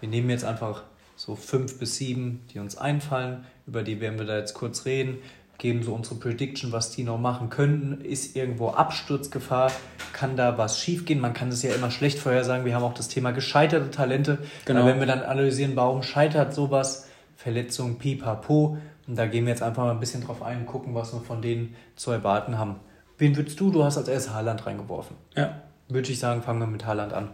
Wir 0.00 0.08
nehmen 0.08 0.30
jetzt 0.30 0.44
einfach 0.44 0.82
so 1.20 1.36
fünf 1.36 1.78
bis 1.78 1.96
sieben, 1.96 2.40
die 2.52 2.58
uns 2.60 2.78
einfallen. 2.78 3.44
Über 3.66 3.82
die 3.82 4.00
werden 4.00 4.18
wir 4.18 4.24
da 4.26 4.38
jetzt 4.38 4.54
kurz 4.54 4.86
reden. 4.86 5.18
Geben 5.58 5.82
so 5.82 5.92
unsere 5.92 6.14
Prediction, 6.14 6.72
was 6.72 6.92
die 6.92 7.02
noch 7.02 7.18
machen 7.18 7.50
könnten. 7.50 8.02
Ist 8.02 8.34
irgendwo 8.34 8.68
Absturzgefahr? 8.70 9.70
Kann 10.14 10.34
da 10.36 10.56
was 10.56 10.80
schiefgehen? 10.80 11.20
Man 11.20 11.34
kann 11.34 11.50
es 11.50 11.62
ja 11.62 11.74
immer 11.74 11.90
schlecht 11.90 12.18
vorhersagen. 12.18 12.64
Wir 12.64 12.74
haben 12.74 12.84
auch 12.84 12.94
das 12.94 13.08
Thema 13.08 13.32
gescheiterte 13.32 13.90
Talente. 13.90 14.38
Genau. 14.64 14.80
Aber 14.80 14.88
wenn 14.90 14.98
wir 15.00 15.06
dann 15.06 15.20
analysieren, 15.22 15.76
warum 15.76 16.02
scheitert 16.02 16.54
sowas? 16.54 17.06
Verletzung, 17.36 17.98
pipapo. 17.98 18.78
Und 19.06 19.16
da 19.16 19.26
gehen 19.26 19.44
wir 19.44 19.50
jetzt 19.50 19.62
einfach 19.62 19.84
mal 19.84 19.90
ein 19.90 20.00
bisschen 20.00 20.24
drauf 20.24 20.40
ein 20.42 20.60
und 20.60 20.66
gucken, 20.66 20.94
was 20.94 21.12
wir 21.12 21.20
von 21.20 21.42
denen 21.42 21.74
zu 21.96 22.10
erwarten 22.12 22.56
haben. 22.56 22.76
Wen 23.18 23.36
würdest 23.36 23.60
du? 23.60 23.70
Du 23.70 23.84
hast 23.84 23.98
als 23.98 24.08
erstes 24.08 24.32
Haaland 24.32 24.64
reingeworfen. 24.66 25.16
ja. 25.36 25.60
Würde 25.90 26.10
ich 26.12 26.18
sagen, 26.20 26.40
fangen 26.42 26.60
wir 26.60 26.68
mit 26.68 26.86
Haaland 26.86 27.12
an. 27.12 27.30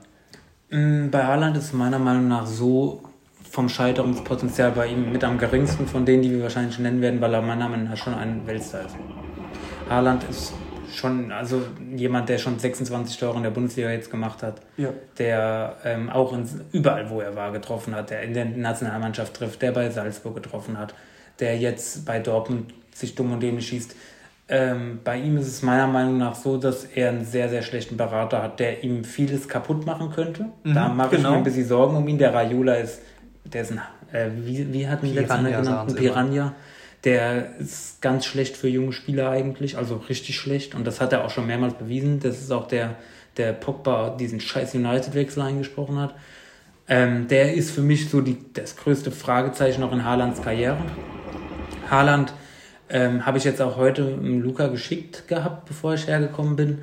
Mm, 0.70 1.10
Bei 1.10 1.24
Haaland 1.26 1.56
ist 1.58 1.74
meiner 1.74 1.98
Meinung 2.00 2.26
nach 2.26 2.46
so 2.46 3.02
vom 3.56 3.70
Scheiterungspotenzial 3.70 4.72
bei 4.72 4.86
ihm 4.88 5.10
mit 5.10 5.24
am 5.24 5.38
geringsten 5.38 5.86
von 5.86 6.04
denen, 6.04 6.22
die 6.22 6.30
wir 6.30 6.42
wahrscheinlich 6.42 6.78
nennen 6.78 7.00
werden, 7.00 7.22
weil 7.22 7.32
er 7.32 7.40
meiner 7.40 7.70
Meinung 7.70 7.88
nach 7.88 7.96
schon 7.96 8.12
ein 8.12 8.46
Weltstar 8.46 8.84
ist. 8.84 8.94
Haaland 9.88 10.24
ist 10.28 10.52
schon, 10.94 11.32
also 11.32 11.62
jemand, 11.96 12.28
der 12.28 12.36
schon 12.36 12.58
26 12.58 13.16
Tore 13.18 13.38
in 13.38 13.44
der 13.44 13.50
Bundesliga 13.50 13.90
jetzt 13.90 14.10
gemacht 14.10 14.42
hat, 14.42 14.60
Ja. 14.76 14.90
der 15.16 15.76
ähm, 15.86 16.10
auch 16.10 16.34
in, 16.34 16.46
überall, 16.72 17.08
wo 17.08 17.22
er 17.22 17.34
war, 17.34 17.50
getroffen 17.50 17.94
hat, 17.94 18.10
der 18.10 18.22
in 18.24 18.34
der 18.34 18.44
Nationalmannschaft 18.44 19.32
trifft, 19.32 19.62
der 19.62 19.72
bei 19.72 19.88
Salzburg 19.88 20.34
getroffen 20.34 20.78
hat, 20.78 20.94
der 21.40 21.56
jetzt 21.56 22.04
bei 22.04 22.18
Dortmund 22.18 22.74
sich 22.92 23.14
dumm 23.14 23.32
und 23.32 23.42
dämlich 23.42 23.68
schießt. 23.68 23.96
Ähm, 24.48 25.00
bei 25.02 25.16
ihm 25.16 25.38
ist 25.38 25.46
es 25.48 25.62
meiner 25.62 25.86
Meinung 25.86 26.18
nach 26.18 26.34
so, 26.34 26.58
dass 26.58 26.84
er 26.84 27.08
einen 27.08 27.24
sehr, 27.24 27.48
sehr 27.48 27.62
schlechten 27.62 27.96
Berater 27.96 28.42
hat, 28.42 28.60
der 28.60 28.84
ihm 28.84 29.02
vieles 29.02 29.48
kaputt 29.48 29.86
machen 29.86 30.10
könnte. 30.14 30.44
Mhm, 30.62 30.74
da 30.74 30.88
mache 30.88 31.16
ich 31.16 31.22
genau. 31.22 31.30
mir 31.30 31.36
ein 31.38 31.42
bisschen 31.42 31.66
Sorgen 31.66 31.96
um 31.96 32.06
ihn. 32.06 32.18
Der 32.18 32.34
Raiola 32.34 32.74
ist, 32.74 33.00
der 33.52 33.62
ist 33.62 33.72
ein, 33.72 33.80
äh, 34.12 34.28
wie, 34.34 34.72
wie 34.72 34.88
hat 34.88 35.02
ihn 35.02 35.14
letzter 35.14 35.38
Piranha, 35.38 35.60
genannt? 35.60 35.90
immer. 35.90 35.98
Piranha. 36.00 36.54
Der 37.04 37.56
ist 37.58 38.02
ganz 38.02 38.24
schlecht 38.24 38.56
für 38.56 38.68
junge 38.68 38.92
Spieler 38.92 39.30
eigentlich, 39.30 39.78
also 39.78 39.96
richtig 39.96 40.36
schlecht. 40.36 40.74
Und 40.74 40.86
das 40.86 41.00
hat 41.00 41.12
er 41.12 41.24
auch 41.24 41.30
schon 41.30 41.46
mehrmals 41.46 41.74
bewiesen. 41.74 42.20
Das 42.20 42.40
ist 42.40 42.50
auch 42.50 42.66
der, 42.66 42.96
der 43.36 43.52
Pogba 43.52 44.16
diesen 44.18 44.40
scheiß 44.40 44.74
United-Wechsel 44.74 45.42
eingesprochen 45.42 45.98
hat. 45.98 46.14
Ähm, 46.88 47.28
der 47.28 47.54
ist 47.54 47.70
für 47.70 47.82
mich 47.82 48.08
so 48.10 48.20
die, 48.20 48.38
das 48.52 48.76
größte 48.76 49.10
Fragezeichen 49.10 49.80
noch 49.80 49.92
in 49.92 50.04
Haalands 50.04 50.42
Karriere. 50.42 50.78
Haaland 51.90 52.32
ähm, 52.88 53.26
habe 53.26 53.38
ich 53.38 53.44
jetzt 53.44 53.60
auch 53.60 53.76
heute 53.76 54.02
Luca 54.02 54.68
geschickt 54.68 55.28
gehabt, 55.28 55.66
bevor 55.66 55.94
ich 55.94 56.06
hergekommen 56.06 56.56
bin. 56.56 56.78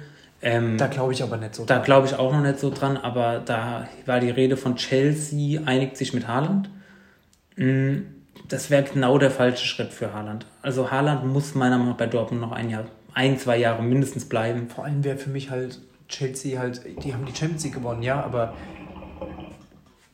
Ähm, 0.46 0.78
Da 0.78 0.88
glaube 0.88 1.14
ich 1.14 1.24
aber 1.24 1.38
nicht 1.38 1.56
so. 1.56 1.66
da 1.66 1.76
dran. 1.76 1.86
glaube 1.86 2.06
ich 2.08 2.16
auch 2.16 2.32
noch 2.32 2.42
nicht 2.42 2.60
so 2.60 2.70
dran, 2.70 2.98
aber 2.98 3.40
da 3.44 3.88
war 4.06 4.20
die 4.20 4.30
Rede 4.30 4.58
von 4.58 4.76
Chelsea 4.76 5.62
einigt 5.66 5.96
sich 5.98 6.14
mit 6.14 6.28
Haaland. 6.28 6.70
Mm, 7.56 8.00
Das 8.50 8.70
wäre 8.70 8.84
genau 8.84 9.18
der 9.18 9.32
falsche 9.32 9.66
Schritt 9.66 9.94
für 9.94 10.14
Haaland. 10.14 10.46
Also 10.62 10.92
Haaland 10.92 11.26
muss 11.26 11.56
meiner 11.56 11.78
Meinung 11.78 11.92
nach 11.94 11.98
bei 11.98 12.08
Dortmund 12.08 12.42
noch 12.42 12.52
ein 12.52 12.70
Jahr, 12.70 12.86
ein, 13.14 13.38
zwei 13.40 13.58
Jahre 13.58 13.82
mindestens 13.82 14.26
bleiben. 14.28 14.68
Vor 14.70 14.84
allem 14.86 15.04
wäre 15.04 15.18
für 15.18 15.30
mich 15.30 15.50
halt 15.50 15.80
Chelsea 16.10 16.60
halt, 16.60 16.82
die 17.04 17.14
haben 17.14 17.26
die 17.26 17.34
Champions 17.36 17.64
League 17.64 17.74
gewonnen, 17.76 18.04
ja, 18.04 18.22
aber 18.22 18.54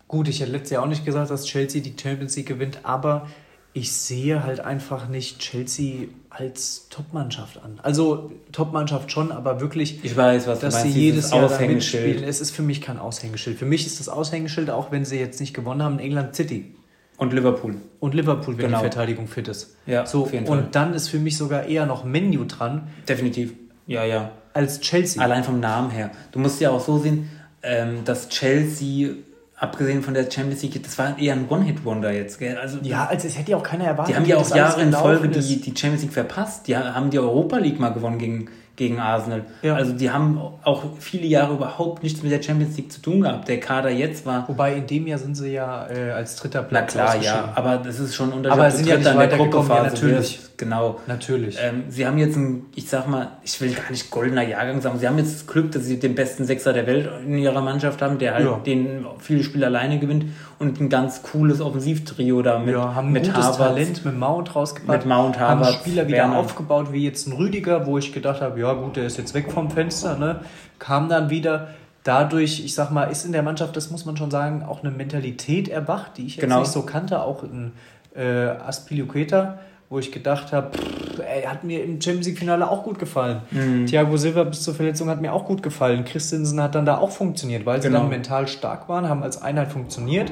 gut, 0.08 0.28
ich 0.28 0.40
hätte 0.42 0.52
letztes 0.52 0.72
Jahr 0.72 0.84
auch 0.84 0.88
nicht 0.88 1.06
gesagt, 1.06 1.32
dass 1.32 1.46
Chelsea 1.46 1.82
die 1.82 1.96
Champions 2.00 2.36
League 2.36 2.48
gewinnt, 2.48 2.80
aber 2.84 3.28
ich 3.74 3.92
sehe 3.92 4.44
halt 4.44 4.60
einfach 4.60 5.08
nicht 5.10 5.40
Chelsea 5.40 6.08
als 6.30 6.88
Topmannschaft 6.90 7.62
an. 7.64 7.80
Also 7.82 8.32
Topmannschaft 8.52 9.12
schon, 9.12 9.32
aber 9.32 9.60
wirklich, 9.62 10.04
Ich 10.04 10.16
weiß, 10.16 10.48
was 10.48 10.60
dass 10.60 10.76
du 10.76 10.82
sie 10.82 10.88
meinst, 10.88 10.98
jedes 10.98 11.32
Jahr 11.32 11.48
da 11.50 11.60
mitspielen. 11.60 12.24
Es 12.24 12.40
ist 12.42 12.52
für 12.52 12.62
mich 12.62 12.82
kein 12.82 13.00
Aushängeschild. 13.00 13.58
Für 13.58 13.66
mich 13.66 13.86
ist 13.88 14.00
das 14.00 14.10
Aushängeschild, 14.10 14.70
auch 14.70 14.92
wenn 14.92 15.06
sie 15.06 15.18
jetzt 15.20 15.40
nicht 15.40 15.54
gewonnen 15.54 15.82
haben, 15.82 16.00
England 16.00 16.36
City. 16.36 16.76
Und 17.18 17.34
Liverpool. 17.34 17.76
Und 18.00 18.14
Liverpool, 18.14 18.58
wenn 18.58 18.66
Genau. 18.68 18.78
die 18.78 18.84
Verteidigung 18.84 19.28
fit 19.28 19.48
ist. 19.50 19.76
Ja, 19.86 20.06
so, 20.06 20.24
auf 20.24 20.32
jeden 20.34 20.48
und 20.48 20.58
Fall. 20.60 20.68
dann 20.72 20.94
ist 20.94 21.10
für 21.10 21.20
mich 21.20 21.36
sogar 21.36 21.66
eher 21.66 21.86
noch 21.86 22.04
Menu 22.06 22.46
dran 22.46 22.88
Definitiv. 23.10 23.54
Ja, 23.88 24.06
ja. 24.06 24.32
als 24.54 24.80
Chelsea. 24.80 25.22
Allein 25.22 25.44
vom 25.44 25.60
Namen 25.60 25.90
her. 25.90 26.12
Du 26.32 26.40
musst 26.40 26.62
ja 26.62 26.70
auch 26.70 26.80
so 26.80 26.98
sehen, 27.00 27.30
ähm, 27.64 28.06
dass 28.06 28.30
Chelsea, 28.30 29.16
abgesehen 29.60 30.02
von 30.02 30.14
der 30.14 30.30
Champions 30.30 30.62
League, 30.64 30.82
das 30.82 30.98
war 30.98 31.18
eher 31.20 31.34
ein 31.34 31.48
One-Hit-Wonder 31.50 32.12
jetzt. 32.12 32.40
Gell? 32.40 32.58
Also, 32.58 32.80
ja, 32.82 33.06
also 33.06 33.28
es 33.28 33.38
hätte 33.38 33.52
ja 33.52 33.58
auch 33.58 33.64
keiner 33.64 33.86
erwartet. 33.86 34.16
die 34.16 34.18
haben 34.18 34.26
ja 34.26 34.38
auch 34.38 34.56
Jahre 34.56 34.82
in 34.82 34.94
Folge 34.94 35.28
ist. 35.28 35.50
die, 35.50 35.62
die 35.62 35.78
Champions 35.78 36.04
League 36.04 36.14
verpasst. 36.14 36.68
Die 36.68 36.76
haben 36.76 37.10
die 37.10 37.20
Europa 37.20 37.58
League 37.58 37.80
mal 37.80 37.90
gewonnen 37.90 38.18
gegen, 38.18 38.50
gegen 38.80 39.00
Arsenal. 39.00 39.44
Ja. 39.62 39.76
Also 39.76 39.92
die 39.94 40.10
haben 40.10 40.40
auch 40.64 40.84
viele 41.00 41.28
Jahre 41.28 41.54
überhaupt 41.54 42.02
nichts 42.02 42.24
mit 42.24 42.32
der 42.32 42.42
Champions 42.42 42.76
League 42.78 42.92
zu 42.92 43.02
tun 43.02 43.22
gehabt. 43.22 43.48
Der 43.48 43.60
Kader 43.60 43.90
jetzt 43.90 44.26
war, 44.26 44.48
Wobei 44.48 44.74
in 44.74 44.88
dem 44.88 45.06
Jahr 45.06 45.20
sind 45.20 45.36
sie 45.36 45.52
ja 45.52 45.86
äh, 45.90 46.12
als 46.12 46.38
dritter 46.38 46.62
na 46.62 46.68
Platz 46.68 46.94
klar, 46.94 47.08
ausgeschieden. 47.10 47.36
ja, 47.46 47.52
aber 47.56 47.78
das 47.78 48.00
ist 48.00 48.16
schon 48.16 48.30
ein 48.32 48.38
Unterschied. 48.38 48.60
Aber 48.60 48.70
du 48.70 48.76
sind 48.78 48.88
ja 48.88 48.96
nicht 48.98 49.06
in 49.06 49.12
der 49.14 49.22
weitergekommen, 49.22 49.52
ja, 49.70 49.76
Gruppenphase 49.76 49.96
natürlich. 50.06 50.40
Genau. 50.58 51.00
Natürlich. 51.08 51.58
Ähm, 51.62 51.84
sie 51.90 52.06
haben 52.06 52.18
jetzt 52.18 52.36
ein, 52.36 52.66
ich 52.76 52.90
sag 52.90 53.08
mal, 53.08 53.28
ich 53.44 53.60
will 53.62 53.74
gar 53.74 53.90
nicht 53.92 54.10
goldener 54.12 54.44
Jahrgang 54.44 54.82
sagen, 54.82 55.00
sie 55.00 55.08
haben 55.08 55.18
jetzt 55.18 55.34
das 55.36 55.48
Glück, 55.48 55.72
dass 55.72 55.86
sie 55.86 56.00
den 56.00 56.16
besten 56.16 56.44
Sechser 56.46 56.74
der 56.74 56.86
Welt 56.88 57.10
in 57.26 57.38
ihrer 57.38 57.62
Mannschaft 57.62 58.02
haben, 58.02 58.18
der 58.18 58.34
halt 58.34 58.46
Ja. 58.46 58.60
den 58.66 59.06
viele 59.20 59.44
Spiele 59.44 59.68
alleine 59.68 60.00
gewinnt 60.00 60.26
und 60.58 60.82
ein 60.82 60.90
ganz 60.90 61.22
cooles 61.24 61.62
Offensivtrio 61.62 62.42
da 62.42 62.60
mit, 62.60 62.74
ja, 62.76 62.94
haben 62.94 63.12
mit 63.14 63.26
gutes. 63.34 63.56
Talent 63.58 64.04
mit 64.04 64.18
Mount 64.18 64.54
rausgepackt. 64.56 65.06
Mit 65.06 65.08
Mount, 65.08 65.40
haben 65.40 65.62
Havertz, 65.62 65.76
Spieler 65.76 66.08
wieder 66.08 66.18
Werner. 66.18 66.38
aufgebaut, 66.38 66.92
wie 66.92 67.06
jetzt 67.06 67.28
ein 67.28 67.34
Rüdiger, 67.34 67.86
wo 67.86 67.98
ich 67.98 68.12
gedacht 68.12 68.42
habe, 68.42 68.60
ja 68.60 68.69
gut, 68.74 68.96
der 68.96 69.06
ist 69.06 69.18
jetzt 69.18 69.34
weg 69.34 69.52
vom 69.52 69.70
Fenster, 69.72 70.18
ne? 70.18 70.42
Kam 70.80 71.10
dann 71.10 71.30
wieder. 71.30 71.70
Dadurch, 72.04 72.64
ich 72.64 72.74
sag 72.76 72.92
mal, 72.92 73.04
ist 73.06 73.26
in 73.26 73.34
der 73.34 73.44
Mannschaft, 73.44 73.76
das 73.76 73.92
muss 73.92 74.06
man 74.06 74.16
schon 74.16 74.32
sagen, 74.32 74.64
auch 74.64 74.82
eine 74.84 74.92
Mentalität 74.92 75.68
erwacht, 75.68 76.18
die 76.18 76.26
ich 76.26 76.38
jetzt 76.38 76.44
Genau. 76.44 76.62
nicht 76.62 76.72
so 76.72 76.84
kannte, 76.84 77.22
auch 77.22 77.44
in 77.44 77.74
äh, 78.16 78.48
Aspilicueta, 78.80 79.60
wo 79.90 80.00
ich 80.00 80.12
gedacht 80.12 80.54
habe, 80.54 80.72
ey, 81.20 81.44
hat 81.44 81.64
mir 81.66 81.84
im 81.84 82.00
Champions 82.02 82.28
League 82.28 82.40
Finale 82.40 82.70
auch 82.70 82.84
gut 82.84 83.00
gefallen. 83.00 83.42
Mhm. 83.52 83.86
Thiago 83.86 84.16
Silva 84.18 84.44
bis 84.46 84.62
zur 84.64 84.76
Verletzung 84.76 85.10
hat 85.10 85.20
mir 85.22 85.34
auch 85.34 85.46
gut 85.46 85.62
gefallen. 85.62 86.06
Christensen 86.06 86.62
hat 86.62 86.74
dann 86.76 86.86
da 86.86 86.98
auch 86.98 87.12
funktioniert, 87.12 87.66
weil 87.66 87.82
sie 87.82 87.90
Genau. 87.90 88.00
dann 88.02 88.10
mental 88.10 88.48
stark 88.48 88.88
waren, 88.88 89.10
haben 89.10 89.22
als 89.22 89.42
Einheit 89.42 89.72
funktioniert. 89.72 90.32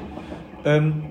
Ähm, 0.64 1.04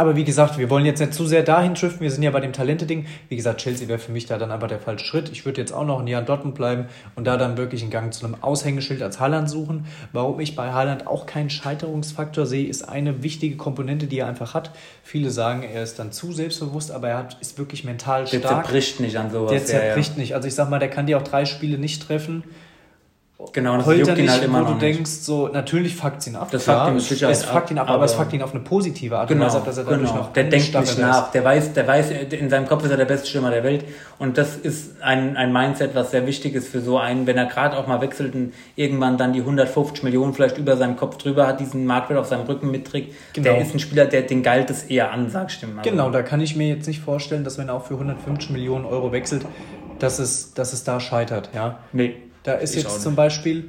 aber 0.00 0.14
wie 0.14 0.22
gesagt, 0.22 0.58
wir 0.58 0.70
wollen 0.70 0.86
jetzt 0.86 1.00
nicht 1.00 1.12
zu 1.12 1.26
sehr 1.26 1.42
dahin 1.42 1.74
driften. 1.74 2.02
Wir 2.02 2.12
sind 2.12 2.22
ja 2.22 2.30
bei 2.30 2.38
dem 2.38 2.52
Talente-Ding. 2.52 3.06
Wie 3.28 3.34
gesagt, 3.34 3.60
Chelsea 3.60 3.88
wäre 3.88 3.98
für 3.98 4.12
mich 4.12 4.26
da 4.26 4.38
dann 4.38 4.52
aber 4.52 4.68
der 4.68 4.78
falsche 4.78 5.04
Schritt. 5.04 5.28
Ich 5.32 5.44
würde 5.44 5.60
jetzt 5.60 5.72
auch 5.72 5.84
noch 5.84 5.98
ein 5.98 6.06
Jahr 6.06 6.20
in 6.20 6.26
Dortmund 6.26 6.54
bleiben 6.54 6.86
und 7.16 7.26
da 7.26 7.36
dann 7.36 7.56
wirklich 7.56 7.82
einen 7.82 7.90
Gang 7.90 8.14
zu 8.14 8.24
einem 8.24 8.36
Aushängeschild 8.40 9.02
als 9.02 9.18
Haaland 9.18 9.50
suchen. 9.50 9.86
Warum 10.12 10.38
ich 10.38 10.54
bei 10.54 10.70
Haaland 10.70 11.08
auch 11.08 11.26
keinen 11.26 11.50
Scheiterungsfaktor 11.50 12.46
sehe, 12.46 12.68
ist 12.68 12.88
eine 12.88 13.24
wichtige 13.24 13.56
Komponente, 13.56 14.06
die 14.06 14.20
er 14.20 14.28
einfach 14.28 14.54
hat. 14.54 14.70
Viele 15.02 15.30
sagen, 15.30 15.64
er 15.64 15.82
ist 15.82 15.98
dann 15.98 16.12
zu 16.12 16.32
selbstbewusst, 16.32 16.92
aber 16.92 17.08
er 17.08 17.18
hat, 17.18 17.36
ist 17.40 17.58
wirklich 17.58 17.82
mental 17.82 18.24
Der 18.24 18.38
stark. 18.38 18.66
zerbricht 18.66 19.00
nicht 19.00 19.16
an 19.16 19.32
sowas. 19.32 19.50
Der 19.50 19.58
ja, 19.58 19.66
zerbricht 19.66 20.16
nicht. 20.16 20.36
Also 20.36 20.46
ich 20.46 20.54
sag 20.54 20.70
mal, 20.70 20.78
der 20.78 20.90
kann 20.90 21.06
dir 21.06 21.18
auch 21.18 21.24
drei 21.24 21.44
Spiele 21.44 21.76
nicht 21.76 22.06
treffen. 22.06 22.44
Genau, 23.52 23.76
das 23.76 23.86
juckt 23.86 24.08
er 24.08 24.16
ihn 24.16 24.22
nicht, 24.22 24.30
halt 24.32 24.42
immer 24.42 24.58
wo 24.60 24.64
du 24.64 24.70
noch 24.72 24.80
nicht. 24.80 24.96
denkst, 24.96 25.10
so, 25.10 25.46
natürlich 25.46 25.94
fuckt 25.94 26.26
ihn 26.26 26.34
ab. 26.34 26.48
Das 26.50 26.64
klar, 26.64 26.78
fuckt 26.78 26.90
ihn 26.90 26.94
mit 26.96 27.04
Sicherheit 27.04 27.36
es 27.36 27.44
fuckt 27.44 27.70
ihn 27.70 27.78
ab, 27.78 27.88
ab, 27.88 27.94
aber 27.94 28.04
es 28.04 28.12
aber- 28.14 28.22
fuckt 28.24 28.32
ihn 28.34 28.42
auf 28.42 28.50
eine 28.52 28.64
positive 28.64 29.16
Art 29.16 29.30
und 29.30 29.36
Genau, 29.36 29.46
Weise 29.46 29.58
ab, 29.58 29.64
dass 29.64 29.78
er 29.78 29.84
dadurch 29.84 30.08
genau. 30.10 30.22
noch 30.22 30.32
der 30.32 30.42
denkt 30.44 30.66
nicht 30.66 30.74
angestachelt 30.76 31.08
nach. 31.08 31.30
Der 31.30 31.44
weiß, 31.44 31.72
der 31.72 31.86
weiß, 31.86 32.10
in 32.32 32.50
seinem 32.50 32.66
Kopf 32.66 32.82
ist 32.84 32.90
er 32.90 32.96
der 32.96 33.04
beste 33.04 33.28
Stürmer 33.28 33.50
der 33.52 33.62
Welt. 33.62 33.84
Und 34.18 34.38
das 34.38 34.56
ist 34.56 35.00
ein, 35.02 35.36
ein 35.36 35.52
Mindset, 35.52 35.94
was 35.94 36.10
sehr 36.10 36.26
wichtig 36.26 36.54
ist 36.56 36.66
für 36.66 36.80
so 36.80 36.98
einen, 36.98 37.28
wenn 37.28 37.38
er 37.38 37.46
gerade 37.46 37.76
auch 37.78 37.86
mal 37.86 38.00
wechselt 38.00 38.34
und 38.34 38.54
irgendwann 38.74 39.18
dann 39.18 39.32
die 39.32 39.40
150 39.40 40.02
Millionen 40.02 40.34
vielleicht 40.34 40.58
über 40.58 40.76
seinem 40.76 40.96
Kopf 40.96 41.16
drüber 41.18 41.46
hat, 41.46 41.60
diesen 41.60 41.86
Marktwert 41.86 42.18
auf 42.18 42.26
seinem 42.26 42.46
Rücken 42.46 42.72
mitträgt. 42.72 43.14
Genau. 43.34 43.50
Der 43.50 43.60
ist 43.60 43.72
ein 43.72 43.78
Spieler, 43.78 44.06
der 44.06 44.22
den 44.22 44.42
galt 44.42 44.68
es 44.68 44.82
eher 44.82 45.12
an, 45.12 45.30
sag 45.30 45.50
ich 45.50 45.62
mal. 45.64 45.82
Genau, 45.82 46.10
da 46.10 46.22
kann 46.22 46.40
ich 46.40 46.56
mir 46.56 46.66
jetzt 46.66 46.88
nicht 46.88 47.00
vorstellen, 47.00 47.44
dass 47.44 47.56
wenn 47.56 47.68
er 47.68 47.74
auch 47.74 47.84
für 47.84 47.94
150 47.94 48.50
Millionen 48.50 48.84
Euro 48.84 49.12
wechselt, 49.12 49.46
dass 50.00 50.18
es, 50.18 50.54
dass 50.54 50.72
es 50.72 50.82
da 50.82 50.98
scheitert. 50.98 51.50
Ja? 51.54 51.78
Nee. 51.92 52.16
Da 52.48 52.54
ist 52.54 52.74
Ich 52.74 52.82
jetzt 52.82 53.02
zum 53.02 53.14
Beispiel, 53.14 53.68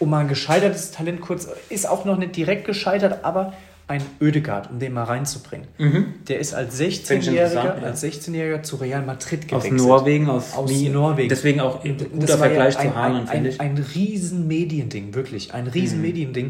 um 0.00 0.10
mal 0.10 0.18
ein 0.18 0.26
gescheitertes 0.26 0.90
Talent 0.90 1.20
kurz, 1.20 1.46
ist 1.68 1.88
auch 1.88 2.04
noch 2.04 2.18
nicht 2.18 2.34
direkt 2.34 2.64
gescheitert, 2.64 3.24
aber 3.24 3.52
ein 3.86 4.02
Ödegard, 4.20 4.68
um 4.68 4.80
den 4.80 4.92
mal 4.92 5.04
reinzubringen. 5.04 5.68
Der 6.26 6.40
ist 6.40 6.54
als 6.54 6.76
Finde 6.76 6.90
ich 6.90 7.04
16-Jähriger 7.06 7.28
interessant, 7.28 7.82
ja. 7.82 7.86
als 7.86 8.02
16-Jähriger 8.02 8.62
zu 8.64 8.76
Real 8.76 9.02
Madrid 9.06 9.44
Aus 9.44 9.62
gewechselt. 9.62 9.88
Norwegen, 9.88 10.28
aus, 10.28 10.54
Aus 10.56 10.72
Norwegen. 10.72 11.28
Deswegen 11.28 11.60
auch 11.60 11.84
ein 11.84 11.96
guter 11.96 12.36
Vergleich 12.36 12.74
ja 12.74 12.80
ein, 12.80 12.88
zu 12.88 12.96
Haaland, 12.96 13.28
finde 13.30 13.50
ein, 13.50 13.54
ich. 13.54 13.60
ein 13.60 13.78
riesen 13.94 14.48
Mediending, 14.48 15.14
wirklich. 15.14 15.54
Ein 15.54 15.68
riesen 15.68 16.02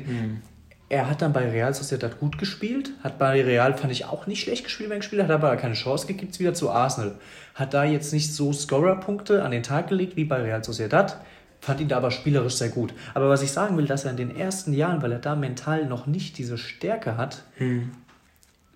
Mhm. 0.06 0.40
Er 0.88 1.10
hat 1.10 1.20
dann 1.20 1.32
bei 1.32 1.50
Real 1.50 1.74
Sociedad 1.74 2.20
gut 2.20 2.38
gespielt, 2.38 2.92
hat 3.02 3.18
bei 3.18 3.42
Real, 3.42 3.76
fand 3.76 3.92
ich, 3.92 4.04
auch 4.04 4.28
nicht 4.28 4.42
schlecht 4.42 4.64
gespielt, 4.64 4.88
wenn 4.88 4.98
er 4.98 5.00
gespielt 5.00 5.22
hat, 5.22 5.28
hat 5.28 5.42
aber 5.42 5.56
keine 5.56 5.74
Chance 5.74 6.06
gekriegt, 6.06 6.38
wieder 6.38 6.54
zu 6.54 6.70
Arsenal. 6.70 7.18
Hat 7.54 7.74
da 7.74 7.84
jetzt 7.84 8.12
nicht 8.12 8.32
so 8.32 8.52
Scorer-Punkte 8.52 9.42
an 9.42 9.50
den 9.50 9.64
Tag 9.64 9.88
gelegt 9.88 10.16
wie 10.16 10.24
bei 10.24 10.40
Real 10.40 10.62
Sociedad, 10.62 11.18
fand 11.60 11.80
ihn 11.80 11.88
da 11.88 11.96
aber 11.96 12.12
spielerisch 12.12 12.54
sehr 12.54 12.68
gut. 12.68 12.94
Aber 13.14 13.28
was 13.28 13.42
ich 13.42 13.50
sagen 13.50 13.76
will, 13.76 13.86
dass 13.86 14.04
er 14.04 14.12
in 14.12 14.16
den 14.16 14.36
ersten 14.36 14.72
Jahren, 14.72 15.02
weil 15.02 15.10
er 15.10 15.18
da 15.18 15.34
mental 15.34 15.86
noch 15.86 16.06
nicht 16.06 16.38
diese 16.38 16.56
Stärke 16.56 17.16
hat, 17.16 17.42
Hm. 17.56 17.90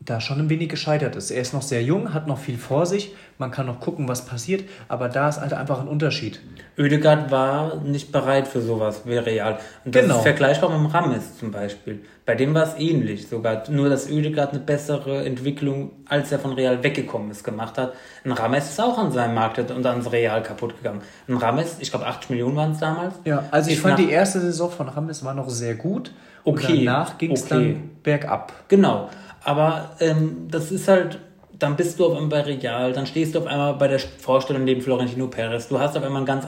Da 0.03 0.19
schon 0.21 0.39
ein 0.39 0.49
wenig 0.49 0.71
gescheitert 0.71 1.15
ist. 1.15 1.31
Er 1.31 1.43
ist 1.43 1.53
noch 1.53 1.61
sehr 1.61 1.83
jung, 1.83 2.15
hat 2.15 2.27
noch 2.27 2.39
viel 2.39 2.57
vor 2.57 2.87
sich, 2.87 3.15
man 3.37 3.51
kann 3.51 3.67
noch 3.67 3.81
gucken, 3.81 4.09
was 4.09 4.25
passiert, 4.25 4.65
aber 4.89 5.11
da 5.11 5.29
ist 5.29 5.41
halt 5.41 5.53
einfach 5.53 5.79
ein 5.79 5.89
Unterschied. 5.89 6.41
Oedegaard 6.79 7.31
war 7.31 7.77
nicht 7.83 8.11
bereit 8.11 8.49
für 8.49 8.63
sowas 8.63 9.03
wie 9.05 9.19
Real. 9.19 9.59
Und 9.85 9.95
das 9.95 10.03
Genau. 10.03 10.17
ist 10.17 10.23
vergleichbar 10.23 10.71
mit 10.71 10.79
dem 10.79 10.87
Rames 10.87 11.37
zum 11.39 11.51
Beispiel. 11.51 12.01
Bei 12.25 12.35
dem 12.35 12.55
war 12.55 12.63
es 12.63 12.79
ähnlich 12.79 13.29
sogar. 13.29 13.69
Nur, 13.69 13.91
dass 13.91 14.09
Oedegaard 14.11 14.53
eine 14.53 14.61
bessere 14.61 15.25
Entwicklung, 15.27 15.91
als 16.09 16.33
er 16.33 16.39
von 16.39 16.55
Real 16.55 16.83
weggekommen 16.83 17.31
ist, 17.31 17.45
gemacht 17.45 17.77
hat. 17.77 17.93
Ein 18.25 18.33
Rames 18.33 18.71
ist 18.71 18.81
auch 18.81 18.97
an 18.97 19.13
seinem 19.13 19.35
Markt 19.35 19.59
und 19.71 19.85
ans 19.85 20.11
Real 20.11 20.43
kaputt 20.43 20.79
gegangen. 20.79 21.03
Ein 21.29 21.37
Rames, 21.37 21.77
ich 21.81 21.91
glaube 21.91 22.07
80 22.07 22.31
Millionen 22.31 22.57
waren 22.57 22.73
es 22.73 22.79
damals. 22.79 23.17
Ja, 23.27 23.45
also 23.51 23.71
ich 23.71 23.79
fand 23.81 23.99
die 23.99 24.11
erste 24.11 24.41
Saison 24.41 24.71
von 24.71 24.89
Rames 24.89 25.23
war 25.25 25.35
noch 25.35 25.51
sehr 25.51 25.75
gut. 25.75 26.13
Okay, 26.43 26.73
Und 26.73 26.87
danach 26.87 27.19
ging 27.19 27.33
es 27.33 27.43
okay. 27.45 27.75
dann 27.75 27.91
bergab. 28.03 28.53
Genau. 28.69 29.11
Aber 29.42 29.96
ähm, 30.00 30.48
das 30.50 30.70
ist 30.70 30.88
halt, 30.88 31.18
dann 31.59 31.76
bist 31.76 31.98
du 31.98 32.07
auf 32.07 32.12
einmal 32.12 32.29
bei 32.29 32.40
Real, 32.42 32.92
dann 32.92 33.07
stehst 33.07 33.35
du 33.35 33.40
auf 33.40 33.46
einmal 33.46 33.74
bei 33.74 33.88
der 33.88 33.98
Vorstellung 33.98 34.64
neben 34.64 34.81
Florentino 34.81 35.26
Perez. 35.29 35.68
Du 35.68 35.79
hast 35.79 35.96
auf 35.96 36.03
einmal 36.03 36.22
eine 36.22 36.26
ganz, 36.26 36.46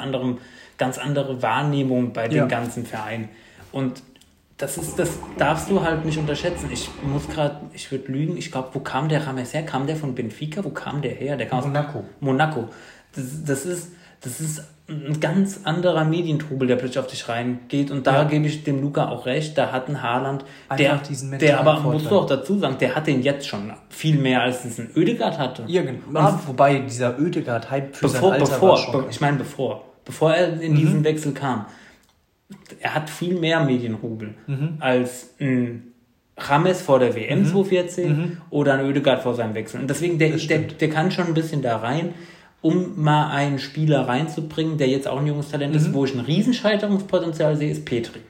ganz 0.78 0.98
andere 0.98 1.42
Wahrnehmung 1.42 2.12
bei 2.12 2.28
dem 2.28 2.38
Ja. 2.38 2.46
ganzen 2.46 2.84
Verein. 2.86 3.28
Und 3.72 4.02
das 4.58 4.76
ist, 4.78 4.98
das 4.98 5.18
darfst 5.38 5.70
du 5.70 5.82
halt 5.82 6.04
nicht 6.04 6.18
unterschätzen. 6.18 6.68
Ich 6.72 6.88
muss 7.02 7.28
gerade, 7.28 7.56
ich 7.72 7.90
würde 7.90 8.12
lügen, 8.12 8.36
ich 8.36 8.52
glaube, 8.52 8.68
wo 8.74 8.80
kam 8.80 9.08
der 9.08 9.26
Rames 9.26 9.52
her? 9.54 9.64
Kam 9.64 9.86
der 9.86 9.96
von 9.96 10.14
Benfica? 10.14 10.62
Wo 10.64 10.70
kam 10.70 11.02
der 11.02 11.12
her? 11.12 11.36
Der 11.36 11.48
kam 11.48 11.58
aus 11.60 11.64
Monaco. 11.66 12.04
Monaco. 12.20 12.68
Das, 13.14 13.24
das 13.44 13.66
ist, 13.66 13.92
das 14.22 14.40
ist 14.40 14.64
ein 14.88 15.20
ganz 15.20 15.60
anderer 15.64 16.04
Medientrubel, 16.04 16.66
der 16.68 16.76
plötzlich 16.76 16.98
auf 16.98 17.06
dich 17.06 17.28
reingeht. 17.28 17.90
Und 17.90 18.06
da 18.06 18.22
Ja. 18.22 18.24
gebe 18.24 18.46
ich 18.46 18.62
dem 18.64 18.80
Luca 18.82 19.08
auch 19.08 19.26
recht. 19.26 19.56
Da 19.56 19.72
hat 19.72 19.88
ein 19.88 20.02
Haaland, 20.02 20.44
der, 20.76 21.00
der 21.40 21.60
aber, 21.60 21.80
musst 21.80 22.06
Vorteil. 22.06 22.08
du 22.08 22.16
auch 22.18 22.26
dazu 22.26 22.58
sagen, 22.58 22.76
der 22.78 22.94
hat 22.94 23.06
den 23.06 23.22
jetzt 23.22 23.46
schon 23.46 23.72
viel 23.88 24.18
mehr, 24.18 24.42
als 24.42 24.64
es 24.64 24.78
ein 24.78 24.90
Ödegard 24.94 25.38
hatte. 25.38 25.64
Irgend- 25.66 26.02
Ah, 26.14 26.38
wobei 26.46 26.80
dieser 26.80 27.18
Ödegard-Hype 27.18 27.94
für 27.96 28.06
Bevor, 28.06 28.20
sein 28.30 28.40
Alter 28.40 28.44
bevor, 28.52 28.68
war 28.70 28.76
schon. 28.76 29.04
ich 29.08 29.20
meine 29.20 29.38
bevor, 29.38 29.84
bevor 30.04 30.34
er 30.34 30.60
in 30.60 30.74
diesen 30.74 31.04
Wechsel 31.04 31.32
kam, 31.32 31.66
er 32.80 32.94
hat 32.94 33.08
viel 33.08 33.38
mehr 33.38 33.64
Medienrubel 33.64 34.34
als 34.80 35.34
ein 35.40 35.84
Rames 36.36 36.82
vor 36.82 36.98
der 36.98 37.14
WM 37.14 37.44
2014 37.46 38.38
oder 38.50 38.74
ein 38.74 38.84
Ödegard 38.86 39.22
vor 39.22 39.34
seinem 39.34 39.54
Wechsel. 39.54 39.80
Und 39.80 39.88
deswegen, 39.88 40.18
der, 40.18 40.30
der, 40.36 40.58
der 40.58 40.90
kann 40.90 41.10
schon 41.10 41.26
ein 41.28 41.34
bisschen 41.34 41.62
da 41.62 41.76
rein, 41.78 42.14
um 42.62 43.02
mal 43.02 43.30
einen 43.30 43.58
Spieler 43.58 44.08
reinzubringen, 44.08 44.78
der 44.78 44.88
jetzt 44.88 45.08
auch 45.08 45.18
ein 45.18 45.26
junges 45.26 45.50
Talent 45.50 45.74
ist, 45.76 45.92
wo 45.92 46.04
ich 46.04 46.14
ein 46.14 46.20
Riesenscheiterungspotenzial 46.20 47.56
sehe, 47.56 47.70
ist 47.70 47.84
Petri. 47.84 48.20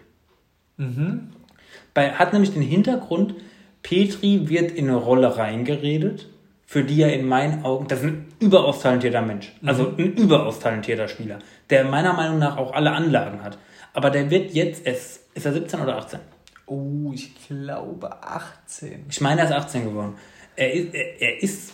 Bei, 1.94 2.12
hat 2.12 2.32
nämlich 2.32 2.52
den 2.52 2.62
Hintergrund, 2.62 3.34
Petri 3.82 4.48
wird 4.48 4.72
in 4.72 4.88
eine 4.88 4.96
Rolle 4.96 5.36
reingeredet, 5.36 6.28
für 6.64 6.82
die 6.82 7.02
er 7.02 7.12
in 7.12 7.26
meinen 7.26 7.64
Augen, 7.64 7.86
das 7.86 8.00
ist 8.00 8.06
ein 8.06 8.26
überaus 8.40 8.80
talentierter 8.80 9.20
Mensch, 9.20 9.52
also 9.62 9.88
ein 9.98 10.14
überaus 10.14 10.58
talentierter 10.58 11.06
Spieler, 11.08 11.38
der 11.68 11.84
meiner 11.84 12.14
Meinung 12.14 12.38
nach 12.38 12.56
auch 12.56 12.72
alle 12.72 12.92
Anlagen 12.92 13.42
hat. 13.42 13.58
Aber 13.92 14.08
der 14.08 14.30
wird 14.30 14.54
jetzt, 14.54 14.86
es, 14.86 15.26
ist 15.34 15.44
er 15.44 15.52
17 15.52 15.80
oder 15.80 15.98
18? 15.98 16.20
Oh, 16.64 17.10
ich 17.12 17.34
glaube 17.46 18.22
18. 18.22 19.04
Ich 19.10 19.20
meine, 19.20 19.42
er 19.42 19.48
ist 19.48 19.52
18 19.52 19.84
geworden. 19.84 20.14
Er 20.54 20.72
ist, 20.72 20.94
er, 20.94 21.42
ist, 21.42 21.72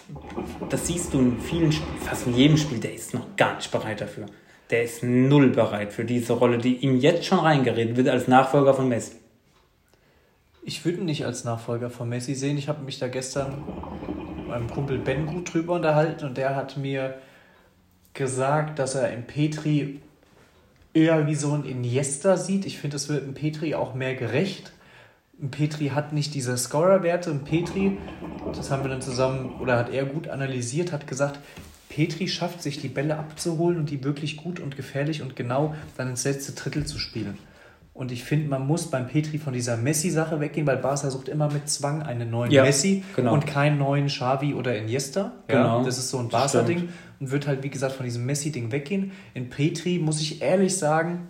das 0.71 0.87
siehst 0.87 1.13
du 1.13 1.19
in 1.19 1.41
vielen, 1.41 1.71
Sp- 1.75 1.89
fast 2.05 2.27
in 2.27 2.35
jedem 2.35 2.57
Spiel, 2.57 2.79
der 2.79 2.95
ist 2.95 3.13
noch 3.13 3.37
gar 3.37 3.57
nicht 3.57 3.71
bereit 3.71 4.01
dafür. 4.01 4.27
Der 4.71 4.85
ist 4.85 5.03
null 5.03 5.49
bereit 5.49 5.93
für 5.93 6.05
diese 6.05 6.35
Rolle, 6.35 6.59
die 6.59 6.77
ihm 6.77 6.99
jetzt 7.01 7.25
schon 7.25 7.41
reingeredet 7.41 7.97
wird 7.97 8.09
als 8.09 8.29
Nachfolger 8.29 8.75
von 8.75 8.89
Messi. 8.89 9.13
Ich 10.63 10.85
würde 10.85 10.99
ihn 10.99 11.07
nicht 11.07 11.25
als 11.25 11.45
Nachfolger 11.45 11.91
von 11.91 12.09
Messi 12.09 12.35
sehen. 12.35 12.59
Ich 12.59 12.69
habe 12.69 12.85
mich 12.85 12.99
da 12.99 13.09
gestern 13.09 13.65
mit 14.37 14.49
meinem 14.49 14.71
Kumpel 14.71 14.99
Ben 14.99 15.27
gut 15.27 15.53
drüber 15.53 15.75
unterhalten 15.75 16.27
und 16.27 16.37
der 16.37 16.55
hat 16.55 16.77
mir 16.77 17.19
gesagt, 18.15 18.79
dass 18.79 18.95
er 18.95 19.13
in 19.13 19.25
Petri 19.25 20.01
eher 20.95 21.27
wie 21.27 21.35
so 21.35 21.53
ein 21.53 21.65
Iniesta 21.65 22.37
sieht. 22.37 22.67
Ich 22.67 22.79
finde, 22.79 22.97
es 22.97 23.09
wird 23.09 23.25
in 23.25 23.35
Petri 23.35 23.75
auch 23.75 23.95
mehr 23.95 24.15
gerecht. 24.15 24.73
Petri 25.51 25.89
hat 25.89 26.13
nicht 26.13 26.35
diese 26.35 26.57
Scorer-Werte. 26.57 27.33
Petri, 27.45 27.97
das 28.55 28.71
haben 28.71 28.83
wir 28.83 28.91
dann 28.91 29.03
zusammen, 29.03 29.57
oder 29.61 29.77
hat 29.77 29.91
er 29.93 30.05
gut 30.05 30.29
analysiert, 30.29 30.93
hat 30.93 31.07
gesagt, 31.07 31.39
Petri 31.89 32.29
schafft 32.29 32.63
sich 32.63 32.81
die 32.81 32.89
Bälle 32.89 33.19
abzuholen 33.19 33.79
und 33.79 33.91
die 33.91 34.05
wirklich 34.05 34.37
gut 34.37 34.61
und 34.61 34.77
gefährlich 34.77 35.23
und 35.23 35.37
genau 35.37 35.75
dann 35.97 36.11
ins 36.11 36.25
letzte 36.25 36.53
Drittel 36.53 36.85
zu 36.87 36.99
spielen. 36.99 37.39
Und 37.95 38.13
ich 38.13 38.23
finde, 38.23 38.49
man 38.49 38.65
muss 38.65 38.91
beim 38.91 39.09
Petri 39.09 39.39
von 39.39 39.53
dieser 39.53 39.77
Messi-Sache 39.77 40.39
weggehen, 40.39 40.67
weil 40.69 40.77
Barca 40.77 41.11
sucht 41.11 41.29
immer 41.29 41.51
mit 41.51 41.69
Zwang 41.69 42.03
einen 42.03 42.31
neuen 42.31 42.53
ja, 42.53 42.63
Messi 42.63 43.03
genau. 43.17 43.35
und 43.35 43.47
keinen 43.47 43.79
neuen 43.79 44.07
Xavi 44.07 44.55
oder 44.55 44.77
Iniesta. 44.77 45.33
Genau. 45.49 45.79
Ja, 45.79 45.85
das 45.85 45.99
ist 45.99 46.11
so 46.11 46.19
ein 46.19 46.29
Barca-Ding 46.29 46.91
und 47.19 47.31
wird 47.33 47.49
halt, 47.49 47.65
wie 47.65 47.71
gesagt, 47.71 47.95
von 47.95 48.05
diesem 48.05 48.25
Messi-Ding 48.25 48.71
weggehen. 48.71 49.11
In 49.35 49.51
Petri 49.51 49.99
muss 49.99 50.21
ich 50.21 50.43
ehrlich 50.43 50.77
sagen, 50.77 51.27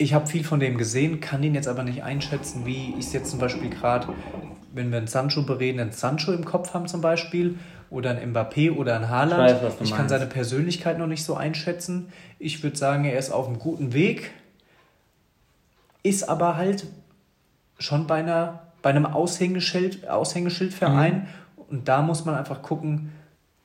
ich 0.00 0.14
habe 0.14 0.26
viel 0.26 0.44
von 0.44 0.60
dem 0.60 0.78
gesehen, 0.78 1.20
kann 1.20 1.42
ihn 1.42 1.54
jetzt 1.54 1.68
aber 1.68 1.82
nicht 1.82 2.02
einschätzen, 2.02 2.64
wie 2.64 2.94
ich 2.98 3.06
es 3.06 3.12
jetzt 3.12 3.30
zum 3.30 3.38
Beispiel 3.38 3.68
gerade, 3.68 4.08
wenn 4.72 4.90
wir 4.90 4.96
einen 4.96 5.06
Sancho 5.06 5.42
bereden, 5.42 5.78
einen 5.78 5.92
Sancho 5.92 6.32
im 6.32 6.46
Kopf 6.46 6.72
haben 6.72 6.88
zum 6.88 7.02
Beispiel 7.02 7.58
oder 7.90 8.10
ein 8.10 8.32
Mbappé 8.32 8.72
oder 8.72 8.96
ein 8.96 9.10
Haaland. 9.10 9.58
Ich, 9.58 9.62
weiß, 9.62 9.74
ich 9.82 9.94
kann 9.94 10.08
seine 10.08 10.24
Persönlichkeit 10.24 10.96
noch 10.96 11.06
nicht 11.06 11.22
so 11.22 11.34
einschätzen. 11.34 12.10
Ich 12.38 12.62
würde 12.62 12.78
sagen, 12.78 13.04
er 13.04 13.18
ist 13.18 13.30
auf 13.30 13.46
einem 13.46 13.58
guten 13.58 13.92
Weg, 13.92 14.30
ist 16.02 16.26
aber 16.30 16.56
halt 16.56 16.86
schon 17.78 18.06
bei, 18.06 18.20
einer, 18.20 18.62
bei 18.80 18.88
einem 18.88 19.04
Aushängeschild, 19.04 20.08
Aushängeschildverein 20.08 21.14
mhm. 21.14 21.62
und 21.68 21.88
da 21.88 22.00
muss 22.00 22.24
man 22.24 22.36
einfach 22.36 22.62
gucken, 22.62 23.12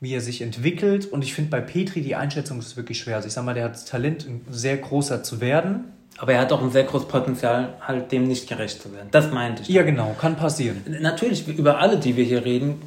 wie 0.01 0.13
er 0.13 0.21
sich 0.21 0.41
entwickelt. 0.41 1.05
Und 1.05 1.23
ich 1.23 1.33
finde 1.33 1.49
bei 1.49 1.61
Petri 1.61 2.01
die 2.01 2.17
Einschätzung 2.17 2.59
ist 2.59 2.75
wirklich 2.75 2.99
schwer. 2.99 3.15
Also 3.15 3.29
ich 3.29 3.33
sag 3.33 3.45
mal, 3.45 3.53
der 3.53 3.63
hat 3.63 3.75
das 3.75 3.85
Talent, 3.85 4.27
ein 4.27 4.41
sehr 4.49 4.75
großer 4.75 5.23
zu 5.23 5.39
werden. 5.39 5.93
Aber 6.17 6.33
er 6.33 6.41
hat 6.41 6.53
auch 6.53 6.61
ein 6.61 6.71
sehr 6.71 6.83
großes 6.83 7.07
Potenzial, 7.07 7.73
halt 7.81 8.11
dem 8.11 8.27
nicht 8.27 8.47
gerecht 8.47 8.81
zu 8.81 8.93
werden. 8.93 9.09
Das 9.11 9.31
meinte 9.31 9.63
ich. 9.63 9.69
Ja, 9.69 9.83
genau, 9.83 10.15
kann 10.19 10.35
passieren. 10.37 10.81
Natürlich, 11.01 11.47
über 11.47 11.79
alle, 11.79 11.97
die 11.97 12.15
wir 12.15 12.23
hier 12.23 12.45
reden, 12.45 12.81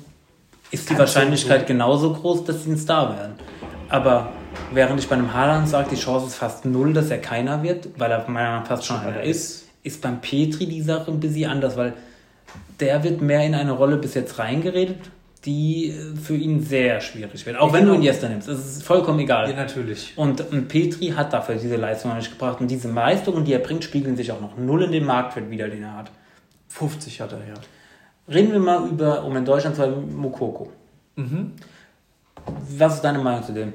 ist 0.70 0.88
die 0.88 0.94
kann 0.94 1.00
Wahrscheinlichkeit 1.00 1.60
so 1.62 1.66
genauso 1.66 2.12
groß, 2.14 2.44
dass 2.44 2.64
sie 2.64 2.72
ein 2.72 2.78
Star 2.78 3.16
werden. 3.16 3.34
Aber 3.90 4.32
während 4.72 5.00
ich 5.00 5.08
bei 5.08 5.16
einem 5.16 5.32
Haaland 5.32 5.68
sage, 5.68 5.90
die 5.90 5.96
Chance 5.96 6.26
ist 6.26 6.36
fast 6.36 6.64
null, 6.64 6.92
dass 6.92 7.10
er 7.10 7.18
keiner 7.18 7.62
wird, 7.62 7.88
weil 7.98 8.10
er 8.10 8.20
meiner 8.28 8.32
Meinung 8.32 8.60
nach 8.60 8.66
fast 8.66 8.86
schon 8.86 9.00
einer 9.00 9.22
ist, 9.22 9.66
ist 9.82 10.02
beim 10.02 10.20
Petri 10.20 10.66
die 10.66 10.82
Sache 10.82 11.10
ein 11.10 11.20
bisschen 11.20 11.50
anders, 11.50 11.76
weil 11.76 11.94
der 12.80 13.02
wird 13.04 13.20
mehr 13.20 13.44
in 13.44 13.54
eine 13.54 13.72
Rolle 13.72 13.96
bis 13.96 14.14
jetzt 14.14 14.38
reingeredet, 14.38 15.10
die 15.44 15.90
äh, 15.90 16.16
für 16.16 16.36
ihn 16.36 16.62
sehr 16.62 17.00
schwierig 17.00 17.44
wird. 17.46 17.58
Auch 17.58 17.72
wenn 17.72 17.86
du 17.86 17.94
ihn 17.94 18.02
jetzt 18.02 18.22
nimmst, 18.22 18.48
das 18.48 18.58
ist 18.58 18.82
vollkommen 18.82 19.20
egal. 19.20 19.50
Ja, 19.50 19.56
natürlich. 19.56 20.12
Und, 20.16 20.68
Petri 20.68 21.08
hat 21.08 21.32
dafür 21.32 21.56
diese 21.56 21.76
Leistung 21.76 22.14
nicht 22.16 22.30
gebracht. 22.30 22.60
Und 22.60 22.70
diese 22.70 22.90
Leistungen, 22.90 23.44
die 23.44 23.52
er 23.52 23.60
bringt, 23.60 23.84
spiegeln 23.84 24.16
sich 24.16 24.32
auch 24.32 24.40
noch 24.40 24.56
null 24.56 24.82
in 24.84 24.92
den 24.92 25.04
Marktwert 25.04 25.50
wieder, 25.50 25.68
den 25.68 25.82
er 25.82 25.96
hat. 25.96 26.10
50 26.68 27.20
hat 27.20 27.32
er, 27.32 27.38
ja. 27.38 27.54
Reden 28.32 28.52
wir 28.52 28.60
mal 28.60 28.86
über, 28.88 29.24
um 29.24 29.36
in 29.36 29.44
Deutschland 29.44 29.76
zu 29.76 29.82
sagen, 29.82 30.14
Mukoko. 30.16 30.70
Mhm. 31.16 31.52
Was 32.76 32.96
ist 32.96 33.02
deine 33.02 33.18
Meinung 33.18 33.42
zu 33.42 33.52
dem? 33.52 33.72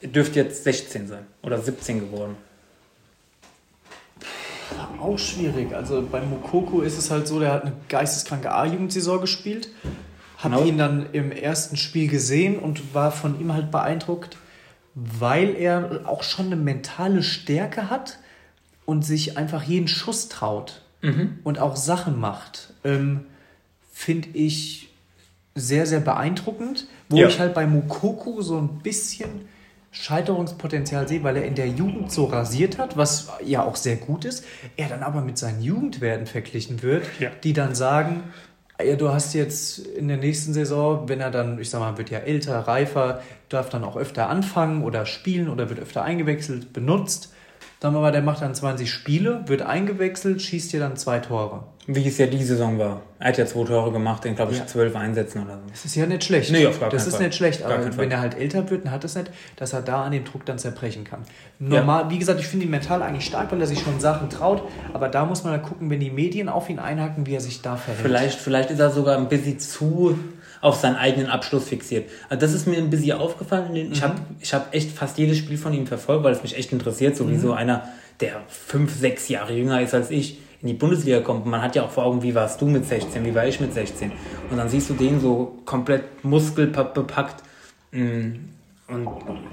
Er 0.00 0.08
dürfte 0.08 0.40
jetzt 0.40 0.64
16 0.64 1.08
sein 1.08 1.26
oder 1.42 1.58
17 1.58 2.00
geworden. 2.00 2.36
Auch 5.00 5.18
schwierig. 5.18 5.74
Also 5.74 6.02
bei 6.02 6.20
Mokoko 6.22 6.80
ist 6.80 6.98
es 6.98 7.10
halt 7.10 7.26
so, 7.28 7.40
der 7.40 7.52
hat 7.52 7.62
eine 7.62 7.72
geisteskranke 7.88 8.52
A-Jugendsaison 8.52 9.20
gespielt. 9.20 9.68
Habe 10.38 10.56
genau. 10.56 10.66
ihn 10.66 10.78
dann 10.78 11.06
im 11.12 11.32
ersten 11.32 11.76
Spiel 11.76 12.08
gesehen 12.08 12.58
und 12.58 12.94
war 12.94 13.12
von 13.12 13.40
ihm 13.40 13.52
halt 13.52 13.70
beeindruckt, 13.70 14.36
weil 14.94 15.54
er 15.56 16.02
auch 16.04 16.22
schon 16.22 16.46
eine 16.46 16.56
mentale 16.56 17.22
Stärke 17.22 17.90
hat 17.90 18.18
und 18.86 19.04
sich 19.04 19.36
einfach 19.38 19.62
jeden 19.62 19.88
Schuss 19.88 20.28
traut 20.28 20.82
mhm. 21.02 21.38
und 21.44 21.58
auch 21.58 21.76
Sachen 21.76 22.18
macht. 22.18 22.72
Ähm, 22.84 23.26
Finde 23.92 24.28
ich 24.30 24.90
sehr, 25.54 25.86
sehr 25.86 26.00
beeindruckend. 26.00 26.88
Wo 27.08 27.16
ja. 27.16 27.28
ich 27.28 27.38
halt 27.38 27.54
bei 27.54 27.66
Mukoko 27.66 28.42
so 28.42 28.58
ein 28.58 28.80
bisschen 28.80 29.48
Scheiterungspotenzial 29.94 31.06
sehe, 31.06 31.22
weil 31.22 31.36
er 31.36 31.44
in 31.44 31.54
der 31.54 31.68
Jugend 31.68 32.10
so 32.10 32.24
rasiert 32.24 32.78
hat, 32.78 32.96
was 32.96 33.28
ja 33.44 33.62
auch 33.62 33.76
sehr 33.76 33.96
gut 33.96 34.24
ist, 34.24 34.44
er 34.76 34.88
dann 34.88 35.02
aber 35.04 35.20
mit 35.20 35.38
seinen 35.38 35.62
Jugendwerten 35.62 36.26
verglichen 36.26 36.82
wird, 36.82 37.06
ja. 37.20 37.30
die 37.42 37.52
dann 37.52 37.76
sagen, 37.76 38.24
ja, 38.84 38.96
du 38.96 39.10
hast 39.10 39.34
jetzt 39.34 39.78
in 39.78 40.08
der 40.08 40.16
nächsten 40.16 40.52
Saison, 40.52 41.08
wenn 41.08 41.20
er 41.20 41.30
dann, 41.30 41.60
ich 41.60 41.70
sag 41.70 41.78
mal, 41.78 41.96
wird 41.96 42.10
ja 42.10 42.18
älter, 42.18 42.58
reifer, 42.58 43.22
darf 43.48 43.70
dann 43.70 43.84
auch 43.84 43.96
öfter 43.96 44.28
anfangen 44.28 44.82
oder 44.82 45.06
spielen 45.06 45.48
oder 45.48 45.68
wird 45.70 45.78
öfter 45.78 46.02
eingewechselt, 46.02 46.72
benutzt. 46.72 47.32
Dann 47.78 47.94
aber 47.94 48.10
der 48.10 48.22
macht 48.22 48.42
dann 48.42 48.54
20 48.54 48.90
Spiele, 48.90 49.44
wird 49.46 49.62
eingewechselt, 49.62 50.42
schießt 50.42 50.72
dir 50.72 50.80
dann 50.80 50.96
zwei 50.96 51.20
Tore. 51.20 51.64
Wie 51.86 52.08
es 52.08 52.16
ja 52.16 52.26
die 52.26 52.42
Saison 52.42 52.78
war. 52.78 53.02
Er 53.18 53.28
hat 53.28 53.38
ja 53.38 53.44
zwei 53.44 53.64
Tore 53.64 53.92
gemacht 53.92 54.24
in, 54.24 54.34
glaube 54.34 54.52
ich, 54.52 54.58
ja. 54.58 54.66
zwölf 54.66 54.96
Einsätzen 54.96 55.44
oder 55.44 55.54
so. 55.56 55.68
Das 55.68 55.84
ist 55.84 55.94
ja 55.94 56.06
nicht 56.06 56.24
schlecht. 56.24 56.50
Nee, 56.50 56.66
auf 56.66 56.80
gar 56.80 56.88
Das 56.88 57.06
ist 57.06 57.16
Fall. 57.16 57.26
nicht 57.26 57.36
schlecht, 57.36 57.62
aber 57.62 57.96
wenn 57.96 58.10
er 58.10 58.20
halt 58.20 58.38
älter 58.38 58.70
wird, 58.70 58.86
dann 58.86 58.92
hat 58.92 59.04
es 59.04 59.14
nicht, 59.14 59.30
dass 59.56 59.74
er 59.74 59.82
da 59.82 60.04
an 60.04 60.12
dem 60.12 60.24
Druck 60.24 60.46
dann 60.46 60.58
zerbrechen 60.58 61.04
kann. 61.04 61.20
Normal, 61.58 62.04
ja. 62.04 62.10
wie 62.10 62.18
gesagt, 62.18 62.40
ich 62.40 62.46
finde 62.46 62.64
ihn 62.64 62.70
mental 62.70 63.02
eigentlich 63.02 63.26
stark, 63.26 63.52
weil 63.52 63.60
er 63.60 63.66
sich 63.66 63.80
schon 63.80 64.00
Sachen 64.00 64.30
traut, 64.30 64.62
aber 64.94 65.08
da 65.08 65.26
muss 65.26 65.44
man 65.44 65.52
dann 65.52 65.62
gucken, 65.62 65.90
wenn 65.90 66.00
die 66.00 66.10
Medien 66.10 66.48
auf 66.48 66.70
ihn 66.70 66.78
einhaken, 66.78 67.26
wie 67.26 67.34
er 67.34 67.40
sich 67.40 67.60
da 67.60 67.76
verhält. 67.76 68.02
Vielleicht, 68.02 68.40
vielleicht 68.40 68.70
ist 68.70 68.80
er 68.80 68.90
sogar 68.90 69.18
ein 69.18 69.28
bisschen 69.28 69.58
zu 69.58 70.18
auf 70.64 70.76
seinen 70.76 70.96
eigenen 70.96 71.26
Abschluss 71.26 71.68
fixiert. 71.68 72.08
Also 72.30 72.40
das 72.40 72.54
ist 72.54 72.66
mir 72.66 72.78
ein 72.78 72.88
bisschen 72.88 73.18
aufgefallen. 73.18 73.76
Ich 73.76 74.00
mhm. 74.00 74.04
habe 74.04 74.14
ich 74.40 74.54
hab 74.54 74.74
echt 74.74 74.92
fast 74.92 75.18
jedes 75.18 75.36
Spiel 75.36 75.58
von 75.58 75.74
ihm 75.74 75.86
verfolgt, 75.86 76.24
weil 76.24 76.32
es 76.32 76.42
mich 76.42 76.56
echt 76.56 76.72
interessiert, 76.72 77.16
so 77.16 77.28
wie 77.28 77.34
mhm. 77.34 77.40
so 77.40 77.52
einer, 77.52 77.86
der 78.20 78.40
fünf, 78.48 78.94
sechs 78.94 79.28
Jahre 79.28 79.52
jünger 79.52 79.82
ist 79.82 79.92
als 79.92 80.10
ich, 80.10 80.38
in 80.64 80.68
die 80.68 80.74
Bundesliga 80.74 81.20
kommt. 81.20 81.44
Man 81.44 81.60
hat 81.60 81.76
ja 81.76 81.82
auch 81.82 81.90
vor 81.90 82.06
Augen, 82.06 82.22
wie 82.22 82.34
warst 82.34 82.58
du 82.58 82.64
mit 82.64 82.86
16, 82.86 83.22
wie 83.26 83.34
war 83.34 83.46
ich 83.46 83.60
mit 83.60 83.74
16. 83.74 84.10
Und 84.50 84.56
dann 84.56 84.70
siehst 84.70 84.88
du 84.88 84.94
den 84.94 85.20
so 85.20 85.58
komplett 85.66 86.24
muskelbepackt. 86.24 87.42
Mm. 87.92 88.32
Und 88.88 89.08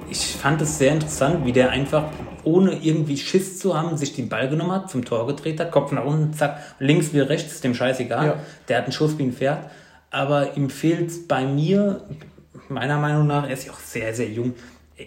ich 0.10 0.38
fand 0.38 0.62
es 0.62 0.78
sehr 0.78 0.94
interessant, 0.94 1.46
wie 1.46 1.52
der 1.52 1.70
einfach, 1.70 2.06
ohne 2.46 2.74
irgendwie 2.82 3.18
Schiss 3.18 3.60
zu 3.60 3.78
haben, 3.78 3.98
sich 3.98 4.14
den 4.14 4.30
Ball 4.30 4.48
genommen 4.48 4.72
hat, 4.72 4.90
zum 4.90 5.04
Tor 5.04 5.28
gedreht 5.28 5.60
hat, 5.60 5.72
Kopf 5.72 5.92
nach 5.92 6.06
unten, 6.06 6.34
zack, 6.34 6.60
links 6.80 7.14
wie 7.14 7.20
rechts, 7.20 7.54
ist 7.54 7.64
dem 7.66 7.76
scheißegal. 7.76 8.26
Ja. 8.26 8.36
Der 8.70 8.78
hat 8.78 8.86
einen 8.86 8.94
Schuss 8.94 9.18
wie 9.18 9.24
ein 9.24 9.34
Pferd. 9.34 9.70
Aber 10.12 10.56
ihm 10.56 10.70
fehlt 10.70 11.28
bei 11.28 11.46
mir, 11.46 12.02
meiner 12.70 12.98
Meinung 12.98 13.28
nach, 13.28 13.46
er 13.48 13.54
ist 13.54 13.66
ja 13.66 13.74
auch 13.74 13.80
sehr, 13.80 14.14
sehr 14.14 14.30
jung, 14.30 14.54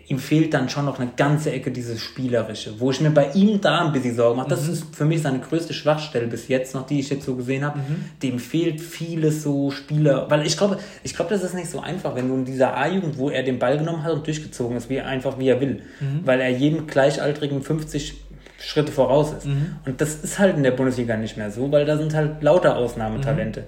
ihm 0.08 0.18
fehlt 0.18 0.54
dann 0.54 0.68
schon 0.68 0.84
noch 0.84 0.98
eine 0.98 1.10
ganze 1.16 1.52
Ecke 1.52 1.70
dieses 1.70 2.00
Spielerische, 2.00 2.78
wo 2.80 2.90
ich 2.90 3.00
mir 3.00 3.10
bei 3.10 3.30
ihm 3.32 3.60
da 3.60 3.86
ein 3.86 3.92
bisschen 3.92 4.14
Sorgen 4.14 4.36
mache. 4.36 4.48
Das 4.48 4.66
mhm. 4.66 4.72
ist 4.72 4.94
für 4.94 5.04
mich 5.04 5.22
seine 5.22 5.40
größte 5.40 5.74
Schwachstelle 5.74 6.26
bis 6.26 6.48
jetzt 6.48 6.74
noch, 6.74 6.86
die 6.86 7.00
ich 7.00 7.10
jetzt 7.10 7.24
so 7.24 7.34
gesehen 7.34 7.64
habe. 7.64 7.78
Mhm. 7.78 8.04
Dem 8.22 8.38
fehlt 8.38 8.80
vieles 8.80 9.42
so 9.42 9.70
Spieler, 9.70 10.30
weil 10.30 10.46
ich 10.46 10.56
glaube, 10.56 10.78
ich 11.02 11.14
glaube, 11.14 11.30
das 11.30 11.42
ist 11.42 11.54
nicht 11.54 11.70
so 11.70 11.80
einfach, 11.80 12.14
wenn 12.14 12.28
du 12.28 12.34
in 12.34 12.44
dieser 12.44 12.76
A-Jugend, 12.76 13.18
wo 13.18 13.30
er 13.30 13.42
den 13.42 13.58
Ball 13.58 13.78
genommen 13.78 14.02
hat 14.02 14.12
und 14.12 14.26
durchgezogen 14.26 14.76
ist, 14.76 14.88
wie 14.90 15.00
einfach 15.00 15.38
wie 15.38 15.48
er 15.48 15.60
will, 15.60 15.82
mhm. 16.00 16.20
weil 16.24 16.40
er 16.40 16.50
jedem 16.50 16.86
Gleichaltrigen 16.86 17.62
50 17.62 18.14
Schritte 18.58 18.92
voraus 18.92 19.32
ist. 19.32 19.46
Mhm. 19.46 19.76
Und 19.84 20.00
das 20.00 20.16
ist 20.16 20.38
halt 20.38 20.56
in 20.56 20.62
der 20.62 20.70
Bundesliga 20.70 21.16
nicht 21.16 21.36
mehr 21.36 21.50
so, 21.50 21.70
weil 21.70 21.84
da 21.84 21.96
sind 21.96 22.14
halt 22.14 22.42
lauter 22.42 22.76
Ausnahmetalente. 22.76 23.64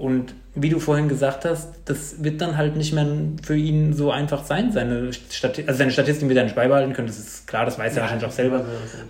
Und 0.00 0.34
wie 0.54 0.70
du 0.70 0.80
vorhin 0.80 1.10
gesagt 1.10 1.44
hast, 1.44 1.74
das 1.84 2.24
wird 2.24 2.40
dann 2.40 2.56
halt 2.56 2.74
nicht 2.74 2.94
mehr 2.94 3.06
für 3.42 3.54
ihn 3.54 3.92
so 3.92 4.10
einfach 4.10 4.44
sein, 4.44 4.72
seine, 4.72 5.12
Stati 5.12 5.64
also 5.66 5.76
seine 5.76 5.90
Statistiken 5.90 6.30
wird 6.30 6.38
er 6.38 6.44
nicht 6.44 6.56
beibehalten 6.56 6.94
können, 6.94 7.06
das 7.06 7.18
ist 7.18 7.46
klar, 7.46 7.66
das 7.66 7.78
weiß 7.78 7.92
er 7.92 7.96
ja, 7.96 8.02
wahrscheinlich 8.04 8.26
auch 8.26 8.32
selber. 8.32 8.64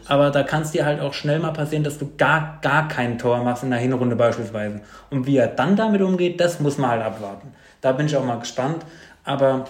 Aber 0.08 0.30
da 0.30 0.42
kann 0.42 0.62
es 0.62 0.72
dir 0.72 0.84
halt 0.84 0.98
auch 0.98 1.14
schnell 1.14 1.38
mal 1.38 1.52
passieren, 1.52 1.84
dass 1.84 1.96
du 1.96 2.10
gar, 2.18 2.58
gar 2.60 2.88
kein 2.88 3.18
Tor 3.18 3.44
machst 3.44 3.62
in 3.62 3.70
der 3.70 3.78
Hinrunde 3.78 4.16
beispielsweise. 4.16 4.80
Und 5.10 5.28
wie 5.28 5.36
er 5.36 5.46
dann 5.46 5.76
damit 5.76 6.02
umgeht, 6.02 6.40
das 6.40 6.58
muss 6.58 6.76
man 6.76 6.90
halt 6.90 7.02
abwarten. 7.02 7.52
Da 7.82 7.92
bin 7.92 8.06
ich 8.06 8.16
auch 8.16 8.24
mal 8.24 8.40
gespannt. 8.40 8.84
Aber 9.22 9.66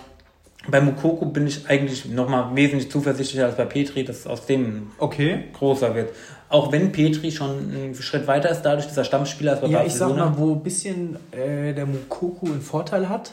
bei 0.68 0.80
Mukoko 0.80 1.26
bin 1.26 1.46
ich 1.46 1.68
eigentlich 1.68 2.04
nochmal 2.06 2.54
wesentlich 2.54 2.90
zuversichtlicher 2.90 3.46
als 3.46 3.56
bei 3.56 3.64
Petri, 3.64 4.04
dass 4.04 4.20
es 4.20 4.26
aus 4.26 4.46
dem 4.46 4.90
okay. 4.98 5.44
großer 5.54 5.94
wird. 5.94 6.10
Auch 6.48 6.70
wenn 6.72 6.92
Petri 6.92 7.30
schon 7.30 7.50
einen 7.50 7.94
Schritt 7.94 8.26
weiter 8.26 8.50
ist, 8.50 8.62
dadurch, 8.62 8.86
dass 8.86 8.96
er 8.96 9.04
Stammspieler 9.04 9.54
ist 9.54 9.60
bei 9.60 9.68
Ja, 9.68 9.84
ich 9.84 9.94
sag 9.94 10.14
mal, 10.14 10.36
wo 10.36 10.52
ein 10.52 10.62
bisschen 10.62 11.16
äh, 11.32 11.72
der 11.72 11.86
Mukoko 11.86 12.46
einen 12.46 12.60
Vorteil 12.60 13.08
hat, 13.08 13.32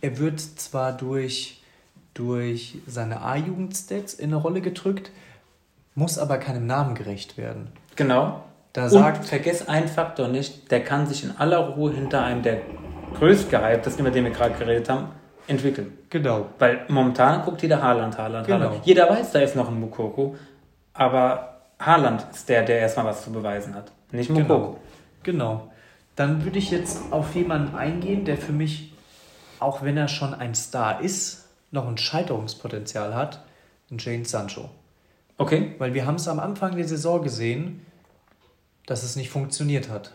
er 0.00 0.18
wird 0.18 0.40
zwar 0.40 0.92
durch, 0.92 1.62
durch 2.14 2.78
seine 2.86 3.22
A-Jugendstats 3.22 4.14
in 4.14 4.30
eine 4.30 4.36
Rolle 4.36 4.60
gedrückt, 4.60 5.10
muss 5.94 6.18
aber 6.18 6.38
keinem 6.38 6.66
Namen 6.66 6.94
gerecht 6.94 7.38
werden. 7.38 7.68
Genau. 7.96 8.42
Da 8.72 8.88
sagt, 8.88 9.18
Und 9.18 9.26
vergiss 9.26 9.68
einen 9.68 9.86
Faktor 9.86 10.26
nicht, 10.26 10.70
der 10.72 10.82
kann 10.82 11.06
sich 11.06 11.22
in 11.22 11.30
aller 11.36 11.58
Ruhe 11.58 11.92
hinter 11.92 12.24
einem 12.24 12.42
der 12.42 12.62
größtgehyptesten, 13.14 14.04
über 14.04 14.12
den 14.12 14.24
wir 14.24 14.32
gerade 14.32 14.58
geredet 14.58 14.88
haben, 14.88 15.08
entwickeln. 15.46 15.98
Genau. 16.10 16.46
Weil 16.58 16.84
momentan 16.88 17.42
guckt 17.44 17.62
jeder 17.62 17.82
Haaland, 17.82 18.16
Haaland, 18.18 18.46
genau. 18.46 18.66
Haaland. 18.66 18.86
Jeder 18.86 19.08
weiß, 19.10 19.32
da 19.32 19.40
ist 19.40 19.56
noch 19.56 19.68
ein 19.68 19.78
Mukoko, 19.78 20.36
aber 20.92 21.60
Haaland 21.78 22.26
ist 22.32 22.48
der, 22.48 22.62
der 22.62 22.78
erstmal 22.80 23.06
was 23.06 23.24
zu 23.24 23.32
beweisen 23.32 23.74
hat, 23.74 23.92
nicht 24.12 24.30
Mukoko. 24.30 24.78
Genau. 25.22 25.58
genau. 25.58 25.70
Dann 26.16 26.44
würde 26.44 26.58
ich 26.58 26.70
jetzt 26.70 27.00
auf 27.10 27.34
jemanden 27.34 27.74
eingehen, 27.74 28.24
der 28.24 28.36
für 28.36 28.52
mich, 28.52 28.92
auch 29.58 29.82
wenn 29.82 29.96
er 29.96 30.08
schon 30.08 30.32
ein 30.32 30.54
Star 30.54 31.00
ist, 31.00 31.48
noch 31.72 31.88
ein 31.88 31.98
Scheiterungspotenzial 31.98 33.14
hat, 33.14 33.44
ein 33.90 33.98
Jane 33.98 34.24
Sancho. 34.24 34.70
Okay. 35.36 35.74
Weil 35.78 35.92
wir 35.94 36.06
haben 36.06 36.14
es 36.14 36.28
am 36.28 36.38
Anfang 36.38 36.76
der 36.76 36.86
Saison 36.86 37.20
gesehen, 37.20 37.84
dass 38.86 39.02
es 39.02 39.16
nicht 39.16 39.30
funktioniert 39.30 39.88
hat. 39.90 40.12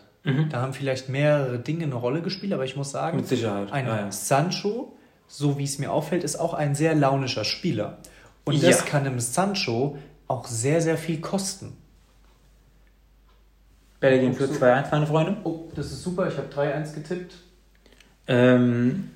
Da 0.50 0.60
haben 0.60 0.74
vielleicht 0.74 1.08
mehrere 1.08 1.58
Dinge 1.58 1.84
eine 1.84 1.94
Rolle 1.94 2.20
gespielt, 2.20 2.52
aber 2.52 2.64
ich 2.64 2.76
muss 2.76 2.90
sagen, 2.90 3.16
Mit 3.16 3.26
Sicherheit. 3.26 3.72
ein 3.72 3.86
Ja, 3.86 3.96
ja. 3.96 4.12
Sancho, 4.12 4.92
so 5.30 5.58
wie 5.58 5.64
es 5.64 5.78
mir 5.78 5.92
auffällt, 5.92 6.24
ist 6.24 6.36
auch 6.36 6.54
ein 6.54 6.74
sehr 6.74 6.94
launischer 6.94 7.44
Spieler. 7.44 7.98
Und 8.44 8.62
das 8.64 8.80
Ja. 8.80 8.84
kann 8.84 9.06
einem 9.06 9.20
Sancho 9.20 9.96
auch 10.26 10.46
sehr, 10.46 10.80
sehr 10.80 10.98
viel 10.98 11.20
kosten. 11.20 11.76
Belgien 14.00 14.34
für 14.34 14.46
2-1, 14.50 14.90
meine 14.90 15.06
Freunde. 15.06 15.36
Oh, 15.44 15.68
das 15.76 15.86
ist 15.86 16.02
super, 16.02 16.26
ich 16.26 16.36
habe 16.36 16.48
3-1 16.52 16.94
getippt. 16.94 17.34
Ähm, 18.26 19.10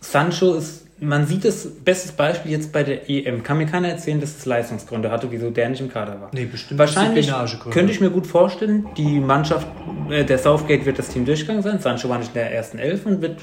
Sancho 0.00 0.54
ist, 0.54 0.86
man 1.00 1.26
sieht 1.26 1.46
es, 1.46 1.66
bestes 1.82 2.12
Beispiel 2.12 2.52
jetzt 2.52 2.70
bei 2.72 2.82
der 2.82 3.08
EM. 3.08 3.42
Kann 3.42 3.56
mir 3.56 3.66
keiner 3.66 3.88
erzählen, 3.88 4.20
dass 4.20 4.36
es 4.36 4.44
Leistungsgründe 4.44 5.10
hatte, 5.10 5.30
wieso 5.30 5.50
der 5.50 5.70
nicht 5.70 5.80
im 5.80 5.90
Kader 5.90 6.20
war. 6.20 6.30
Nee, 6.34 6.44
bestimmt 6.44 6.78
Wahrscheinlich 6.78 7.32
könnte 7.70 7.90
ich 7.92 8.00
mir 8.00 8.10
gut 8.10 8.26
vorstellen, 8.26 8.86
die 8.98 9.18
Mannschaft, 9.20 9.66
äh, 10.10 10.24
der 10.24 10.38
Southgate 10.38 10.84
wird 10.84 10.98
das 10.98 11.08
Team 11.08 11.24
durchgegangen 11.24 11.62
sein. 11.62 11.78
Sancho 11.78 12.08
war 12.10 12.18
nicht 12.18 12.28
in 12.28 12.34
der 12.34 12.52
ersten 12.52 12.78
Elf 12.78 13.06
und 13.06 13.22
wird 13.22 13.40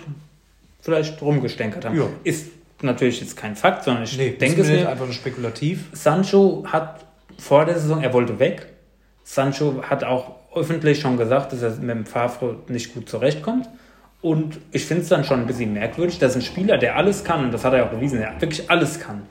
vielleicht 0.81 1.21
rumgestänkert 1.21 1.85
haben. 1.85 1.97
Ja. 1.97 2.07
Ist 2.23 2.47
natürlich 2.81 3.21
jetzt 3.21 3.37
kein 3.37 3.55
Fakt, 3.55 3.83
sondern 3.83 4.03
ich 4.03 4.17
Nee, 4.17 4.31
denke 4.31 4.61
es 4.61 4.67
mir 4.67 4.89
einfach 4.89 5.05
nur 5.05 5.13
spekulativ. 5.13 5.85
Sancho 5.93 6.63
hat 6.67 7.05
vor 7.37 7.65
der 7.65 7.79
Saison, 7.79 8.01
er 8.01 8.13
wollte 8.13 8.39
weg. 8.39 8.67
Sancho 9.23 9.83
hat 9.83 10.03
auch 10.03 10.35
öffentlich 10.53 10.99
schon 10.99 11.17
gesagt, 11.17 11.53
dass 11.53 11.61
er 11.61 11.71
mit 11.71 11.95
dem 11.95 12.05
Favre 12.05 12.57
nicht 12.67 12.93
gut 12.93 13.07
zurechtkommt. 13.07 13.69
Und 14.21 14.59
ich 14.71 14.85
finde 14.85 15.03
es 15.03 15.09
dann 15.09 15.23
schon 15.23 15.39
ein 15.39 15.47
bisschen 15.47 15.73
merkwürdig, 15.73 16.19
dass 16.19 16.35
ein 16.35 16.41
Spieler, 16.41 16.77
der 16.77 16.95
alles 16.95 17.23
kann, 17.23 17.45
und 17.45 17.53
das 17.53 17.63
hat 17.65 17.73
er 17.73 17.85
auch 17.85 17.89
bewiesen, 17.89 18.19
der 18.19 18.39
wirklich 18.39 18.69
alles 18.69 18.99
kann, 18.99 19.23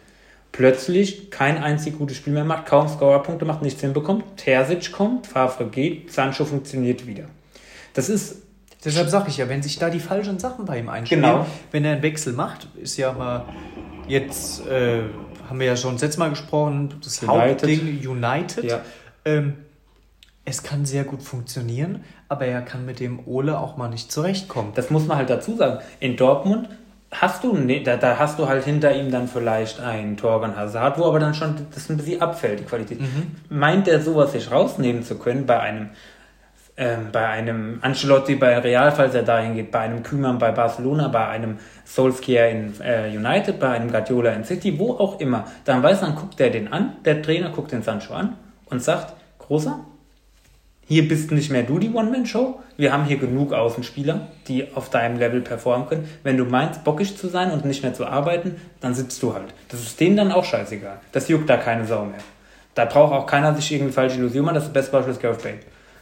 plötzlich 0.51 1.31
kein 1.31 1.63
einzig 1.63 1.97
gutes 1.97 2.17
Spiel 2.17 2.33
mehr 2.33 2.45
macht, 2.45 2.67
kaum 2.67 2.89
Scorerpunkte 2.89 3.45
macht, 3.45 3.63
nichts 3.63 3.81
hinbekommt. 3.81 4.25
Terzic 4.37 4.91
kommt, 4.91 5.29
Favre 5.29 5.67
geht, 5.67 6.13
Sancho 6.13 6.45
funktioniert 6.45 7.07
wieder. 7.07 7.25
Das 7.95 8.09
ist 8.09 8.43
Deshalb 8.85 9.09
sage 9.11 9.29
ich 9.29 9.37
ja, 9.37 9.49
wenn 9.49 9.63
sich 9.63 9.79
da 9.79 9.91
die 9.91 10.01
falschen 10.01 10.39
Sachen 10.39 10.65
bei 10.65 10.79
ihm 10.79 10.89
einstellen, 10.89 11.23
Genau. 11.23 11.47
wenn 11.71 11.85
er 11.85 11.93
einen 11.93 12.03
Wechsel 12.03 12.33
macht, 12.33 12.69
ist 12.81 12.97
ja 12.97 13.13
mal 13.13 13.45
jetzt, 14.09 14.67
äh, 14.67 15.03
haben 15.49 15.61
wir 15.61 15.67
ja 15.67 15.77
schon 15.77 15.93
das 15.95 16.03
letzte 16.03 16.21
Mal 16.21 16.31
gesprochen, 16.31 16.95
das 17.03 17.23
United. 17.23 17.63
Hauptding 17.63 18.09
United. 18.09 18.65
Ja. 18.65 18.81
Ähm, 19.25 19.55
es 20.45 20.63
kann 20.63 20.85
sehr 20.87 21.05
gut 21.05 21.23
funktionieren, 21.23 22.03
aber 22.29 22.47
er 22.47 22.63
kann 22.63 22.87
mit 22.87 22.99
dem 23.01 23.21
Ole 23.27 23.59
auch 23.59 23.77
mal 23.77 23.89
nicht 23.89 24.11
zurechtkommen. 24.11 24.73
Das 24.75 24.91
muss 24.91 25.07
man 25.07 25.19
halt 25.19 25.29
dazu 25.31 25.57
sagen. 25.57 25.81
In 26.01 26.17
Dortmund 26.17 26.69
hast 27.13 27.45
du, 27.45 27.55
ne, 27.57 27.83
da, 27.83 27.97
da 27.97 28.19
hast 28.19 28.39
du 28.39 28.49
halt 28.49 28.65
hinter 28.65 28.95
ihm 28.97 29.11
dann 29.11 29.29
vielleicht 29.29 29.81
einen 29.81 30.17
Torgan 30.17 30.57
Hazard, 30.57 30.99
wo 30.99 31.05
aber 31.05 31.19
dann 31.21 31.35
schon 31.35 31.67
das 31.75 31.91
ein 31.91 31.99
bisschen 31.99 32.23
abfällt, 32.23 32.61
die 32.61 32.65
Qualität. 32.65 33.01
Meint 33.49 33.87
er 33.89 34.01
sowas 34.01 34.33
sich 34.33 34.51
rausnehmen 34.51 35.03
zu 35.03 35.17
können 35.19 35.45
bei 35.45 35.61
einem, 35.61 35.91
ähm, 36.81 37.09
bei 37.13 37.29
einem 37.29 37.79
Ancelotti 37.83 38.37
bei 38.37 38.59
Real, 38.59 38.91
falls 38.91 39.15
er 39.15 39.23
dahin 39.23 39.55
geht, 39.55 39.71
bei 39.71 39.81
einem 39.81 40.03
Kümmern 40.03 40.39
bei 40.39 40.51
Barcelona, 40.51 41.09
bei 41.09 41.29
einem 41.29 41.59
Solskjaer 41.85 42.49
in 42.49 42.75
äh, 42.81 43.15
United, 43.15 43.61
bei 43.61 43.69
einem 43.69 43.91
Guardiola 43.91 44.31
in 44.31 44.45
City, 44.45 44.79
wo 44.79 44.95
auch 44.95 45.21
immer, 45.21 45.45
dann 45.67 45.83
weiß 45.83 46.01
man, 46.01 46.15
guckt 46.15 46.41
der 46.41 46.49
den 46.49 46.73
an, 46.73 46.97
der 47.05 47.21
Trainer 47.21 47.51
guckt 47.51 47.71
den 47.73 47.83
Sancho 47.83 48.15
an 48.15 48.37
und 48.71 48.83
sagt, 48.83 49.15
Großer, 49.39 49.81
hier 50.87 51.07
bist 51.07 51.33
nicht 51.33 51.51
mehr 51.51 51.65
du 51.65 51.79
die 51.79 51.93
One-Man-Show. 51.93 52.61
Wir 52.77 52.93
haben 52.93 53.05
hier 53.05 53.19
genug 53.19 53.53
Außenspieler, 53.53 54.29
die 54.49 54.75
auf 54.75 54.89
deinem 54.89 55.19
Level 55.19 55.41
performen 55.41 55.87
können. 55.87 56.09
Wenn 56.23 56.37
du 56.37 56.45
meinst, 56.45 56.83
bockig 56.83 57.17
zu 57.19 57.29
sein 57.29 57.51
und 57.51 57.65
nicht 57.65 57.83
mehr 57.83 57.93
zu 57.93 58.07
arbeiten, 58.07 58.57
dann 58.81 58.95
sitzt 58.95 59.23
du 59.23 59.35
halt. 59.35 59.53
Das 59.69 59.81
ist 59.81 60.01
denen 60.01 60.17
dann 60.17 60.33
auch 60.33 60.45
scheißegal. 60.45 60.99
Das 61.13 61.29
juckt 61.29 61.51
da 61.51 61.59
keine 61.59 61.85
Sau 61.85 62.07
mehr. 62.07 62.21
Da 62.75 62.87
braucht 62.87 63.13
auch 63.13 63.27
keiner 63.27 63.55
sich 63.55 63.71
irgendwie 63.71 63.93
falsche 63.93 64.17
Illusionen 64.17 64.47
machen. 64.47 64.55
Das 64.55 64.73
beste 64.73 64.93
Beispiel 64.93 65.13
ist 65.13 65.21
Gareth 65.21 65.43
Bale. 65.43 65.59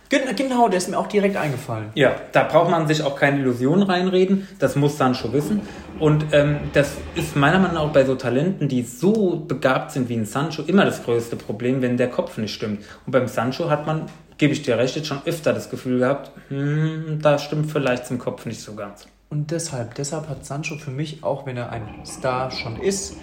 Gen- 0.08 0.34
Genau, 0.36 0.68
der 0.68 0.78
ist 0.78 0.88
mir 0.88 0.98
auch 0.98 1.06
direkt 1.06 1.36
eingefallen. 1.36 1.90
Ja, 1.94 2.14
da 2.32 2.44
braucht 2.44 2.70
man 2.70 2.86
sich 2.86 3.02
auch 3.02 3.16
keine 3.16 3.40
Illusionen 3.40 3.82
reinreden. 3.82 4.48
Das 4.58 4.76
muss 4.76 4.96
Sancho 4.98 5.32
wissen. 5.32 5.60
Und 5.98 6.26
ähm, 6.32 6.56
das 6.72 6.92
ist 7.14 7.34
meiner 7.36 7.58
Meinung 7.58 7.74
nach 7.74 7.82
auch 7.82 7.92
bei 7.92 8.04
so 8.04 8.14
Talenten, 8.14 8.68
die 8.68 8.82
so 8.82 9.36
begabt 9.46 9.90
sind 9.92 10.08
wie 10.08 10.14
ein 10.16 10.24
Sancho, 10.26 10.62
immer 10.62 10.84
das 10.84 11.02
größte 11.04 11.36
Problem, 11.36 11.82
wenn 11.82 11.96
der 11.96 12.08
Kopf 12.08 12.38
nicht 12.38 12.54
stimmt. 12.54 12.84
Und 13.04 13.12
beim 13.12 13.26
Sancho 13.26 13.68
hat 13.68 13.86
man, 13.86 14.02
gebe 14.38 14.52
ich 14.52 14.62
dir 14.62 14.78
recht, 14.78 14.94
jetzt 14.96 15.08
schon 15.08 15.20
öfter 15.26 15.52
das 15.52 15.70
Gefühl 15.70 15.98
gehabt, 15.98 16.30
hm, 16.48 17.18
da 17.20 17.38
stimmt 17.38 17.70
vielleicht 17.70 18.06
zum 18.06 18.18
Kopf 18.18 18.46
nicht 18.46 18.60
so 18.60 18.74
ganz. 18.74 19.06
Und 19.30 19.50
deshalb, 19.50 19.94
deshalb 19.96 20.28
hat 20.28 20.46
Sancho 20.46 20.76
für 20.76 20.90
mich, 20.92 21.22
auch 21.24 21.44
wenn 21.46 21.56
er 21.56 21.70
ein 21.70 21.82
Star 22.06 22.50
schon 22.50 22.80
ist, 22.80 23.16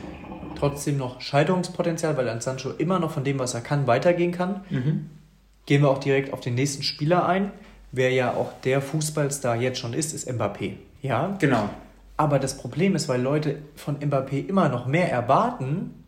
trotzdem 0.59 0.97
noch 0.97 1.21
Scheiterungspotenzial, 1.21 2.15
weil 2.17 2.27
ein 2.29 2.41
Sancho 2.41 2.71
immer 2.77 2.99
noch 2.99 3.11
von 3.11 3.23
dem, 3.23 3.39
was 3.39 3.53
er 3.53 3.61
kann, 3.61 3.87
weitergehen 3.87 4.31
kann. 4.31 4.61
Gehen 5.65 5.81
wir 5.81 5.89
auch 5.89 5.99
direkt 5.99 6.31
auf 6.33 6.41
den 6.41 6.55
nächsten 6.55 6.83
Spieler 6.83 7.25
ein. 7.27 7.51
Wer 7.91 8.11
ja 8.11 8.33
auch 8.33 8.51
der 8.63 8.81
Fußballstar 8.81 9.55
jetzt 9.55 9.79
schon 9.79 9.93
ist, 9.93 10.13
ist 10.13 10.29
Mbappé. 10.29 10.73
Ja, 11.01 11.35
Genau. 11.39 11.69
aber 12.17 12.39
das 12.39 12.57
Problem 12.57 12.95
ist, 12.95 13.07
weil 13.07 13.21
Leute 13.21 13.59
von 13.75 13.97
Mbappé 13.99 14.47
immer 14.47 14.69
noch 14.69 14.85
mehr 14.85 15.11
erwarten, 15.11 16.03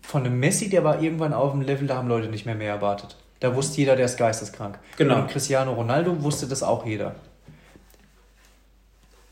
von 0.00 0.24
einem 0.24 0.40
Messi, 0.40 0.70
der 0.70 0.84
war 0.84 1.02
irgendwann 1.02 1.34
auf 1.34 1.52
dem 1.52 1.60
Level, 1.60 1.86
da 1.86 1.96
haben 1.96 2.08
Leute 2.08 2.28
nicht 2.28 2.46
mehr 2.46 2.54
mehr 2.54 2.70
erwartet. 2.72 3.16
Da 3.40 3.54
wusste 3.54 3.76
jeder, 3.78 3.94
der 3.94 4.06
ist 4.06 4.16
geisteskrank. 4.16 4.78
Genau. 4.96 5.16
Und 5.20 5.28
Cristiano 5.28 5.72
Ronaldo 5.74 6.22
wusste 6.22 6.46
das 6.48 6.62
auch 6.62 6.86
jeder. 6.86 7.14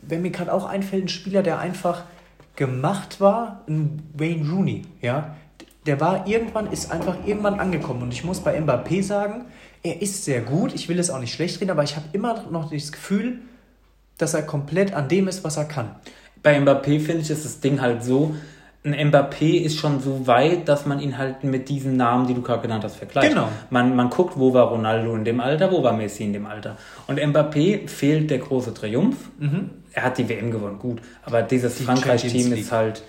Wenn 0.03 0.22
mir 0.22 0.30
gerade 0.30 0.53
auch 0.53 0.64
einfällt, 0.66 1.05
ein 1.05 1.09
Spieler, 1.09 1.43
der 1.43 1.59
einfach 1.59 2.05
gemacht 2.55 3.20
war, 3.20 3.62
ein 3.68 4.03
Wayne 4.14 4.49
Rooney, 4.51 4.82
ja, 5.01 5.34
der 5.87 6.01
war 6.01 6.26
irgendwann, 6.26 6.72
ist 6.72 6.91
einfach 6.91 7.16
irgendwann 7.24 7.61
angekommen. 7.61 8.03
Und 8.03 8.12
ich 8.12 8.24
muss 8.24 8.41
bei 8.41 8.59
Mbappé 8.59 9.03
sagen, 9.03 9.47
er 9.82 10.03
ist 10.03 10.24
sehr 10.24 10.41
gut, 10.41 10.74
ich 10.74 10.89
will 10.89 10.99
es 10.99 11.11
auch 11.11 11.20
nicht 11.20 11.32
schlecht 11.32 11.61
reden, 11.61 11.70
aber 11.70 11.84
ich 11.84 11.97
habe 11.97 12.07
immer 12.12 12.45
noch 12.51 12.70
das 12.70 12.93
Gefühl, 12.93 13.39
dass 14.18 14.34
er 14.34 14.43
komplett 14.43 14.95
an 14.95 15.09
dem 15.09 15.28
ist, 15.28 15.45
was 15.45 15.57
er 15.57 15.64
kann. 15.64 15.91
Bei 16.43 16.59
Mbappé 16.59 17.01
finde 17.01 17.22
ich, 17.22 17.30
ist 17.30 17.45
das 17.45 17.61
Ding 17.61 17.80
halt 17.80 18.03
so, 18.03 18.34
ein 18.84 19.11
Mbappé 19.11 19.62
ist 19.62 19.78
schon 19.78 20.01
so 20.01 20.26
weit, 20.28 20.68
dass 20.68 20.87
man 20.87 21.01
ihn 21.01 21.18
halt 21.18 21.43
mit 21.43 21.68
diesen 21.68 21.97
Namen, 21.97 22.28
die 22.28 22.34
du 22.34 22.43
gerade 22.43 22.62
genannt 22.62 22.84
hast, 22.84 22.97
vergleicht. 22.97 23.30
Genau. 23.30 23.49
Man, 23.68 23.97
man 23.97 24.11
guckt, 24.11 24.39
wo 24.39 24.55
war 24.55 24.68
Ronaldo 24.68 25.14
in 25.16 25.24
dem 25.24 25.41
Alter, 25.41 25.72
wo 25.72 25.82
war 25.82 25.93
Messi 25.93 26.22
in 26.22 26.32
dem 26.32 26.47
Alter. 26.47 26.76
Und 27.09 27.18
Mbappé 27.18 27.89
fehlt 27.89 28.30
der 28.30 28.39
große 28.39 28.74
Triumph. 28.74 29.16
Er 29.93 30.05
hat 30.05 30.18
die 30.18 30.28
WM 30.28 30.53
gewonnen, 30.53 30.78
gut. 30.78 31.01
Aber 31.24 31.43
dieses 31.43 31.78
Die 31.78 31.82
Frankreich-Team 31.82 32.53
ist 32.53 32.70
halt, 32.70 33.03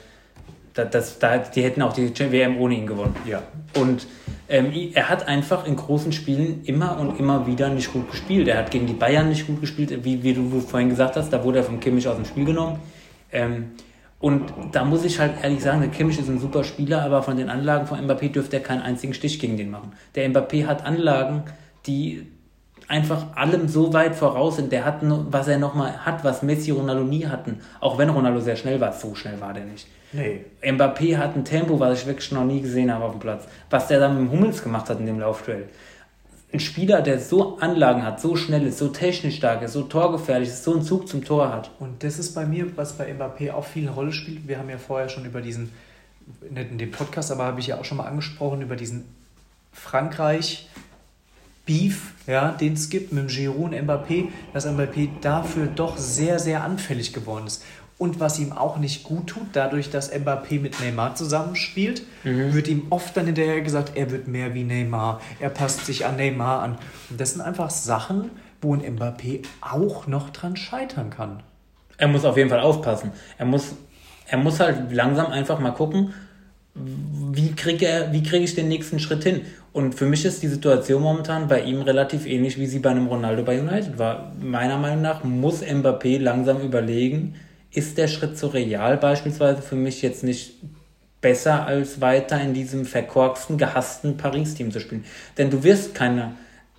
da, 0.78 0.86
das, 0.86 1.18
da, 1.18 1.40
die 1.40 1.64
hätten 1.64 1.82
auch 1.82 1.94
die 1.94 2.12
WM 2.32 2.58
ohne 2.60 2.76
ihn 2.76 2.86
gewonnen. 2.86 3.16
Ja. 3.26 3.42
Und 3.76 4.06
ähm, 4.48 4.72
er 4.94 5.10
hat 5.10 5.28
einfach 5.28 5.66
in 5.66 5.76
großen 5.76 6.12
Spielen 6.12 6.64
immer 6.66 7.00
und 7.00 7.20
immer 7.20 7.48
wieder 7.48 7.70
nicht 7.70 7.92
gut 7.92 8.12
gespielt. 8.12 8.48
Er 8.48 8.60
hat 8.60 8.72
gegen 8.72 8.86
die 8.86 8.94
Bayern 8.94 9.30
nicht 9.30 9.48
gut 9.48 9.60
gespielt, 9.60 10.04
wie, 10.04 10.22
wie 10.24 10.34
du 10.34 10.62
vorhin 10.62 10.90
gesagt 10.90 11.16
hast, 11.16 11.32
da 11.34 11.44
wurde 11.44 11.60
er 11.60 11.64
vom 11.64 11.80
Kimmich 11.80 12.08
aus 12.08 12.16
dem 12.16 12.26
Spiel 12.26 12.46
genommen. 12.46 12.80
Ähm, 13.32 13.72
und 14.20 14.52
da 14.72 14.86
muss 14.86 15.04
ich 15.04 15.20
halt 15.20 15.44
ehrlich 15.44 15.62
sagen, 15.62 15.82
der 15.82 15.90
Kimmich 15.90 16.20
ist 16.20 16.30
ein 16.30 16.40
super 16.40 16.64
Spieler, 16.64 17.04
aber 17.04 17.22
von 17.24 17.38
den 17.38 17.50
Anlagen 17.50 17.88
von 17.88 18.00
Mbappé 18.00 18.32
dürfte 18.32 18.58
er 18.58 18.64
keinen 18.64 18.82
einzigen 18.82 19.14
Stich 19.14 19.40
gegen 19.40 19.58
den 19.58 19.70
machen. 19.70 19.94
Der 20.16 20.30
Mbappé 20.30 20.66
hat 20.66 20.86
Anlagen, 20.86 21.44
die 21.86 22.28
einfach 22.88 23.36
allem 23.36 23.68
so 23.68 23.94
weit 23.94 24.16
voraus 24.16 24.56
sind. 24.56 24.72
Der 24.72 24.86
hat, 24.86 25.00
was 25.02 25.48
er 25.48 25.58
nochmal 25.58 26.06
hat, 26.06 26.24
was 26.24 26.42
Messi 26.42 26.72
und 26.72 26.80
Ronaldo 26.80 27.04
nie 27.04 27.28
hatten. 27.28 27.60
Auch 27.80 27.98
wenn 27.98 28.10
Ronaldo 28.10 28.40
sehr 28.40 28.56
schnell 28.56 28.80
war, 28.80 28.94
so 28.94 29.14
schnell 29.14 29.40
war 29.42 29.54
der 29.54 29.66
nicht. 29.66 29.88
Nee. 30.14 30.46
Mbappé 30.62 31.18
hat 31.18 31.36
ein 31.36 31.44
Tempo, 31.44 31.80
was 31.80 32.02
ich 32.02 32.08
wirklich 32.08 32.32
noch 32.32 32.46
nie 32.46 32.62
gesehen 32.62 32.94
habe 32.94 33.06
auf 33.06 33.12
dem 33.12 33.20
Platz. 33.20 33.46
Was 33.70 33.88
der 33.88 34.00
dann 34.00 34.18
mit 34.18 34.30
dem 34.30 34.32
Hummels 34.32 34.64
gemacht 34.64 34.90
hat 34.90 35.00
in 35.00 35.06
dem 35.06 35.20
Laufduell. 35.20 35.68
Ein 36.54 36.62
Spieler, 36.62 37.02
der 37.02 37.20
so 37.20 37.58
Anlagen 37.60 38.04
hat, 38.04 38.22
so 38.22 38.38
schnell 38.38 38.66
ist, 38.66 38.78
so 38.78 38.88
technisch 38.88 39.36
stark 39.36 39.64
ist, 39.64 39.74
so 39.74 39.82
torgefährlich 39.84 40.48
ist, 40.48 40.64
so 40.64 40.72
einen 40.74 40.82
Zug 40.82 41.10
zum 41.10 41.26
Tor 41.26 41.52
hat. 41.52 41.72
Und 41.80 42.04
das 42.04 42.20
ist 42.20 42.34
bei 42.34 42.46
mir, 42.46 42.68
was 42.78 42.94
bei 42.94 43.12
Mbappé 43.12 43.52
auch 43.52 43.66
viel 43.66 43.84
eine 43.84 43.92
Rolle 43.94 44.14
spielt. 44.14 44.48
Wir 44.48 44.58
haben 44.58 44.70
ja 44.70 44.78
vorher 44.78 45.10
schon 45.10 45.26
über 45.26 45.42
diesen, 45.42 45.74
nicht 46.50 46.72
in 46.72 46.78
dem 46.78 46.92
Podcast, 46.92 47.34
aber 47.34 47.44
habe 47.44 47.60
ich 47.60 47.68
ja 47.68 47.78
auch 47.78 47.86
schon 47.86 47.98
mal 47.98 48.06
angesprochen, 48.06 48.62
über 48.62 48.78
diesen 48.78 49.04
Frankreich-Beef, 49.74 52.14
ja, 52.28 52.52
den 52.52 52.74
es 52.74 52.90
gibt 52.90 53.12
mit 53.12 53.24
dem 53.24 53.28
Giroud 53.28 53.74
und 53.74 53.74
Mbappé, 53.74 54.30
dass 54.54 54.66
Mbappé 54.66 55.10
dafür 55.20 55.68
doch 55.68 55.98
sehr, 55.98 56.40
sehr 56.40 56.64
anfällig 56.64 57.12
geworden 57.12 57.48
ist. 57.48 57.62
Und 57.98 58.20
was 58.20 58.38
ihm 58.38 58.52
auch 58.52 58.78
nicht 58.78 59.04
gut 59.04 59.28
tut, 59.28 59.48
dadurch, 59.54 59.90
dass 59.90 60.14
Mbappé 60.14 60.60
mit 60.60 60.80
Neymar 60.80 61.16
zusammenspielt, 61.16 62.04
wird 62.24 62.68
ihm 62.68 62.88
oft 62.92 63.18
dann 63.18 63.26
hinterher 63.26 63.62
gesagt, 63.62 63.94
er 63.96 64.12
wird 64.12 64.28
mehr 64.28 64.54
wie 64.54 64.64
Neymar, 64.64 65.20
er 65.40 65.50
passt 65.50 65.86
sich 65.88 66.06
an 66.06 66.16
Neymar 66.16 66.62
an. 66.62 66.78
Und 67.10 67.20
das 67.20 67.34
sind 67.34 67.42
einfach 67.42 67.72
Sachen, 67.72 68.30
wo 68.62 68.76
ein 68.76 68.82
Mbappé 68.82 69.44
auch 69.62 70.06
noch 70.06 70.30
dran 70.30 70.56
scheitern 70.56 71.10
kann. 71.10 71.42
Er 71.98 72.08
muss 72.08 72.24
auf 72.24 72.38
jeden 72.38 72.50
Fall 72.50 72.60
aufpassen. 72.60 73.12
Er 73.40 73.46
muss, 73.46 73.74
er 74.28 74.38
muss 74.38 74.60
halt 74.60 74.92
langsam 74.92 75.32
einfach 75.32 75.60
mal 75.60 75.72
gucken, 75.72 76.14
wie 76.76 77.54
kriege 77.54 77.88
er, 77.88 78.14
wie 78.14 78.22
kriege 78.22 78.44
ich 78.44 78.54
den 78.54 78.68
nächsten 78.68 79.00
Schritt 79.00 79.24
hin? 79.24 79.42
Und 79.74 79.96
für 79.96 80.06
mich 80.06 80.26
ist 80.26 80.44
die 80.44 80.48
Situation 80.48 81.02
momentan 81.02 81.48
bei 81.48 81.62
ihm 81.62 81.82
relativ 81.82 82.28
ähnlich, 82.28 82.60
wie 82.60 82.68
sie 82.68 82.80
bei 82.80 82.92
einem 82.92 83.08
Ronaldo 83.08 83.44
bei 83.44 83.60
United 83.60 83.98
war. 83.98 84.32
Meiner 84.40 84.78
Meinung 84.78 85.02
nach 85.02 85.24
muss 85.24 85.64
Mbappé 85.64 86.20
langsam 86.20 86.62
überlegen, 86.62 87.36
ist 87.78 87.98
der 87.98 88.08
Schritt 88.08 88.38
zu 88.38 88.48
Real 88.48 88.98
beispielsweise 88.98 89.62
für 89.62 89.76
mich 89.76 90.02
jetzt 90.02 90.24
nicht 90.24 90.56
besser 91.22 91.66
als 91.66 92.02
weiter 92.02 92.42
in 92.42 92.54
diesem 92.54 92.86
verkorksten, 92.86 93.58
gehassten 93.58 94.18
Paris-Team 94.18 94.72
zu 94.72 94.80
spielen. 94.80 95.06
Denn 95.38 95.50
du 95.50 95.64
wirst 95.64 95.94
keine 95.94 96.34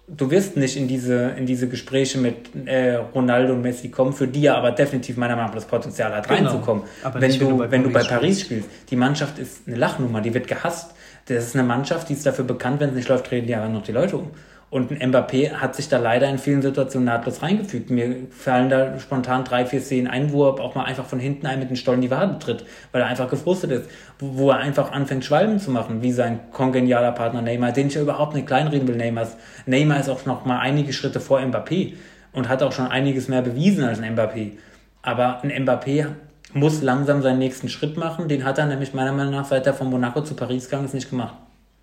du 0.09 0.31
wirst 0.31 0.57
nicht 0.57 0.77
in 0.77 0.89
diese, 0.89 1.35
in 1.37 1.45
diese 1.45 1.69
Gespräche 1.69 2.19
mit 2.19 2.67
äh, 2.67 2.95
Ronaldo 2.95 3.53
und 3.53 3.63
Messi 3.63 3.91
kommen, 3.91 4.13
für 4.13 4.27
die 4.27 4.47
er 4.47 4.57
aber 4.57 4.73
definitiv 4.73 5.19
meiner 5.19 5.37
Meinung 5.37 5.51
nach 5.51 5.55
das 5.55 5.67
Potenzial 5.67 6.15
hat, 6.15 6.27
genau. 6.27 6.49
reinzukommen. 6.51 6.85
Aber 7.03 7.21
wenn, 7.21 7.29
nicht, 7.29 7.43
du, 7.43 7.47
wenn, 7.47 7.53
du, 7.53 7.59
bei, 7.59 7.71
wenn 7.71 7.83
Paris 7.83 7.93
du 7.93 8.09
bei 8.09 8.17
Paris 8.17 8.41
spielst. 8.41 8.69
Die 8.91 8.97
Mannschaft 8.97 9.39
ist 9.39 9.63
eine 9.67 9.77
Lachnummer, 9.77 10.23
die 10.23 10.33
wird 10.33 10.49
gehasst. 10.49 10.95
Das 11.27 11.45
ist 11.45 11.55
eine 11.55 11.65
Mannschaft, 11.65 12.09
die 12.09 12.15
ist 12.15 12.25
dafür 12.25 12.47
bekannt, 12.47 12.81
wenn 12.81 12.89
es 12.91 12.95
nicht 12.97 13.09
läuft, 13.09 13.31
reden 13.31 13.47
die 13.47 13.55
aber 13.55 13.69
noch 13.69 13.83
die 13.83 13.93
Leute 13.93 14.17
um. 14.17 14.31
Und 14.71 14.91
ein 14.91 15.11
Mbappé 15.11 15.55
hat 15.55 15.75
sich 15.75 15.89
da 15.89 15.97
leider 15.97 16.29
in 16.29 16.37
vielen 16.37 16.61
Situationen 16.61 17.07
nahtlos 17.07 17.43
reingefügt. 17.43 17.89
Mir 17.89 18.27
fallen 18.31 18.69
da 18.69 18.99
spontan 18.99 19.45
drei, 19.45 19.65
vier 19.65 19.81
Szenen 19.81 20.09
ein, 20.09 20.31
wo 20.31 20.47
er 20.47 20.61
auch 20.61 20.75
mal 20.75 20.85
einfach 20.85 21.07
von 21.07 21.19
hinten 21.19 21.47
ein 21.47 21.59
mit 21.59 21.71
den 21.71 21.77
Stollen 21.77 22.03
die 22.03 22.11
Wade 22.11 22.39
tritt, 22.39 22.67
weil 22.93 23.01
er 23.01 23.09
einfach 23.09 23.31
gefrustet 23.31 23.71
ist. 23.71 23.91
Wo, 24.19 24.37
wo 24.37 24.51
er 24.51 24.59
einfach 24.59 24.93
anfängt, 24.93 25.25
Schwalben 25.25 25.59
zu 25.59 25.71
machen, 25.71 26.03
wie 26.03 26.13
sein 26.13 26.41
kongenialer 26.53 27.13
Partner 27.13 27.41
Neymar, 27.41 27.73
den 27.73 27.87
ich 27.87 27.95
ja 27.95 28.03
überhaupt 28.03 28.35
nicht 28.35 28.47
kleinreden 28.47 28.87
will, 28.87 28.97
Neymar. 28.97 29.29
Neymar 29.65 30.01
ist 30.01 30.11
auch 30.11 30.27
noch 30.27 30.45
mal 30.45 30.59
einige 30.59 30.93
Schritte 30.93 31.21
vor 31.21 31.41
Mbappé 31.41 31.95
und 32.35 32.51
hat 32.51 32.63
auch 32.63 32.73
schon 32.73 32.89
einiges 32.89 33.29
mehr 33.29 33.41
bewiesen 33.41 33.85
als 33.85 34.01
ein 34.01 34.15
Mbappé. 34.15 34.53
Aber 35.01 35.43
ein 35.43 35.51
Mbappé 35.51 36.09
muss 36.53 36.83
langsam 36.83 37.23
seinen 37.23 37.39
nächsten 37.39 37.71
Schritt 37.71 37.97
machen. 37.97 38.29
Den 38.29 38.45
hat 38.45 38.59
er 38.59 38.67
nämlich 38.67 38.93
meiner 38.93 39.13
Meinung 39.13 39.33
nach, 39.33 39.47
seit 39.47 39.67
er 39.67 39.73
von 39.73 39.89
Monaco 39.89 40.21
zu 40.21 40.35
Paris 40.35 40.65
gegangen 40.65 40.85
ist, 40.85 40.95
nicht 40.95 41.09
gemacht. 41.09 41.37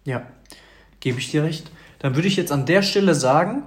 Ja, 0.04 0.22
gebe 1.00 1.18
ich 1.18 1.32
dir 1.32 1.44
recht. 1.44 1.72
Dann 2.06 2.16
würde 2.16 2.28
ich 2.28 2.36
jetzt 2.36 2.52
an 2.52 2.68
der 2.68 2.84
Stelle 2.84 3.16
sagen, 3.16 3.64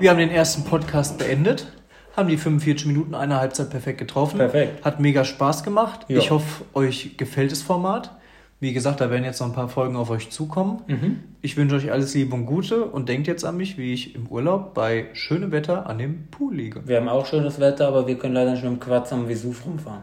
wir 0.00 0.10
haben 0.10 0.18
den 0.18 0.32
ersten 0.32 0.64
Podcast 0.64 1.18
beendet, 1.18 1.70
haben 2.16 2.28
die 2.28 2.36
45 2.36 2.84
Minuten 2.84 3.14
einer 3.14 3.38
Halbzeit 3.38 3.70
perfekt 3.70 3.98
getroffen. 3.98 4.38
Perfekt. 4.38 4.84
Hat 4.84 4.98
mega 4.98 5.22
Spaß 5.24 5.62
gemacht. 5.62 6.00
Ja. 6.08 6.18
Ich 6.18 6.32
hoffe, 6.32 6.64
euch 6.74 7.16
gefällt 7.16 7.52
das 7.52 7.62
Format. 7.62 8.10
Wie 8.58 8.72
gesagt, 8.72 9.00
da 9.00 9.08
werden 9.08 9.22
jetzt 9.22 9.38
noch 9.38 9.46
ein 9.46 9.52
paar 9.52 9.68
Folgen 9.68 9.94
auf 9.94 10.10
euch 10.10 10.30
zukommen. 10.30 10.82
Mhm. 10.88 11.20
Ich 11.42 11.56
wünsche 11.56 11.76
euch 11.76 11.92
alles 11.92 12.12
Liebe 12.12 12.34
und 12.34 12.46
Gute 12.46 12.86
und 12.86 13.08
denkt 13.08 13.28
jetzt 13.28 13.44
an 13.44 13.56
mich, 13.56 13.78
wie 13.78 13.92
ich 13.92 14.16
im 14.16 14.26
Urlaub 14.26 14.74
bei 14.74 15.06
schönem 15.12 15.52
Wetter 15.52 15.88
an 15.88 15.98
dem 15.98 16.26
Pool 16.32 16.56
liege. 16.56 16.82
Wir 16.88 16.96
haben 16.96 17.08
auch 17.08 17.24
schönes 17.24 17.60
Wetter, 17.60 17.86
aber 17.86 18.08
wir 18.08 18.18
können 18.18 18.34
leider 18.34 18.50
nicht 18.50 18.64
mit 18.64 18.72
dem 18.72 18.80
Quatsch 18.80 19.12
am 19.12 19.28
Vesuv 19.28 19.64
rumfahren. 19.64 20.02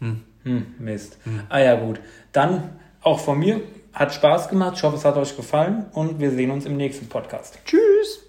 Hm. 0.00 0.20
Hm, 0.42 0.66
Mist. 0.78 1.16
Hm. 1.24 1.40
Ah 1.48 1.60
ja, 1.60 1.76
gut. 1.76 1.98
Dann 2.32 2.72
auch 3.00 3.20
von 3.20 3.38
mir 3.38 3.62
hat 3.92 4.14
Spaß 4.14 4.48
gemacht. 4.48 4.74
Ich 4.76 4.82
hoffe, 4.82 4.96
es 4.96 5.04
hat 5.04 5.16
euch 5.16 5.36
gefallen 5.36 5.86
und 5.92 6.20
wir 6.20 6.30
sehen 6.30 6.50
uns 6.50 6.64
im 6.66 6.76
nächsten 6.76 7.08
Podcast. 7.08 7.58
Tschüss. 7.64 8.19